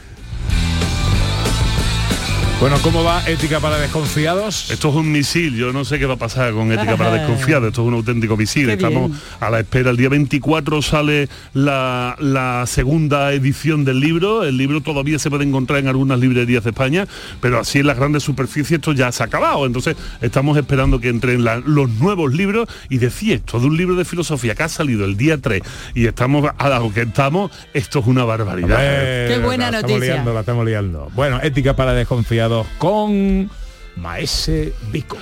Bueno, 2.60 2.78
¿cómo 2.82 3.04
va 3.04 3.22
Ética 3.28 3.60
para 3.60 3.78
Desconfiados? 3.78 4.72
Esto 4.72 4.88
es 4.88 4.96
un 4.96 5.12
misil, 5.12 5.54
yo 5.58 5.74
no 5.74 5.84
sé 5.84 6.00
qué 6.00 6.06
va 6.06 6.14
a 6.14 6.18
pasar 6.18 6.54
con 6.54 6.72
Ética 6.72 6.96
para 6.96 7.12
Desconfiados, 7.12 7.68
esto 7.68 7.82
es 7.82 7.88
un 7.90 7.94
auténtico 7.96 8.38
misil, 8.38 8.68
Qué 8.68 8.74
estamos 8.74 9.10
bien. 9.10 9.22
a 9.42 9.50
la 9.50 9.60
espera, 9.60 9.90
el 9.92 9.98
día 9.98 10.08
24 10.08 10.82
sale 10.82 11.28
la, 11.54 12.16
la 12.20 12.64
segunda 12.66 13.34
edición 13.34 13.84
del 13.84 14.00
libro, 14.00 14.46
el 14.46 14.56
libro 14.56 14.80
todavía 14.80 15.20
se 15.20 15.30
puede 15.30 15.44
encontrar 15.44 15.80
en 15.80 15.90
algunas 15.90 16.18
librerías 16.20 16.64
de 16.64 16.70
España, 16.70 17.06
pero 17.42 17.60
así 17.60 17.80
en 17.80 17.88
las 17.88 17.98
grandes 17.98 18.24
superficies 18.24 18.80
esto 18.80 18.94
ya 18.94 19.12
se 19.12 19.24
ha 19.24 19.26
acabado, 19.26 19.66
entonces 19.66 19.98
estamos 20.22 20.58
esperando 20.58 21.02
que 21.02 21.10
entren 21.10 21.44
la- 21.44 21.58
los 21.58 21.90
nuevos 21.90 22.34
libros 22.34 22.70
y 22.88 22.98
decía 22.98 23.36
esto 23.36 23.60
de 23.60 23.66
un 23.68 23.76
libro 23.76 23.96
de 23.96 24.06
filosofía 24.06 24.56
que 24.56 24.64
ha 24.64 24.70
salido 24.70 25.04
el 25.04 25.18
día 25.18 25.38
3 25.38 25.62
y 25.96 26.06
estamos 26.06 26.50
a 26.58 26.70
lo 26.80 26.94
que 26.94 27.02
estamos, 27.02 27.52
esto 27.74 28.00
es 28.00 28.08
una 28.08 28.24
barbaridad. 28.24 28.78
Eh, 28.80 29.26
la 29.28 29.80
Estamos 29.80 30.00
liando, 30.16 30.34
la 30.34 30.40
estamos 30.40 30.66
liando. 30.66 31.12
Bueno, 31.14 31.42
Ética 31.44 31.76
para 31.76 31.92
Desconfiados 31.94 32.43
con 32.78 33.50
Maese 33.96 34.74
Vico. 34.92 35.18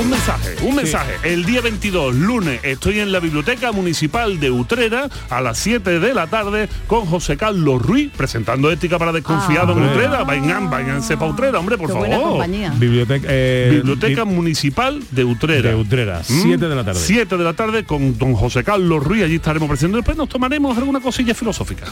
Un 0.00 0.08
mensaje, 0.08 0.54
un 0.62 0.70
Sí. 0.70 0.76
mensaje. 0.76 1.12
El 1.22 1.44
día 1.44 1.60
22, 1.60 2.14
lunes, 2.14 2.60
estoy 2.62 3.00
en 3.00 3.12
la 3.12 3.20
Biblioteca 3.20 3.72
Municipal 3.72 4.40
de 4.40 4.50
Utrera 4.50 5.08
a 5.28 5.40
las 5.42 5.58
7 5.58 6.00
de 6.00 6.14
la 6.14 6.26
tarde 6.28 6.68
con 6.86 7.04
José 7.04 7.36
Carlos 7.36 7.82
Ruiz 7.82 8.10
presentando 8.16 8.70
Ética 8.72 8.98
para 8.98 9.12
Desconfiados 9.12 9.76
en 9.76 9.82
Ah. 9.82 9.90
Utrera. 9.92 10.24
Vengan, 10.24 10.70
váyanse 10.70 11.16
para 11.18 11.30
Utrera, 11.32 11.58
hombre, 11.58 11.76
por 11.76 11.88
Qué 11.88 11.92
favor. 11.92 12.08
buena 12.08 12.22
compañía. 12.22 12.70
Biblioteca, 12.74 13.26
eh, 13.30 13.68
Biblioteca 13.70 14.24
Municipal 14.24 15.02
de 15.10 15.24
Utrera. 15.24 15.68
De 15.70 15.74
Utrera, 15.76 16.20
¿Mm? 16.20 16.42
7 16.42 16.68
de 16.68 16.74
la 16.74 16.84
tarde. 16.84 17.00
7 17.00 17.36
de 17.36 17.44
la 17.44 17.52
tarde 17.52 17.84
con 17.84 18.16
don 18.16 18.32
José 18.34 18.64
Carlos 18.64 19.04
Ruiz, 19.04 19.24
allí 19.24 19.34
estaremos 19.36 19.68
presentando. 19.68 19.98
Después 19.98 20.16
nos 20.16 20.28
tomaremos 20.30 20.76
alguna 20.78 21.00
cosilla 21.00 21.34
filosófica. 21.34 21.84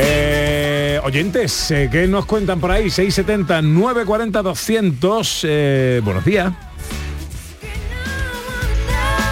Eh, 0.00 1.00
oyentes, 1.02 1.72
eh, 1.72 1.88
¿qué 1.90 2.06
nos 2.06 2.24
cuentan 2.24 2.60
por 2.60 2.70
ahí? 2.70 2.88
670 2.88 3.62
940 3.62 4.42
200. 4.42 5.40
eh, 5.42 6.00
buenos 6.04 6.24
días. 6.24 6.52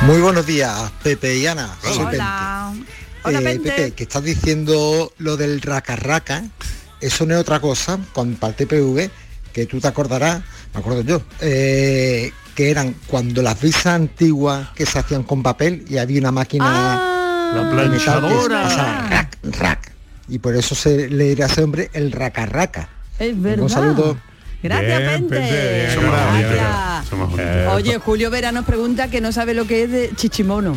Muy 0.02 0.20
buenos 0.20 0.44
días, 0.44 0.90
Pepe 1.04 1.36
y 1.38 1.46
Ana. 1.46 1.68
Soy 1.82 1.98
Pente. 1.98 2.16
Hola. 2.16 2.72
Hola, 3.22 3.38
Eh, 3.40 3.42
Pente. 3.44 3.70
Pepe, 3.70 3.90
que 3.92 4.02
estás 4.02 4.24
diciendo 4.24 5.12
lo 5.18 5.36
del 5.36 5.62
raca 5.62 5.94
raca, 5.94 6.42
eso 7.00 7.26
no 7.26 7.34
es 7.34 7.40
otra 7.40 7.60
cosa, 7.60 8.00
con 8.12 8.34
para 8.34 8.50
el 8.50 8.56
TPV, 8.56 9.08
que 9.52 9.66
tú 9.66 9.78
te 9.80 9.86
acordarás, 9.86 10.42
me 10.74 10.80
acuerdo 10.80 11.02
yo, 11.02 11.22
eh, 11.40 12.32
que 12.56 12.70
eran 12.72 12.96
cuando 13.06 13.40
las 13.40 13.60
visas 13.60 13.86
antiguas 13.86 14.70
que 14.74 14.84
se 14.84 14.98
hacían 14.98 15.22
con 15.22 15.44
papel 15.44 15.84
y 15.88 15.98
había 15.98 16.18
una 16.20 16.32
máquina 16.32 16.98
La 17.54 17.62
de 17.62 17.64
metal 17.70 17.84
que 17.84 17.88
planchadora. 18.04 18.62
pasaba 18.62 19.08
rac, 19.10 19.36
rac. 19.60 19.85
Y 20.28 20.38
por 20.38 20.56
eso 20.56 20.74
se 20.74 21.08
le 21.08 21.24
dirá 21.24 21.46
a 21.46 21.48
ese 21.48 21.62
hombre 21.62 21.90
el 21.92 22.12
raca 22.12 22.46
raca. 22.46 22.88
Es 23.18 23.40
verdad. 23.40 23.62
Un 23.62 23.70
saludo. 23.70 24.18
Gracias, 24.62 24.98
Bien, 24.98 25.28
Pente. 25.28 25.36
Pente, 25.36 25.74
bien, 25.74 27.04
Somos 27.08 27.36
Gracias. 27.36 27.38
Eh, 27.38 27.68
Oye, 27.72 27.98
Julio 27.98 28.30
Vera 28.30 28.52
nos 28.52 28.64
pregunta 28.64 29.08
que 29.08 29.20
no 29.20 29.30
sabe 29.30 29.54
lo 29.54 29.66
que 29.66 29.84
es 29.84 29.90
de 29.90 30.10
chichimono. 30.16 30.76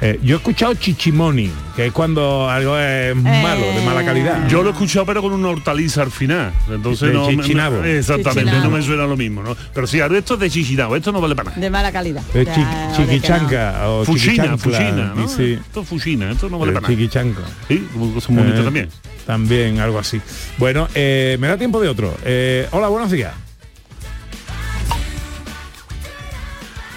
Eh, 0.00 0.20
yo 0.22 0.36
he 0.36 0.38
escuchado 0.38 0.74
chichimoni, 0.74 1.50
que 1.74 1.86
es 1.86 1.92
cuando 1.92 2.48
algo 2.48 2.78
es 2.78 3.16
malo, 3.16 3.60
de 3.74 3.82
mala 3.84 4.04
calidad. 4.04 4.46
Yo 4.46 4.62
lo 4.62 4.68
he 4.68 4.72
escuchado 4.72 5.04
pero 5.04 5.20
con 5.20 5.32
una 5.32 5.48
hortaliza 5.48 6.02
al 6.02 6.12
final. 6.12 6.52
Entonces 6.70 7.08
De 7.08 7.14
no 7.14 7.26
me- 7.28 7.36
me- 7.36 7.42
chichinabo. 7.42 7.82
exactamente, 7.82 8.42
Chichinabo. 8.44 8.70
no 8.70 8.76
me 8.76 8.82
suena 8.84 9.06
lo 9.06 9.16
mismo, 9.16 9.42
¿no? 9.42 9.56
Pero 9.74 9.88
sí, 9.88 10.00
ahora 10.00 10.16
esto 10.18 10.34
es 10.34 10.40
de 10.40 10.50
chichinabo, 10.50 10.94
esto 10.94 11.10
no 11.10 11.20
vale 11.20 11.34
para 11.34 11.50
nada. 11.50 11.60
De 11.60 11.68
mala 11.68 11.90
calidad. 11.90 12.22
Ya, 12.32 12.44
chi- 12.44 12.60
que 12.62 12.96
chiquichanca 12.96 13.88
o 13.88 14.04
Fushina, 14.04 14.32
chiquichancla, 14.56 14.58
Fushina, 14.58 15.12
¿no? 15.16 15.28
sí. 15.28 15.52
Esto 15.54 15.80
es 15.80 15.88
Fushina, 15.88 16.30
esto 16.30 16.48
no 16.48 16.60
vale 16.60 16.70
El 16.70 16.74
para 16.74 16.82
nada. 16.88 16.94
chiquichanca. 16.94 17.40
Sí, 17.66 17.88
como 17.92 18.14
cosa 18.14 18.32
muy 18.32 18.42
bonita 18.44 18.60
Eh, 18.60 18.64
también. 18.64 18.88
También, 19.26 19.80
algo 19.80 19.98
así. 19.98 20.20
Bueno, 20.58 20.86
eh, 20.94 21.36
me 21.40 21.48
da 21.48 21.56
tiempo 21.58 21.80
de 21.80 21.88
otro. 21.88 22.16
Eh, 22.24 22.68
hola, 22.70 22.86
buenos 22.86 23.10
días. 23.10 23.34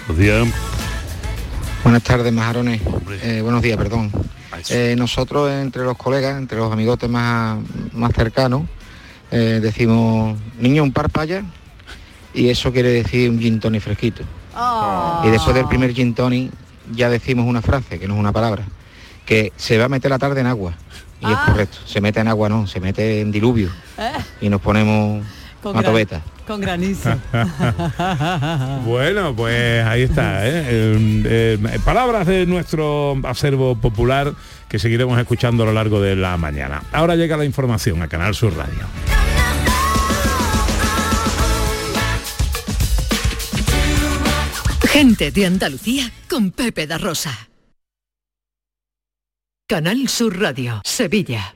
Buenos 0.06 0.22
días. 0.24 0.81
Buenas 1.82 2.02
tardes, 2.02 2.32
majarones. 2.32 2.80
Eh, 3.22 3.40
buenos 3.42 3.62
días, 3.62 3.76
perdón. 3.76 4.10
Eh, 4.70 4.94
nosotros 4.96 5.50
entre 5.50 5.82
los 5.82 5.96
colegas, 5.96 6.38
entre 6.38 6.58
los 6.58 6.72
amigotes 6.72 7.08
más, 7.10 7.58
más 7.92 8.12
cercanos, 8.14 8.62
eh, 9.30 9.58
decimos, 9.60 10.38
niño, 10.58 10.82
un 10.82 10.92
par 10.92 11.10
paya, 11.10 11.42
y 12.34 12.48
eso 12.50 12.72
quiere 12.72 12.90
decir 12.90 13.30
un 13.30 13.38
gin 13.40 13.58
tonic 13.58 13.82
fresquito. 13.82 14.22
Y 15.24 15.30
después 15.30 15.54
del 15.56 15.66
primer 15.66 15.92
gin 15.92 16.14
tonic 16.14 16.52
ya 16.92 17.08
decimos 17.08 17.46
una 17.46 17.62
frase, 17.62 17.98
que 17.98 18.06
no 18.06 18.14
es 18.14 18.20
una 18.20 18.32
palabra, 18.32 18.64
que 19.26 19.52
se 19.56 19.78
va 19.78 19.86
a 19.86 19.88
meter 19.88 20.10
la 20.10 20.18
tarde 20.18 20.40
en 20.40 20.46
agua. 20.46 20.74
Y 21.20 21.26
es 21.26 21.36
Ah. 21.36 21.44
correcto, 21.46 21.78
se 21.86 22.00
mete 22.00 22.20
en 22.20 22.28
agua, 22.28 22.48
no, 22.48 22.66
se 22.66 22.80
mete 22.80 23.20
en 23.20 23.30
diluvio. 23.32 23.70
Eh, 23.98 24.12
Y 24.42 24.48
nos 24.48 24.60
ponemos 24.60 25.24
con, 25.62 25.72
una 25.72 25.82
gran- 25.82 25.92
tobeta. 25.92 26.22
con 26.46 26.60
granizo. 26.60 27.10
Bueno, 28.84 29.34
pues 29.34 29.84
ahí 29.86 30.02
está. 30.02 30.46
¿eh? 30.46 30.64
Eh, 30.66 31.58
eh, 31.64 31.78
palabras 31.84 32.26
de 32.26 32.46
nuestro 32.46 33.16
acervo 33.24 33.76
popular 33.76 34.34
que 34.68 34.78
seguiremos 34.78 35.18
escuchando 35.18 35.62
a 35.62 35.66
lo 35.66 35.72
largo 35.72 36.00
de 36.00 36.16
la 36.16 36.36
mañana. 36.36 36.82
Ahora 36.92 37.14
llega 37.16 37.36
la 37.36 37.44
información 37.44 38.02
a 38.02 38.08
Canal 38.08 38.34
Sur 38.34 38.56
Radio. 38.56 38.86
Gente 44.88 45.30
de 45.30 45.46
Andalucía 45.46 46.10
con 46.28 46.50
Pepe 46.50 46.86
da 46.86 46.98
Rosa. 46.98 47.48
Canal 49.66 50.08
Sur 50.08 50.38
Radio, 50.38 50.82
Sevilla. 50.84 51.54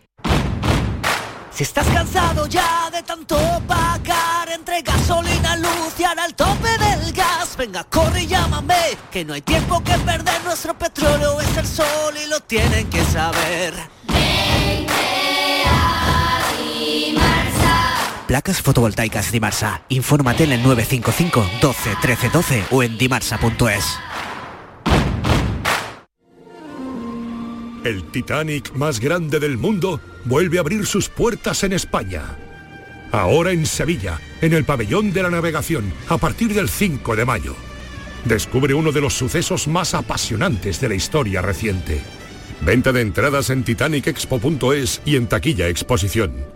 Si 1.50 1.62
estás 1.62 1.86
cansado 1.88 2.46
ya 2.46 2.86
tanto 3.07 3.38
pagar 3.68 4.50
entre 4.52 4.82
gasolina, 4.82 5.57
luz 5.57 5.94
y 5.98 6.04
ahora 6.04 6.26
el 6.26 6.34
tope 6.34 6.68
del 6.68 7.12
gas, 7.12 7.57
venga, 7.57 7.84
corre 7.84 8.24
y 8.24 8.26
llámame, 8.26 8.98
que 9.12 9.24
no 9.24 9.34
hay 9.34 9.42
tiempo 9.42 9.82
que 9.82 9.96
perder, 9.98 10.42
nuestro 10.44 10.76
petróleo 10.76 11.40
es 11.40 11.57
el 11.57 11.66
sol 11.66 12.14
y 12.22 12.28
lo 12.28 12.40
tienen 12.40 12.90
que 12.90 13.04
saber. 13.04 13.74
Placas 18.26 18.61
fotovoltaicas 18.61 19.30
Dimarsa. 19.30 19.82
Infórmate 19.88 20.44
en 20.44 20.52
el 20.52 20.62
955 20.64 21.46
12 21.62 21.96
13 22.02 22.28
12 22.30 22.64
o 22.72 22.82
en 22.82 22.98
dimarsa.es. 22.98 23.98
El 27.84 28.02
Titanic 28.11 28.72
más 28.74 28.98
grande 28.98 29.38
del 29.38 29.59
mundo 29.59 30.00
vuelve 30.24 30.59
a 30.59 30.62
abrir 30.62 30.86
sus 30.86 31.09
puertas 31.09 31.62
en 31.62 31.72
España. 31.72 32.36
Ahora 33.12 33.52
en 33.52 33.66
Sevilla, 33.66 34.20
en 34.40 34.52
el 34.52 34.64
pabellón 34.64 35.12
de 35.12 35.22
la 35.22 35.30
navegación, 35.30 35.92
a 36.09 36.18
partir 36.18 36.54
del 36.54 36.68
5 36.68 37.16
de 37.16 37.24
mayo. 37.24 37.57
Descubre 38.24 38.74
uno 38.74 38.92
de 38.92 39.00
los 39.00 39.14
sucesos 39.14 39.68
más 39.68 39.94
apasionantes 39.94 40.80
de 40.80 40.88
la 40.88 40.94
historia 40.96 41.42
reciente. 41.42 42.00
Venta 42.61 42.92
de 42.92 43.02
entradas 43.02 43.50
en 43.50 43.62
titanicexpo.es 43.62 45.02
y 45.04 45.16
en 45.16 45.28
taquilla 45.28 45.68
exposición. 45.68 46.55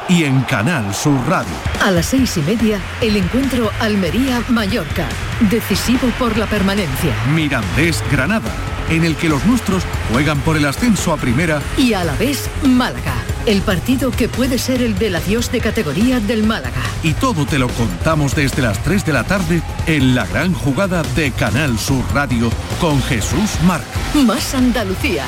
y 0.09 0.23
en 0.23 0.41
Canal 0.41 0.93
Sur 0.93 1.19
Radio. 1.27 1.53
A 1.81 1.91
las 1.91 2.07
seis 2.07 2.35
y 2.37 2.41
media, 2.41 2.79
el 3.01 3.17
encuentro 3.17 3.71
Almería-Mallorca, 3.79 5.07
decisivo 5.49 6.07
por 6.19 6.37
la 6.37 6.45
permanencia. 6.47 7.13
Mirandés 7.33 8.03
Granada, 8.11 8.51
en 8.89 9.03
el 9.03 9.15
que 9.15 9.29
los 9.29 9.45
nuestros 9.45 9.83
juegan 10.11 10.39
por 10.41 10.57
el 10.57 10.65
ascenso 10.65 11.13
a 11.13 11.17
primera 11.17 11.61
Y 11.77 11.93
a 11.93 12.03
la 12.03 12.13
vez, 12.15 12.49
Málaga, 12.63 13.13
el 13.45 13.61
partido 13.61 14.11
que 14.11 14.27
puede 14.27 14.57
ser 14.57 14.81
el 14.81 14.97
del 14.97 15.15
adiós 15.15 15.51
de 15.51 15.59
categoría 15.61 16.19
del 16.19 16.43
Málaga. 16.43 16.81
y 17.03 17.13
todo 17.13 17.45
te 17.45 17.57
lo 17.57 17.67
contamos 17.69 18.35
desde 18.35 18.61
las 18.61 18.81
3 18.83 19.05
de 19.05 19.13
la 19.13 19.23
tarde 19.23 19.61
en 19.87 20.13
la 20.15 20.25
gran 20.25 20.53
jugada 20.53 21.03
de 21.15 21.31
Canal 21.31 21.79
Sur 21.79 22.03
Radio 22.13 22.51
con 22.79 23.01
Jesús 23.03 23.51
Marc. 23.65 23.85
Más 24.25 24.53
Andalucía, 24.53 25.25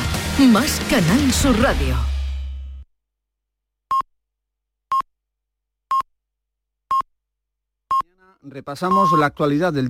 más 0.51 0.81
Canal 0.89 1.31
Sur 1.33 1.59
Radio. 1.61 2.12
Repasamos 8.45 9.09
la 9.17 9.25
actualidad 9.25 9.71
del 9.71 9.81